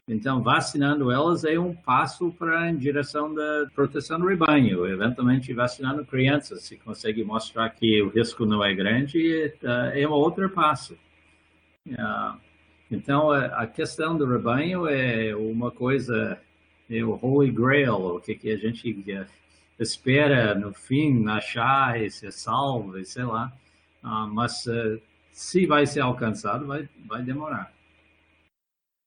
Então, 0.08 0.42
vacinando 0.42 1.12
elas 1.12 1.44
é 1.44 1.58
um 1.58 1.74
passo 1.74 2.32
para 2.32 2.68
em 2.68 2.76
direção 2.76 3.32
da 3.32 3.66
proteção 3.72 4.18
do 4.18 4.26
rebanho. 4.26 4.84
Eventualmente, 4.86 5.52
vacinando 5.54 6.04
crianças, 6.04 6.64
se 6.64 6.76
consegue 6.76 7.22
mostrar 7.22 7.70
que 7.70 8.02
o 8.02 8.08
risco 8.08 8.44
não 8.44 8.64
é 8.64 8.74
grande, 8.74 9.52
é, 9.62 10.02
é 10.02 10.08
um 10.08 10.12
outro 10.12 10.50
passo. 10.50 10.98
Ah, 11.96 12.36
então, 12.90 13.30
a 13.30 13.66
questão 13.66 14.16
do 14.16 14.26
rebanho 14.26 14.86
é 14.86 15.34
uma 15.36 15.70
coisa, 15.70 16.38
é 16.90 17.02
o 17.04 17.18
holy 17.22 17.50
grail, 17.50 18.16
o 18.16 18.20
que, 18.20 18.50
a 18.50 18.56
gente 18.56 19.10
é, 19.10 19.26
espera 19.78 20.54
no 20.54 20.74
fim 20.74 21.26
achar 21.28 22.00
e 22.00 22.10
ser 22.10 22.32
salvo, 22.32 23.02
sei 23.04 23.24
lá. 23.24 23.52
Ah, 24.02 24.26
mas 24.26 24.66
eh, 24.66 24.98
se 25.32 25.64
vai 25.66 25.86
ser 25.86 26.00
alcançado, 26.00 26.66
vai 26.66 27.22
demorar. 27.22 27.72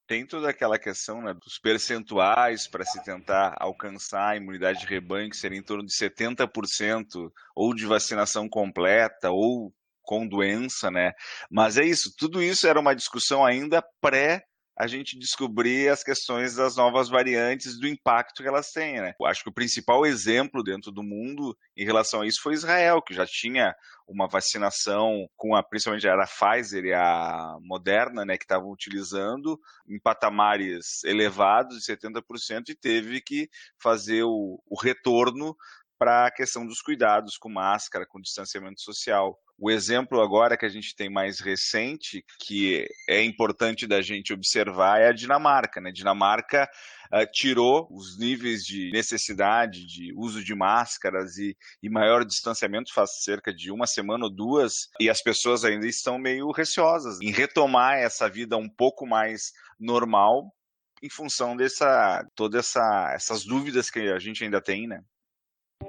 Tem 0.07 0.25
toda 0.25 0.49
aquela 0.49 0.77
questão 0.77 1.21
né, 1.21 1.33
dos 1.33 1.57
percentuais 1.57 2.67
para 2.67 2.85
se 2.85 3.03
tentar 3.03 3.55
alcançar 3.59 4.29
a 4.29 4.35
imunidade 4.35 4.79
de 4.79 4.85
rebanho, 4.85 5.29
que 5.29 5.37
seria 5.37 5.57
em 5.57 5.63
torno 5.63 5.85
de 5.85 5.93
70% 5.93 7.31
ou 7.55 7.73
de 7.73 7.85
vacinação 7.85 8.47
completa 8.47 9.31
ou 9.31 9.73
com 10.01 10.27
doença, 10.27 10.91
né? 10.91 11.13
Mas 11.49 11.77
é 11.77 11.83
isso, 11.83 12.13
tudo 12.17 12.41
isso 12.41 12.67
era 12.67 12.79
uma 12.79 12.95
discussão 12.95 13.43
ainda 13.43 13.83
pré 13.99 14.43
a 14.77 14.87
gente 14.87 15.17
descobrir 15.17 15.89
as 15.89 16.03
questões 16.03 16.55
das 16.55 16.75
novas 16.75 17.07
variantes, 17.07 17.79
do 17.79 17.87
impacto 17.87 18.43
que 18.43 18.47
elas 18.47 18.71
têm, 18.71 18.99
né? 18.99 19.13
Eu 19.19 19.25
acho 19.25 19.41
que 19.41 19.49
o 19.49 19.53
principal 19.53 20.05
exemplo 20.05 20.61
dentro 20.61 20.91
do 20.91 21.01
mundo 21.01 21.57
em 21.77 21.85
relação 21.85 22.21
a 22.21 22.27
isso 22.27 22.41
foi 22.41 22.53
Israel, 22.53 23.01
que 23.01 23.13
já 23.13 23.25
tinha 23.25 23.73
uma 24.07 24.27
vacinação 24.27 25.27
com 25.35 25.55
a, 25.55 25.63
principalmente 25.63 26.07
era 26.07 26.23
a 26.23 26.27
Pfizer 26.27 26.85
e 26.85 26.93
a 26.93 27.57
Moderna, 27.61 28.25
né, 28.25 28.37
que 28.37 28.43
estavam 28.43 28.69
utilizando 28.69 29.59
em 29.87 29.99
patamares 29.99 31.03
elevados 31.03 31.79
de 31.79 31.85
70% 31.85 32.69
e 32.69 32.75
teve 32.75 33.21
que 33.21 33.49
fazer 33.81 34.23
o, 34.23 34.61
o 34.67 34.79
retorno 34.79 35.55
para 35.97 36.27
a 36.27 36.31
questão 36.31 36.65
dos 36.65 36.81
cuidados 36.81 37.37
com 37.37 37.49
máscara, 37.49 38.05
com 38.05 38.21
distanciamento 38.21 38.81
social. 38.81 39.37
O 39.57 39.71
exemplo 39.71 40.21
agora 40.21 40.57
que 40.57 40.65
a 40.65 40.69
gente 40.69 40.93
tem 40.95 41.09
mais 41.09 41.39
recente, 41.39 42.25
que 42.41 42.85
é 43.07 43.23
importante 43.23 43.87
da 43.87 44.01
gente 44.01 44.33
observar, 44.33 44.99
é 44.99 45.07
a 45.07 45.13
Dinamarca. 45.13 45.79
Né? 45.79 45.89
A 45.89 45.93
Dinamarca 45.93 46.69
uh, 47.13 47.25
tirou 47.31 47.87
os 47.89 48.19
níveis 48.19 48.63
de 48.65 48.91
necessidade 48.91 49.85
de 49.85 50.13
uso 50.17 50.43
de 50.43 50.53
máscaras 50.53 51.37
e, 51.37 51.55
e, 51.81 51.89
maior 51.89 52.25
distanciamento 52.25 52.93
faz 52.93 53.23
cerca 53.23 53.53
de 53.53 53.71
uma 53.71 53.87
semana 53.87 54.25
ou 54.25 54.29
duas, 54.29 54.89
e 54.99 55.09
as 55.09 55.21
pessoas 55.21 55.63
ainda 55.63 55.87
estão 55.87 56.19
meio 56.19 56.51
receosas 56.51 57.21
em 57.21 57.31
retomar 57.31 57.97
essa 57.97 58.29
vida 58.29 58.57
um 58.57 58.67
pouco 58.67 59.07
mais 59.07 59.53
normal 59.79 60.53
em 61.01 61.09
função 61.09 61.55
dessa 61.55 62.25
todas 62.35 62.65
essa, 62.65 63.11
essas 63.13 63.45
dúvidas 63.45 63.89
que 63.89 63.99
a 63.99 64.19
gente 64.19 64.43
ainda 64.43 64.61
tem, 64.61 64.87
né? 64.87 65.01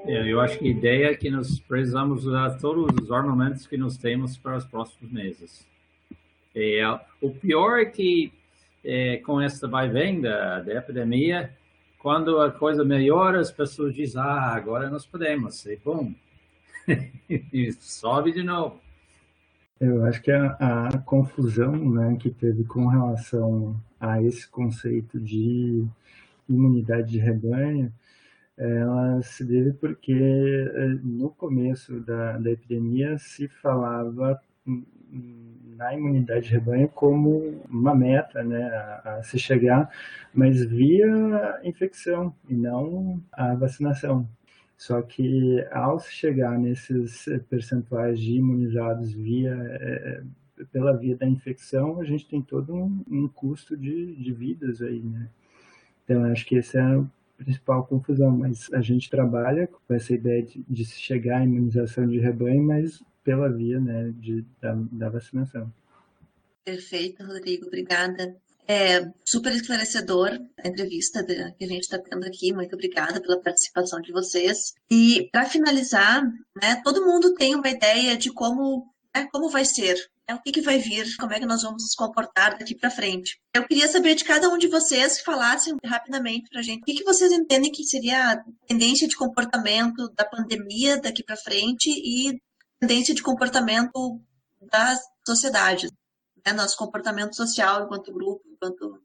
É, 0.06 0.32
eu 0.32 0.40
acho 0.40 0.58
que 0.58 0.66
a 0.66 0.70
ideia 0.70 1.06
é 1.06 1.14
que 1.14 1.30
nós 1.30 1.60
precisamos 1.60 2.26
usar 2.26 2.58
todos 2.58 2.86
os 3.00 3.12
armamentos 3.12 3.66
que 3.66 3.76
nós 3.76 3.96
temos 3.96 4.36
para 4.36 4.56
os 4.56 4.64
próximos 4.64 5.12
meses. 5.12 5.66
É, 6.54 6.82
o 7.20 7.30
pior 7.30 7.78
é 7.78 7.84
que 7.84 8.32
é, 8.84 9.18
com 9.18 9.40
essa 9.40 9.68
vai 9.68 9.88
vem 9.88 10.20
da, 10.20 10.60
da 10.60 10.74
epidemia, 10.74 11.52
quando 11.98 12.40
a 12.40 12.50
coisa 12.50 12.84
melhora, 12.84 13.40
as 13.40 13.50
pessoas 13.50 13.94
dizem, 13.94 14.20
ah, 14.20 14.54
agora 14.54 14.88
nós 14.90 15.06
podemos, 15.06 15.64
e 15.66 15.76
bom, 15.84 16.12
sobe 17.80 18.32
de 18.32 18.42
novo. 18.42 18.80
Eu 19.80 20.04
acho 20.06 20.22
que 20.22 20.30
a, 20.30 20.56
a, 20.58 20.98
confusão 20.98 21.72
né, 21.72 22.16
que 22.18 22.30
teve 22.30 22.64
com 22.64 22.86
relação 22.86 23.76
a 24.00 24.22
esse 24.22 24.48
conceito 24.48 25.18
de 25.20 25.84
imunidade 26.48 27.10
de 27.10 27.18
rebanho 27.18 27.92
ela 28.56 29.20
se 29.22 29.44
deve 29.44 29.72
porque 29.74 30.12
eh, 30.12 30.98
no 31.02 31.30
começo 31.30 32.00
da, 32.00 32.38
da 32.38 32.50
epidemia 32.50 33.18
se 33.18 33.48
falava 33.48 34.40
na 35.76 35.94
imunidade 35.94 36.46
de 36.46 36.52
rebanho 36.52 36.88
como 36.88 37.62
uma 37.68 37.94
meta 37.94 38.42
né, 38.42 38.64
a, 38.64 39.16
a, 39.16 39.22
se 39.22 39.38
chegar, 39.38 39.90
mas 40.32 40.64
via 40.64 41.60
infecção 41.62 42.34
e 42.48 42.54
não 42.54 43.22
a 43.32 43.54
vacinação. 43.54 44.28
Só 44.76 45.00
que 45.02 45.64
ao 45.70 45.98
se 45.98 46.12
chegar 46.12 46.58
nesses 46.58 47.26
percentuais 47.48 48.18
de 48.18 48.32
imunizados 48.36 49.12
via 49.12 49.54
é, 49.54 50.22
pela 50.72 50.96
via 50.96 51.16
da 51.16 51.26
infecção, 51.26 52.00
a 52.00 52.04
gente 52.04 52.26
tem 52.26 52.42
todo 52.42 52.74
um, 52.74 53.04
um 53.08 53.28
custo 53.28 53.76
de, 53.76 54.14
de 54.16 54.32
vidas 54.32 54.82
aí, 54.82 55.00
né? 55.00 55.28
Então 56.04 56.24
acho 56.24 56.46
que 56.46 56.56
esse 56.56 56.78
é 56.78 57.04
principal 57.36 57.86
confusão, 57.86 58.36
mas 58.36 58.72
a 58.72 58.80
gente 58.80 59.10
trabalha 59.10 59.66
com 59.66 59.94
essa 59.94 60.12
ideia 60.12 60.42
de, 60.42 60.64
de 60.68 60.84
chegar 60.84 61.40
à 61.40 61.44
imunização 61.44 62.06
de 62.06 62.18
rebanho, 62.18 62.62
mas 62.62 63.02
pela 63.22 63.48
via 63.48 63.80
né, 63.80 64.12
de, 64.18 64.44
da, 64.60 64.74
da 64.92 65.08
vacinação. 65.08 65.72
Perfeito, 66.64 67.24
Rodrigo, 67.24 67.66
obrigada. 67.66 68.36
É 68.68 69.08
super 69.24 69.52
esclarecedor 69.52 70.40
a 70.58 70.68
entrevista 70.68 71.24
que 71.24 71.64
a 71.64 71.68
gente 71.68 71.82
está 71.82 71.98
tendo 71.98 72.26
aqui. 72.26 72.52
Muito 72.52 72.74
obrigada 72.74 73.20
pela 73.20 73.40
participação 73.40 74.00
de 74.00 74.10
vocês. 74.10 74.74
E 74.90 75.28
para 75.30 75.44
finalizar, 75.44 76.24
né, 76.60 76.80
todo 76.82 77.06
mundo 77.06 77.34
tem 77.34 77.54
uma 77.54 77.68
ideia 77.68 78.16
de 78.16 78.32
como, 78.32 78.92
né, 79.14 79.28
como 79.30 79.48
vai 79.48 79.64
ser 79.64 79.96
é 80.28 80.34
o 80.34 80.42
que, 80.42 80.50
que 80.50 80.60
vai 80.60 80.78
vir, 80.78 81.06
como 81.16 81.32
é 81.32 81.38
que 81.38 81.46
nós 81.46 81.62
vamos 81.62 81.84
nos 81.84 81.94
comportar 81.94 82.58
daqui 82.58 82.74
para 82.74 82.90
frente. 82.90 83.38
Eu 83.54 83.66
queria 83.66 83.86
saber 83.86 84.14
de 84.16 84.24
cada 84.24 84.48
um 84.48 84.58
de 84.58 84.66
vocês 84.66 85.18
que 85.18 85.24
falassem 85.24 85.76
rapidamente 85.84 86.48
para 86.50 86.60
a 86.60 86.62
gente 86.62 86.82
o 86.82 86.84
que, 86.84 86.94
que 86.94 87.04
vocês 87.04 87.30
entendem 87.30 87.70
que 87.70 87.84
seria 87.84 88.32
a 88.32 88.44
tendência 88.66 89.06
de 89.06 89.16
comportamento 89.16 90.08
da 90.14 90.24
pandemia 90.24 91.00
daqui 91.00 91.22
para 91.22 91.36
frente 91.36 91.88
e 91.90 92.40
tendência 92.80 93.14
de 93.14 93.22
comportamento 93.22 94.20
da 94.60 94.98
sociedade, 95.24 95.88
né, 96.44 96.52
nosso 96.52 96.76
comportamento 96.76 97.36
social 97.36 97.84
enquanto 97.84 98.12
grupo, 98.12 98.42
enquanto, 98.50 99.00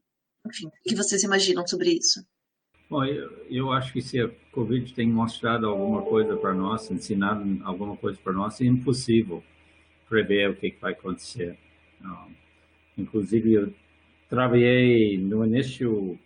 enfim, 0.47 0.67
o 0.67 0.71
que 0.83 0.95
vocês 0.95 1.21
imaginam 1.21 1.65
sobre 1.67 1.91
isso? 1.91 2.25
Bom, 2.89 3.05
eu, 3.05 3.45
eu 3.47 3.71
acho 3.71 3.93
que 3.93 4.01
se 4.01 4.19
a 4.19 4.27
Covid 4.51 4.93
tem 4.93 5.07
mostrado 5.07 5.67
alguma 5.67 6.01
coisa 6.01 6.35
para 6.35 6.53
nós, 6.53 6.89
ensinado 6.89 7.43
alguma 7.63 7.95
coisa 7.95 8.19
para 8.21 8.33
nós, 8.33 8.59
é 8.59 8.65
impossível 8.65 9.41
prever 10.11 10.49
o 10.49 10.55
que, 10.55 10.71
que 10.71 10.81
vai 10.81 10.91
acontecer. 10.91 11.57
Um, 12.03 12.33
inclusive, 12.97 13.53
eu 13.53 13.73
trabalhei 14.29 15.17
no 15.17 15.45
início 15.45 16.19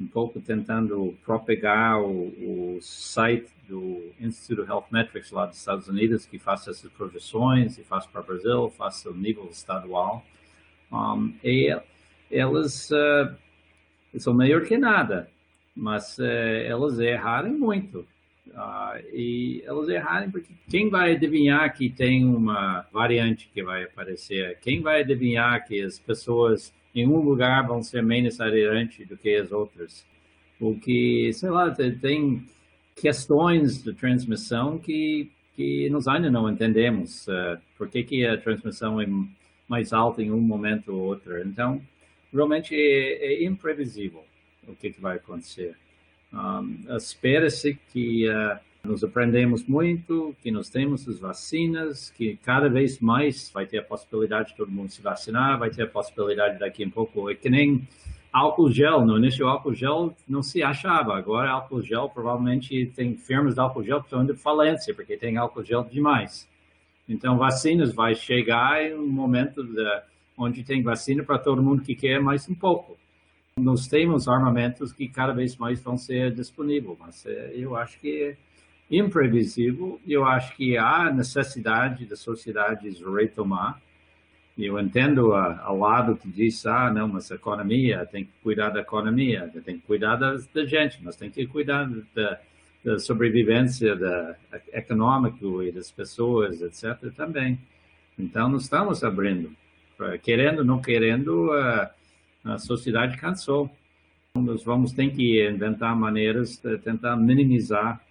um 0.00 0.06
pouco 0.08 0.40
tentando 0.40 1.16
propagar 1.24 2.00
o, 2.02 2.74
o 2.76 2.78
site 2.80 3.48
do 3.68 4.12
Instituto 4.20 4.68
Health 4.68 4.86
Metrics 4.90 5.30
lá 5.30 5.46
dos 5.46 5.58
Estados 5.58 5.86
Unidos, 5.86 6.26
que 6.26 6.40
faz 6.40 6.66
essas 6.66 6.90
projeções 6.90 7.78
e 7.78 7.84
faz 7.84 8.04
para 8.04 8.20
o 8.20 8.24
Brasil, 8.24 8.70
faz 8.70 9.06
o 9.06 9.14
nível 9.14 9.46
estadual. 9.48 10.26
Um, 10.92 11.32
e 11.44 11.72
elas 12.32 12.90
uh, 12.90 13.32
são 14.18 14.34
melhor 14.34 14.62
que 14.62 14.76
nada, 14.76 15.30
mas 15.74 16.18
uh, 16.18 16.24
elas 16.66 16.98
erraram 16.98 17.52
muito. 17.56 18.04
Uh, 18.48 19.00
e 19.12 19.62
elas 19.64 19.88
errarem 19.88 20.30
porque 20.30 20.52
quem 20.68 20.90
vai 20.90 21.12
adivinhar 21.12 21.74
que 21.74 21.88
tem 21.88 22.24
uma 22.24 22.86
variante 22.92 23.50
que 23.52 23.62
vai 23.62 23.84
aparecer? 23.84 24.58
Quem 24.60 24.80
vai 24.80 25.00
adivinhar 25.00 25.66
que 25.66 25.80
as 25.80 25.98
pessoas 25.98 26.72
em 26.94 27.06
um 27.06 27.20
lugar 27.20 27.66
vão 27.66 27.82
ser 27.82 28.02
menos 28.02 28.40
aderentes 28.40 29.06
do 29.08 29.16
que 29.16 29.34
as 29.34 29.50
outras? 29.50 30.04
Porque, 30.58 31.30
sei 31.32 31.50
lá, 31.50 31.70
tem 31.70 32.46
questões 32.94 33.82
de 33.82 33.92
transmissão 33.92 34.78
que, 34.78 35.30
que 35.56 35.88
nós 35.90 36.06
ainda 36.06 36.30
não 36.30 36.48
entendemos. 36.48 37.26
Uh, 37.26 37.58
por 37.76 37.88
que, 37.88 38.04
que 38.04 38.26
a 38.26 38.36
transmissão 38.36 39.00
é 39.00 39.06
mais 39.66 39.92
alta 39.92 40.22
em 40.22 40.30
um 40.30 40.40
momento 40.40 40.92
ou 40.92 41.00
outro? 41.00 41.40
Então, 41.40 41.80
realmente 42.32 42.74
é, 42.74 43.42
é 43.42 43.44
imprevisível 43.44 44.24
o 44.68 44.74
que, 44.74 44.90
que 44.90 45.00
vai 45.00 45.16
acontecer. 45.16 45.76
Um, 46.34 46.96
Espera-se 46.96 47.78
que 47.92 48.28
uh, 48.28 48.58
nos 48.82 49.04
aprendemos 49.04 49.64
muito, 49.64 50.34
que 50.42 50.50
nós 50.50 50.68
temos 50.68 51.08
as 51.08 51.18
vacinas, 51.18 52.10
que 52.10 52.36
cada 52.42 52.68
vez 52.68 52.98
mais 52.98 53.50
vai 53.54 53.66
ter 53.66 53.78
a 53.78 53.82
possibilidade 53.82 54.48
de 54.48 54.56
todo 54.56 54.70
mundo 54.70 54.90
se 54.90 55.00
vacinar, 55.00 55.58
vai 55.58 55.70
ter 55.70 55.84
a 55.84 55.86
possibilidade 55.86 56.58
daqui 56.58 56.84
a 56.84 56.90
pouco, 56.90 57.30
é 57.30 57.34
que 57.34 57.48
nem 57.48 57.86
álcool 58.32 58.70
gel, 58.70 59.06
no 59.06 59.16
início 59.16 59.46
o 59.46 59.48
álcool 59.48 59.74
gel 59.74 60.14
não 60.28 60.42
se 60.42 60.62
achava, 60.62 61.16
agora 61.16 61.50
álcool 61.50 61.82
gel 61.82 62.08
provavelmente 62.08 62.92
tem 62.94 63.16
firmas 63.16 63.54
de 63.54 63.60
álcool 63.60 63.84
gel 63.84 64.00
que 64.00 64.06
estão 64.06 64.24
indo 64.24 64.36
falência, 64.36 64.92
porque 64.92 65.16
tem 65.16 65.36
álcool 65.36 65.62
gel 65.62 65.84
demais. 65.84 66.48
Então 67.08 67.38
vacinas 67.38 67.94
vai 67.94 68.14
chegar 68.14 68.82
em 68.82 68.94
um 68.94 69.06
momento 69.06 69.62
de, 69.62 70.02
onde 70.36 70.64
tem 70.64 70.82
vacina 70.82 71.22
para 71.22 71.38
todo 71.38 71.62
mundo 71.62 71.82
que 71.82 71.94
quer 71.94 72.20
mais 72.20 72.48
um 72.48 72.54
pouco 72.54 72.98
nós 73.58 73.86
temos 73.86 74.26
armamentos 74.26 74.92
que 74.92 75.08
cada 75.08 75.32
vez 75.32 75.56
mais 75.56 75.80
vão 75.80 75.96
ser 75.96 76.32
disponíveis, 76.34 76.96
mas 76.98 77.24
é, 77.24 77.52
eu 77.54 77.76
acho 77.76 78.00
que 78.00 78.22
é 78.22 78.36
imprevisível. 78.90 80.00
Eu 80.06 80.24
acho 80.24 80.56
que 80.56 80.76
há 80.76 81.12
necessidade 81.12 82.04
das 82.04 82.18
sociedades 82.18 83.00
retomar. 83.00 83.80
Eu 84.58 84.78
entendo 84.78 85.32
ao 85.32 85.78
lado 85.78 86.16
que 86.16 86.28
diz, 86.28 86.64
ah, 86.66 86.90
não, 86.92 87.08
mas 87.08 87.30
a 87.30 87.36
economia, 87.36 88.06
tem 88.06 88.24
que 88.24 88.30
cuidar 88.42 88.70
da 88.70 88.80
economia, 88.80 89.50
tem 89.64 89.78
que 89.78 89.86
cuidar 89.86 90.16
da, 90.16 90.36
da 90.52 90.64
gente, 90.64 90.98
mas 91.02 91.16
tem 91.16 91.30
que 91.30 91.46
cuidar 91.46 91.88
da, 92.14 92.40
da 92.84 92.98
sobrevivência 92.98 93.96
da, 93.96 94.36
econômica 94.72 95.44
e 95.64 95.72
das 95.72 95.90
pessoas, 95.90 96.60
etc. 96.60 97.12
também. 97.16 97.58
Então, 98.18 98.48
nós 98.48 98.62
estamos 98.62 99.02
abrindo. 99.02 99.52
Querendo, 100.22 100.64
não 100.64 100.80
querendo, 100.80 101.50
uh, 101.52 101.88
a 102.44 102.58
sociedade 102.58 103.16
cansou. 103.16 103.70
Nós 104.36 104.62
vamos 104.64 104.92
ter 104.92 105.10
que 105.10 105.48
inventar 105.48 105.96
maneiras 105.96 106.58
de 106.58 106.76
tentar 106.78 107.16
minimizar 107.16 108.04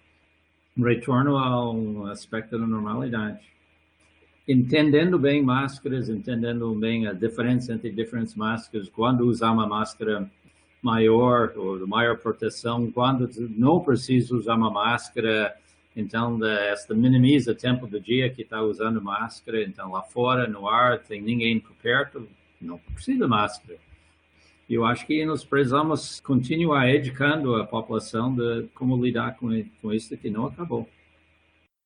o 0.76 0.82
retorno 0.82 1.36
ao 1.36 2.06
aspecto 2.06 2.58
da 2.58 2.66
normalidade. 2.66 3.40
entendendo 4.46 5.18
bem 5.18 5.42
máscaras, 5.42 6.08
entendendo 6.08 6.74
bem 6.74 7.06
a 7.06 7.12
diferença 7.12 7.72
entre 7.72 7.90
diferentes 7.90 8.34
máscaras, 8.34 8.88
quando 8.88 9.26
usar 9.26 9.50
uma 9.52 9.66
máscara 9.66 10.30
maior 10.82 11.52
ou 11.56 11.78
de 11.78 11.86
maior 11.86 12.18
proteção, 12.18 12.90
quando 12.90 13.28
não 13.56 13.80
precisa 13.80 14.34
usar 14.34 14.54
uma 14.54 14.70
máscara, 14.70 15.54
então 15.96 16.38
esta 16.44 16.94
minimiza 16.94 17.52
o 17.52 17.54
tempo 17.54 17.86
do 17.86 17.98
dia 17.98 18.28
que 18.28 18.42
está 18.42 18.60
usando 18.60 19.00
máscara, 19.00 19.62
então 19.62 19.92
lá 19.92 20.02
fora, 20.02 20.46
no 20.46 20.68
ar, 20.68 20.98
tem 20.98 21.22
ninguém 21.22 21.58
por 21.58 21.74
perto, 21.76 22.28
não 22.60 22.78
precisa 22.78 23.26
máscara. 23.26 23.78
Eu 24.68 24.84
acho 24.84 25.06
que 25.06 25.24
nós 25.26 25.44
precisamos 25.44 26.20
continuar 26.20 26.88
educando 26.88 27.56
a 27.56 27.66
população 27.66 28.34
de 28.34 28.66
como 28.74 29.02
lidar 29.02 29.36
com, 29.36 29.48
com 29.82 29.92
isso 29.92 30.16
que 30.16 30.30
não 30.30 30.46
acabou. 30.46 30.88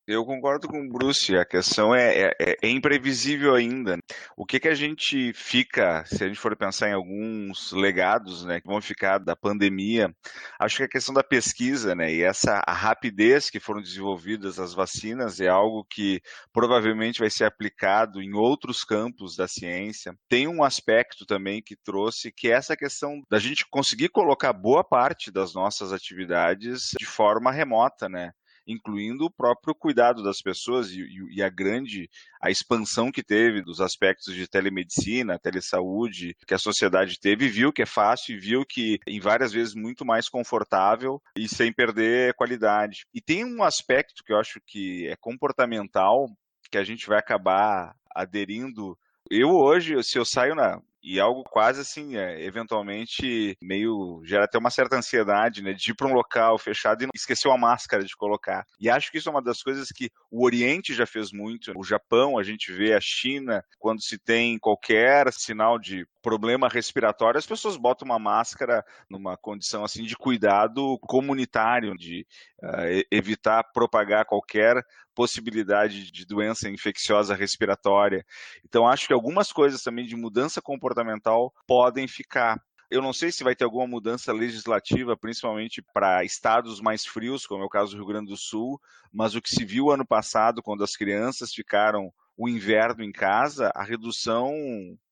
Eu 0.09 0.25
concordo 0.25 0.67
com 0.67 0.81
o 0.81 0.89
Bruce, 0.89 1.37
a 1.37 1.45
questão 1.45 1.95
é, 1.95 2.33
é, 2.41 2.57
é, 2.63 2.69
imprevisível 2.71 3.55
ainda. 3.55 3.99
O 4.35 4.47
que, 4.47 4.59
que 4.59 4.69
a 4.69 4.75
gente 4.75 5.35
fica, 5.35 6.03
se 6.07 6.25
a 6.25 6.27
gente 6.27 6.41
for 6.41 6.57
pensar 6.57 6.89
em 6.89 6.95
alguns 6.95 7.73
legados 7.73 8.43
né, 8.43 8.59
que 8.59 8.67
vão 8.67 8.81
ficar 8.81 9.19
da 9.19 9.37
pandemia, 9.37 10.11
acho 10.59 10.79
que 10.79 10.83
a 10.85 10.89
questão 10.89 11.13
da 11.13 11.23
pesquisa 11.23 11.95
né, 11.95 12.11
e 12.11 12.23
essa 12.23 12.63
a 12.67 12.73
rapidez 12.73 13.51
que 13.51 13.61
foram 13.61 13.83
desenvolvidas 13.83 14.59
as 14.59 14.73
vacinas 14.73 15.41
é 15.41 15.49
algo 15.49 15.85
que 15.85 16.23
provavelmente 16.55 17.21
vai 17.21 17.29
ser 17.29 17.45
aplicado 17.45 18.23
em 18.23 18.33
outros 18.33 18.85
campos 18.85 19.37
da 19.37 19.47
ciência. 19.47 20.17
Tem 20.27 20.49
um 20.49 20.65
aspecto 20.65 21.27
também 21.27 21.61
que 21.61 21.77
trouxe, 21.77 22.33
que 22.33 22.49
é 22.49 22.53
essa 22.53 22.75
questão 22.75 23.21
da 23.29 23.39
gente 23.39 23.67
conseguir 23.69 24.09
colocar 24.09 24.55
boa 24.55 24.83
parte 24.83 25.31
das 25.31 25.53
nossas 25.53 25.93
atividades 25.93 26.95
de 26.99 27.05
forma 27.05 27.53
remota, 27.53 28.09
né? 28.09 28.33
Incluindo 28.69 29.25
o 29.25 29.31
próprio 29.31 29.75
cuidado 29.75 30.23
das 30.23 30.43
pessoas 30.43 30.91
e, 30.91 31.09
e, 31.31 31.43
a 31.43 31.49
grande 31.49 32.09
a 32.41 32.51
expansão 32.51 33.11
que 33.11 33.23
teve 33.23 33.63
dos 33.63 33.81
aspectos 33.81 34.35
de 34.35 34.47
telemedicina, 34.47 35.39
telesaúde, 35.39 36.37
que 36.47 36.55
a 36.55 36.59
sociedade 36.59 37.19
teve, 37.19 37.49
viu 37.49 37.73
que 37.73 37.83
é 37.83 37.87
fácil 37.87 38.37
e 38.37 38.39
viu 38.39 38.65
que 38.67 39.01
em 39.07 39.19
várias 39.19 39.53
vezes 39.53 39.75
muito 39.75 40.05
mais 40.05 40.29
confortável 40.29 41.21
e 41.35 41.49
sem 41.49 41.73
perder 41.73 42.35
qualidade. 42.35 43.07
E 43.15 43.21
tem 43.21 43.45
um 43.45 43.63
aspecto 43.63 44.23
que 44.23 44.33
eu 44.33 44.39
acho 44.39 44.61
que 44.67 45.09
é 45.09 45.17
comportamental 45.17 46.29
que 46.71 46.77
a 46.77 46.85
gente 46.85 47.07
vai 47.07 47.19
acabar 47.19 47.97
aderindo 48.15 48.97
eu 49.31 49.51
hoje, 49.51 50.03
se 50.03 50.19
eu 50.19 50.25
saio 50.25 50.55
na, 50.55 50.81
e 51.09 51.19
algo 51.19 51.43
quase 51.43 51.81
assim, 51.81 52.19
é, 52.19 52.45
eventualmente 52.45 53.57
meio 53.63 54.21
gera 54.27 54.45
até 54.45 54.59
uma 54.59 54.69
certa 54.69 54.97
ansiedade, 54.97 55.63
né, 55.63 55.73
de 55.73 55.91
ir 55.91 55.95
para 55.95 56.07
um 56.07 56.13
local 56.13 56.59
fechado 56.59 57.03
e 57.03 57.09
esqueceu 57.15 57.51
a 57.51 57.57
máscara 57.57 58.05
de 58.05 58.15
colocar. 58.15 58.67
E 58.79 58.91
acho 58.91 59.11
que 59.11 59.17
isso 59.17 59.31
é 59.31 59.33
uma 59.33 59.41
das 59.41 59.63
coisas 59.63 59.89
que 59.89 60.11
o 60.31 60.45
Oriente 60.45 60.93
já 60.93 61.07
fez 61.07 61.33
muito. 61.33 61.73
O 61.75 61.83
Japão, 61.83 62.37
a 62.37 62.43
gente 62.43 62.71
vê 62.71 62.93
a 62.93 63.01
China, 63.01 63.65
quando 63.79 64.03
se 64.03 64.19
tem 64.19 64.59
qualquer 64.59 65.33
sinal 65.33 65.79
de 65.79 66.07
problema 66.29 66.69
respiratório, 66.69 67.39
as 67.39 67.47
pessoas 67.47 67.79
botam 67.79 68.05
uma 68.05 68.19
máscara 68.19 68.85
numa 69.09 69.35
condição 69.35 69.83
assim 69.83 70.03
de 70.03 70.15
cuidado 70.15 70.99
comunitário, 71.01 71.97
de 71.97 72.27
uh, 72.63 73.03
evitar 73.11 73.65
propagar 73.73 74.27
qualquer 74.27 74.85
possibilidade 75.15 76.13
de 76.13 76.27
doença 76.27 76.69
infecciosa 76.69 77.35
respiratória. 77.35 78.27
Então, 78.63 78.87
acho 78.87 79.07
que 79.07 79.15
algumas 79.15 79.51
coisas 79.51 79.83
também 79.83 80.05
de 80.05 80.15
mudança 80.15 80.61
comportamental 80.61 81.51
podem 81.67 82.07
ficar. 82.07 82.61
Eu 82.91 83.01
não 83.01 83.15
sei 83.15 83.33
se 83.33 83.43
vai 83.43 83.57
ter 83.57 83.65
alguma 83.65 83.87
mudança 83.87 84.31
legislativa, 84.31 85.17
principalmente 85.17 85.83
para 85.95 86.25
estados 86.25 86.79
mais 86.79 87.07
frios, 87.07 87.47
como 87.47 87.63
é 87.63 87.67
o 87.67 87.71
caso 87.71 87.93
do 87.93 87.97
Rio 87.97 88.07
Grande 88.07 88.29
do 88.29 88.37
Sul, 88.37 88.79
mas 89.11 89.35
o 89.35 89.41
que 89.41 89.49
se 89.49 89.65
viu 89.65 89.91
ano 89.91 90.07
passado, 90.07 90.63
quando 90.63 90.85
as 90.85 90.95
crianças 90.95 91.55
ficaram 91.55 92.13
o 92.37 92.51
inverno 92.51 93.03
em 93.03 93.13
casa, 93.13 93.73
a 93.75 93.83
redução 93.83 94.53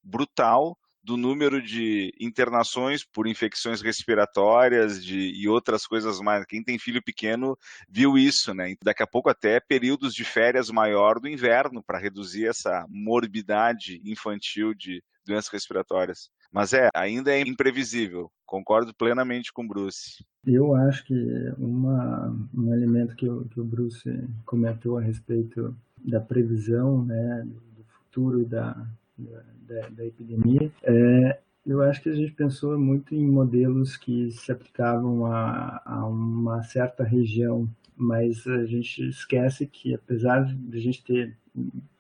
brutal 0.03 0.77
do 1.07 1.16
número 1.16 1.62
de 1.62 2.12
internações 2.20 3.04
por 3.04 3.28
infecções 3.28 3.80
respiratórias 3.80 5.02
de, 5.04 5.30
e 5.40 5.48
outras 5.48 5.86
coisas 5.86 6.18
mais. 6.18 6.44
Quem 6.44 6.64
tem 6.64 6.80
filho 6.80 7.00
pequeno 7.00 7.57
viu 7.88 8.18
isso, 8.18 8.52
né? 8.52 8.74
Daqui 8.82 9.04
a 9.04 9.07
pouco 9.07 9.30
até 9.30 9.61
períodos 9.61 10.12
de 10.12 10.24
férias 10.24 10.68
maior 10.68 11.20
do 11.20 11.28
inverno 11.28 11.80
para 11.80 12.00
reduzir 12.00 12.48
essa 12.48 12.84
morbidade 12.88 14.02
infantil 14.04 14.74
de 14.74 15.00
doenças 15.24 15.52
respiratórias. 15.52 16.28
Mas 16.50 16.72
é, 16.72 16.88
ainda 16.92 17.30
é 17.30 17.40
imprevisível. 17.40 18.28
Concordo 18.44 18.92
plenamente 18.92 19.52
com 19.52 19.64
o 19.64 19.68
Bruce. 19.68 20.24
Eu 20.44 20.74
acho 20.74 21.04
que 21.04 21.14
uma, 21.57 22.36
um 22.52 22.74
elemento 22.74 23.14
que 23.14 23.28
o, 23.28 23.44
que 23.44 23.61
o 23.61 23.64
Bruce 23.64 24.11
comentou 24.44 24.98
a 24.98 25.02
respeito 25.02 25.76
da 25.98 26.20
previsão, 26.20 27.04
né, 27.04 27.44
do 27.46 27.84
futuro 27.84 28.44
da, 28.44 28.76
da, 29.19 29.89
da 29.89 30.05
epidemia, 30.05 30.71
é, 30.83 31.41
eu 31.67 31.83
acho 31.83 32.01
que 32.03 32.09
a 32.09 32.14
gente 32.14 32.33
pensou 32.33 32.79
muito 32.79 33.14
em 33.14 33.27
modelos 33.27 33.97
que 33.97 34.31
se 34.31 34.53
aplicavam 34.53 35.27
a, 35.27 35.83
a 35.85 36.07
uma 36.07 36.62
certa 36.62 37.03
região, 37.03 37.69
mas 37.97 38.47
a 38.47 38.64
gente 38.67 39.09
esquece 39.09 39.67
que, 39.67 39.95
apesar 39.95 40.45
de 40.45 40.77
a 40.77 40.81
gente 40.81 41.03
ter 41.03 41.37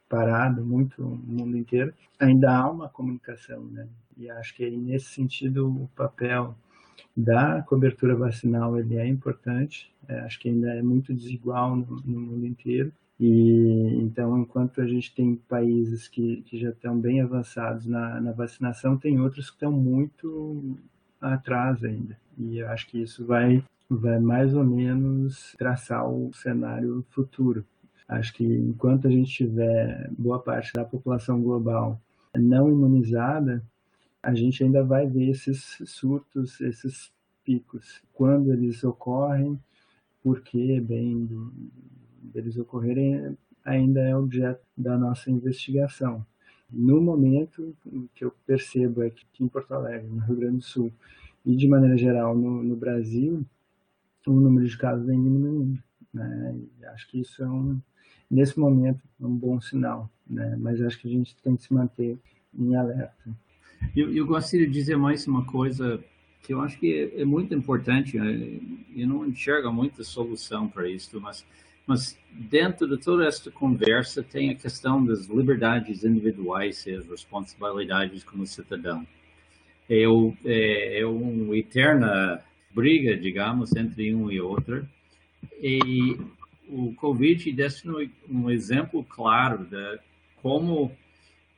parado 0.08 0.64
muito 0.64 1.02
o 1.02 1.16
mundo 1.16 1.56
inteiro, 1.56 1.92
ainda 2.18 2.56
há 2.56 2.70
uma 2.70 2.88
comunicação, 2.88 3.64
né? 3.64 3.88
E 4.16 4.30
acho 4.30 4.54
que 4.54 4.64
aí, 4.64 4.76
nesse 4.76 5.06
sentido 5.06 5.68
o 5.68 5.88
papel 5.96 6.54
da 7.16 7.62
cobertura 7.62 8.14
vacinal 8.14 8.78
ele 8.78 8.96
é 8.96 9.06
importante. 9.06 9.92
É, 10.08 10.20
acho 10.20 10.38
que 10.38 10.48
ainda 10.48 10.72
é 10.74 10.82
muito 10.82 11.12
desigual 11.12 11.74
no, 11.74 11.86
no 12.04 12.20
mundo 12.20 12.46
inteiro 12.46 12.92
e 13.18 13.98
então, 14.02 14.38
enquanto 14.38 14.80
a 14.80 14.86
gente 14.86 15.14
tem 15.14 15.36
países 15.36 16.06
que, 16.06 16.42
que 16.42 16.58
já 16.58 16.70
estão 16.70 16.98
bem 16.98 17.20
avançados 17.20 17.86
na, 17.86 18.20
na 18.20 18.32
vacinação, 18.32 18.96
tem 18.96 19.20
outros 19.20 19.48
que 19.48 19.56
estão 19.56 19.72
muito 19.72 20.76
atrás 21.20 21.82
ainda. 21.82 22.18
E 22.36 22.58
eu 22.58 22.68
acho 22.68 22.86
que 22.88 23.00
isso 23.00 23.24
vai, 23.24 23.64
vai 23.88 24.18
mais 24.20 24.54
ou 24.54 24.64
menos 24.64 25.54
traçar 25.58 26.06
o 26.06 26.32
cenário 26.34 27.04
futuro. 27.10 27.64
Acho 28.06 28.34
que 28.34 28.44
enquanto 28.44 29.08
a 29.08 29.10
gente 29.10 29.32
tiver 29.32 30.10
boa 30.16 30.38
parte 30.38 30.72
da 30.74 30.84
população 30.84 31.42
global 31.42 32.00
não 32.36 32.68
imunizada, 32.68 33.62
a 34.22 34.34
gente 34.34 34.62
ainda 34.62 34.84
vai 34.84 35.06
ver 35.06 35.30
esses 35.30 35.78
surtos, 35.86 36.60
esses 36.60 37.10
picos. 37.42 38.02
Quando 38.12 38.52
eles 38.52 38.84
ocorrem, 38.84 39.58
por 40.22 40.40
que, 40.42 40.80
bem, 40.80 41.28
deles 42.32 42.56
ocorrerem 42.56 43.36
ainda 43.64 44.00
é 44.00 44.16
objeto 44.16 44.64
da 44.76 44.96
nossa 44.96 45.30
investigação. 45.30 46.24
No 46.70 47.00
momento, 47.00 47.74
o 47.84 48.08
que 48.14 48.24
eu 48.24 48.32
percebo 48.46 49.02
é 49.02 49.10
que 49.10 49.24
aqui 49.24 49.44
em 49.44 49.48
Porto 49.48 49.72
Alegre, 49.72 50.08
no 50.08 50.20
Rio 50.20 50.36
Grande 50.36 50.56
do 50.58 50.62
Sul, 50.62 50.92
e 51.44 51.54
de 51.54 51.68
maneira 51.68 51.96
geral 51.96 52.36
no, 52.36 52.62
no 52.62 52.76
Brasil, 52.76 53.44
o 54.26 54.32
número 54.32 54.66
de 54.66 54.76
casos 54.76 55.06
vem 55.06 55.22
diminuindo. 55.22 55.82
Né? 56.12 56.58
E 56.80 56.84
acho 56.86 57.08
que 57.08 57.20
isso 57.20 57.42
é 57.42 57.48
um, 57.48 57.80
nesse 58.30 58.58
momento, 58.58 59.00
um 59.20 59.34
bom 59.34 59.60
sinal. 59.60 60.10
Né? 60.28 60.56
Mas 60.58 60.82
acho 60.82 61.00
que 61.00 61.08
a 61.08 61.10
gente 61.10 61.36
tem 61.36 61.56
que 61.56 61.62
se 61.62 61.72
manter 61.72 62.18
em 62.52 62.74
alerta. 62.74 63.30
Eu, 63.94 64.12
eu 64.12 64.26
gostaria 64.26 64.66
de 64.66 64.72
dizer 64.72 64.96
mais 64.96 65.26
uma 65.26 65.44
coisa 65.44 66.02
que 66.42 66.52
eu 66.52 66.60
acho 66.60 66.78
que 66.78 66.92
é, 66.92 67.22
é 67.22 67.24
muito 67.24 67.54
importante. 67.54 68.18
Né? 68.18 68.60
Eu 68.96 69.06
não 69.06 69.24
enxergo 69.24 69.72
muita 69.72 70.02
solução 70.02 70.68
para 70.68 70.88
isso, 70.88 71.20
mas 71.20 71.46
mas 71.86 72.18
dentro 72.30 72.88
de 72.88 72.98
toda 72.98 73.26
esta 73.26 73.50
conversa 73.50 74.22
tem 74.22 74.50
a 74.50 74.54
questão 74.54 75.04
das 75.04 75.26
liberdades 75.26 76.04
individuais 76.04 76.84
e 76.86 76.94
as 76.94 77.06
responsabilidades 77.06 78.24
como 78.24 78.46
cidadão. 78.46 79.06
É, 79.88 80.02
é, 80.44 81.00
é 81.00 81.06
uma 81.06 81.56
eterna 81.56 82.42
briga, 82.74 83.16
digamos, 83.16 83.74
entre 83.74 84.14
um 84.14 84.30
e 84.30 84.40
outro. 84.40 84.86
E 85.62 86.18
o 86.68 86.92
Covid 86.94 87.50
deixa 87.52 87.88
um 88.28 88.50
exemplo 88.50 89.04
claro 89.04 89.64
de 89.64 89.98
como, 90.42 90.92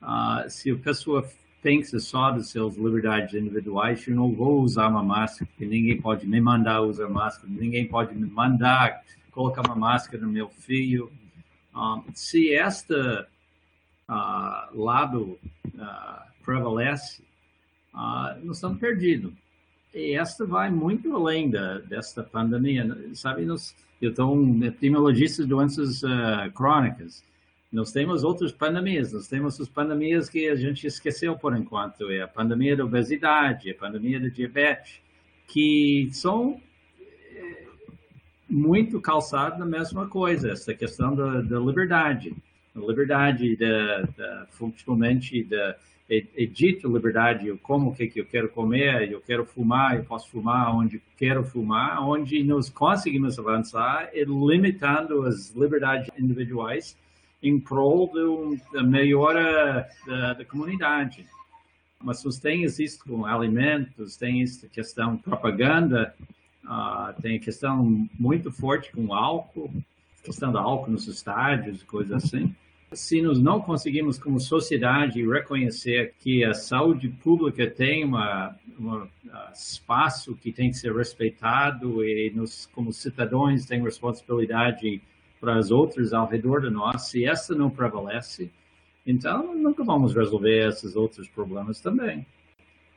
uh, 0.03 0.49
se 0.49 0.71
a 0.71 0.77
pessoa 0.77 1.29
pensa 1.63 1.99
só 1.99 2.31
das 2.31 2.51
suas 2.51 2.77
liberdades 2.77 3.35
individuais, 3.35 4.07
eu 4.07 4.15
não 4.15 4.31
vou 4.33 4.63
usar 4.63 4.89
uma 4.89 5.03
máscara, 5.03 5.51
ninguém 5.59 6.01
pode 6.01 6.27
me 6.27 6.41
mandar 6.41 6.83
usar 6.83 7.09
máscara, 7.09 7.53
ninguém 7.53 7.87
pode 7.87 8.15
me 8.15 8.29
mandar 8.31 9.03
colocar 9.39 9.65
uma 9.65 9.77
máscara 9.77 10.21
no 10.21 10.33
meu 10.33 10.49
filho. 10.49 11.13
Um, 11.73 12.03
se 12.13 12.49
este 12.49 12.93
uh, 12.93 13.25
lado 14.75 15.39
uh, 15.65 16.43
prevalece, 16.45 17.23
uh, 17.95 18.45
nós 18.45 18.57
estamos 18.57 18.81
perdidos. 18.81 19.33
E 19.95 20.17
esta 20.17 20.45
vai 20.45 20.73
muito 20.73 21.15
além 21.15 21.49
da, 21.49 21.79
desta 21.79 22.25
pandemia. 22.25 22.85
Sabe, 23.15 23.45
nós, 23.45 23.77
eu 24.03 24.13
sou 24.13 24.37
um 24.37 24.65
epidemiologista 24.65 25.45
de 25.45 25.49
doenças 25.49 26.03
crônicas. 26.53 27.23
Nós 27.71 27.93
temos 27.93 28.25
outras 28.25 28.51
pandemias, 28.51 29.13
nós 29.13 29.29
temos 29.29 29.61
as 29.61 29.69
pandemias 29.69 30.29
que 30.29 30.49
a 30.49 30.57
gente 30.57 30.87
esqueceu 30.87 31.37
por 31.37 31.57
enquanto, 31.57 32.11
é 32.11 32.23
a 32.23 32.29
pandemia 32.29 32.77
da 32.77 32.85
obesidade, 32.85 33.71
a 33.71 33.75
pandemia 33.75 34.19
da 34.19 34.29
diabetes, 34.29 35.01
que 35.47 36.09
são 36.13 36.61
muito 38.49 39.01
calçado 39.01 39.59
na 39.59 39.67
mesma 39.67 40.09
coisa, 40.09 40.53
essa 40.53 40.75
questão 40.75 41.15
da, 41.15 41.41
da 41.41 41.59
liberdade. 41.59 42.35
liberdade 42.75 43.57
da, 43.57 44.03
da 44.17 44.47
funccionalmente 44.51 45.45
da 45.45 45.77
é, 46.11 46.25
é 46.37 46.47
dito 46.47 46.91
liberdade, 46.91 47.49
eu 47.49 47.59
como 47.59 47.91
o 47.91 47.95
que, 47.95 48.07
que 48.07 48.21
eu 48.21 48.25
quero 48.25 48.49
comer, 48.49 49.13
eu 49.13 49.21
quero 49.21 49.45
fumar, 49.45 49.97
eu 49.97 50.05
posso 50.05 50.31
fumar 50.31 50.75
onde 50.75 51.03
quero 51.19 51.45
fumar, 51.45 52.03
onde 52.03 52.43
nós 52.43 52.71
conseguimos 52.71 53.39
avançar 53.39 54.09
é 54.15 54.25
limitando 54.25 55.25
as 55.25 55.51
liberdades 55.55 56.09
individuais 56.19 56.97
em 57.43 57.61
prol 57.61 58.11
do, 58.11 58.57
da 58.73 58.83
melhora 58.83 59.87
da, 60.07 60.33
da 60.33 60.45
comunidade. 60.45 61.27
Mas 62.03 62.23
tem 62.39 62.63
isso 62.63 63.05
com 63.05 63.27
alimentos, 63.27 64.17
tem 64.17 64.43
essa 64.43 64.67
questão 64.69 65.17
propaganda, 65.17 66.15
uh, 66.65 67.21
tem 67.21 67.37
a 67.37 67.41
questão 67.41 68.09
muito 68.19 68.51
forte 68.51 68.91
com 68.93 69.13
álcool, 69.13 69.71
questão 70.23 70.53
do 70.53 70.59
álcool 70.59 70.91
nos 70.91 71.07
estádios, 71.07 71.83
coisas 71.83 72.25
assim. 72.25 72.55
Se 72.93 73.21
nós 73.21 73.39
não 73.39 73.61
conseguimos, 73.61 74.19
como 74.19 74.41
sociedade, 74.41 75.27
reconhecer 75.27 76.15
que 76.21 76.43
a 76.43 76.55
saúde 76.55 77.09
pública 77.09 77.71
tem 77.71 78.07
um 78.07 79.07
espaço 79.53 80.35
que 80.35 80.51
tem 80.51 80.71
que 80.71 80.77
ser 80.77 80.95
respeitado 80.95 82.03
e 82.03 82.33
nós, 82.35 82.67
como 82.73 82.91
cidadãos, 82.93 83.67
tem 83.67 83.83
responsabilidade 83.83 85.03
para 85.41 85.59
os 85.59 85.71
outros 85.71 86.13
ao 86.13 86.27
redor 86.27 86.63
de 86.63 86.71
nós, 86.71 87.09
se 87.09 87.25
essa 87.25 87.55
não 87.55 87.71
prevalece, 87.71 88.51
então 89.07 89.55
nunca 89.55 89.85
vamos 89.85 90.15
resolver 90.15 90.69
esses 90.69 90.97
outros 90.97 91.29
problemas 91.29 91.81
também. 91.81 92.27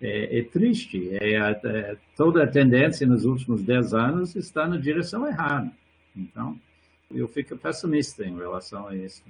É, 0.02 0.40
é 0.40 0.44
triste, 0.44 1.10
é, 1.12 1.36
é, 1.36 1.98
toda 2.18 2.44
a 2.44 2.48
tendência 2.48 3.06
nos 3.06 3.24
últimos 3.24 3.62
10 3.62 3.94
anos 3.94 4.36
está 4.36 4.68
na 4.68 4.78
direção 4.78 5.28
errada. 5.28 5.72
Então, 6.16 6.60
eu 7.12 7.28
fico 7.28 7.56
pessimista 7.56 8.26
em 8.26 8.36
relação 8.36 8.88
a 8.88 8.96
isso 8.96 9.24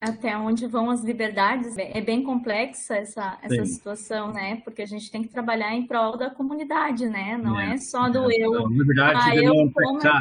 até 0.00 0.36
onde 0.36 0.66
vão 0.66 0.90
as 0.90 1.04
liberdades. 1.04 1.76
É 1.76 2.00
bem 2.00 2.22
complexa 2.22 2.96
essa, 2.96 3.38
essa 3.42 3.66
situação, 3.66 4.32
né? 4.32 4.56
Porque 4.64 4.80
a 4.80 4.86
gente 4.86 5.10
tem 5.10 5.22
que 5.22 5.28
trabalhar 5.28 5.74
em 5.74 5.86
prol 5.86 6.16
da 6.16 6.30
comunidade, 6.30 7.06
né? 7.06 7.36
Não 7.36 7.60
é, 7.60 7.74
é 7.74 7.76
só 7.76 8.08
do 8.08 8.30
é, 8.30 8.36
eu. 8.36 8.66
Liberdade 8.68 9.20
ah, 9.22 9.34
de 9.34 9.44
eu 9.44 9.54
não 9.54 9.66
infectar. 9.66 10.20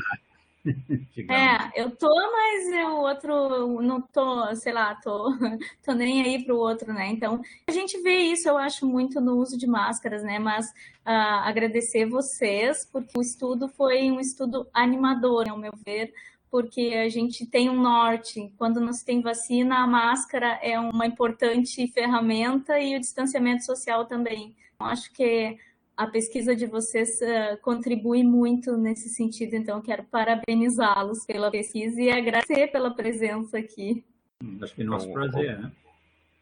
É, 1.29 1.81
eu 1.81 1.91
tô, 1.91 2.07
mas 2.07 2.89
o 2.89 3.01
outro 3.01 3.81
não 3.81 4.01
tô, 4.01 4.55
sei 4.55 4.73
lá, 4.73 4.95
tô, 4.95 5.31
tô 5.83 5.93
nem 5.93 6.21
aí 6.21 6.43
pro 6.43 6.57
outro, 6.57 6.93
né? 6.93 7.07
Então, 7.07 7.41
a 7.67 7.71
gente 7.71 8.01
vê 8.01 8.17
isso, 8.17 8.47
eu 8.47 8.57
acho, 8.57 8.85
muito 8.85 9.21
no 9.21 9.35
uso 9.37 9.57
de 9.57 9.67
máscaras, 9.67 10.23
né? 10.23 10.39
Mas 10.39 10.67
uh, 11.05 11.43
agradecer 11.43 12.05
vocês, 12.05 12.85
porque 12.91 13.17
o 13.17 13.21
estudo 13.21 13.67
foi 13.67 14.11
um 14.11 14.19
estudo 14.19 14.67
animador, 14.73 15.49
ao 15.49 15.57
meu 15.57 15.71
ver, 15.85 16.13
porque 16.49 16.93
a 16.95 17.09
gente 17.09 17.45
tem 17.45 17.69
um 17.69 17.81
norte. 17.81 18.51
Quando 18.57 18.79
não 18.79 18.93
se 18.93 19.05
tem 19.05 19.21
vacina, 19.21 19.83
a 19.83 19.87
máscara 19.87 20.59
é 20.61 20.79
uma 20.79 21.05
importante 21.05 21.87
ferramenta 21.91 22.79
e 22.79 22.95
o 22.95 22.99
distanciamento 22.99 23.65
social 23.65 24.05
também. 24.05 24.55
Eu 24.79 24.85
acho 24.87 25.11
que 25.13 25.57
a 25.99 26.07
pesquisa 26.07 26.55
de 26.55 26.65
vocês 26.65 27.19
uh, 27.19 27.57
contribui 27.61 28.23
muito 28.23 28.77
nesse 28.77 29.09
sentido, 29.09 29.53
então 29.55 29.81
quero 29.81 30.05
parabenizá-los 30.05 31.25
pela 31.25 31.51
pesquisa 31.51 32.01
e 32.01 32.09
agradecer 32.09 32.67
pela 32.67 32.95
presença 32.95 33.57
aqui. 33.57 34.05
Acho 34.61 34.73
que 34.73 34.81
é 34.81 34.85
nosso 34.85 35.11
prazer, 35.11 35.59
né? 35.59 35.69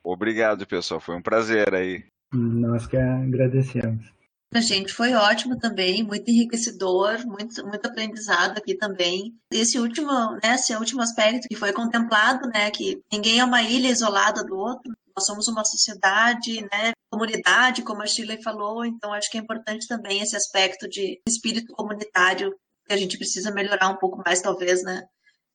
Obrigado, 0.04 0.68
pessoal. 0.68 1.00
Foi 1.00 1.16
um 1.16 1.24
prazer 1.24 1.74
aí. 1.74 2.06
Nós 2.32 2.86
que 2.86 2.98
agradecemos. 2.98 4.06
A 4.54 4.62
gente 4.62 4.94
foi 4.94 5.14
ótimo 5.14 5.58
também, 5.58 6.04
muito 6.04 6.30
enriquecedor, 6.30 7.26
muito, 7.26 7.66
muito 7.66 7.86
aprendizado 7.88 8.60
aqui 8.60 8.76
também. 8.76 9.34
Esse 9.52 9.80
último, 9.80 10.12
né, 10.34 10.54
esse 10.54 10.76
último 10.76 11.02
aspecto 11.02 11.48
que 11.48 11.56
foi 11.56 11.74
contemplado, 11.74 12.48
né, 12.50 12.70
que 12.70 13.02
ninguém 13.12 13.40
é 13.40 13.44
uma 13.44 13.64
ilha 13.64 13.90
isolada 13.90 14.44
do 14.44 14.56
outro, 14.56 14.96
nós 15.18 15.26
somos 15.26 15.48
uma 15.48 15.66
sociedade, 15.66 16.62
né, 16.62 16.92
comunidade, 17.12 17.82
como 17.82 18.04
a 18.04 18.06
Shirley 18.06 18.42
falou, 18.44 18.86
então 18.86 19.12
acho 19.12 19.32
que 19.32 19.38
é 19.38 19.42
importante 19.42 19.88
também 19.88 20.22
esse 20.22 20.36
aspecto 20.36 20.88
de 20.88 21.20
espírito 21.28 21.74
comunitário 21.74 22.54
que 22.86 22.94
a 22.94 22.98
gente 22.98 23.18
precisa 23.18 23.52
melhorar 23.52 23.90
um 23.90 23.98
pouco 23.98 24.22
mais, 24.24 24.42
talvez, 24.42 24.84
né, 24.84 25.04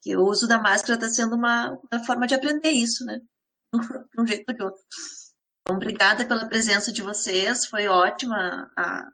que 0.03 0.17
o 0.17 0.25
uso 0.25 0.49
da 0.49 0.61
máscara 0.61 0.95
está 0.95 1.09
sendo 1.09 1.37
uma, 1.37 1.79
uma 1.93 2.05
forma 2.05 2.27
de 2.27 2.35
aprender 2.35 2.71
isso, 2.71 3.05
né, 3.05 3.21
de 3.73 4.21
um 4.21 4.27
jeito 4.27 4.45
ou 4.49 4.55
de 4.57 4.63
outro. 4.65 4.81
Então, 5.61 5.77
obrigada 5.77 6.27
pela 6.27 6.49
presença 6.49 6.93
de 6.93 7.01
vocês, 7.01 7.65
foi 7.67 7.87
ótima 7.87 8.69
a 8.77 9.05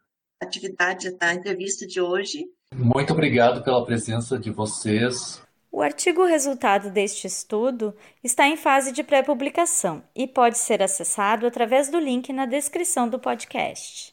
atividade 0.42 1.14
da 1.18 1.34
entrevista 1.34 1.86
de 1.86 2.00
hoje. 2.00 2.46
Muito 2.74 3.12
obrigado 3.12 3.62
pela 3.62 3.84
presença 3.84 4.38
de 4.38 4.50
vocês. 4.50 5.42
O 5.70 5.82
artigo 5.82 6.24
resultado 6.24 6.90
deste 6.90 7.26
estudo 7.26 7.94
está 8.24 8.48
em 8.48 8.56
fase 8.56 8.90
de 8.90 9.04
pré-publicação 9.04 10.02
e 10.14 10.26
pode 10.26 10.58
ser 10.58 10.82
acessado 10.82 11.46
através 11.46 11.90
do 11.90 11.98
link 11.98 12.32
na 12.32 12.46
descrição 12.46 13.08
do 13.08 13.18
podcast. 13.18 14.12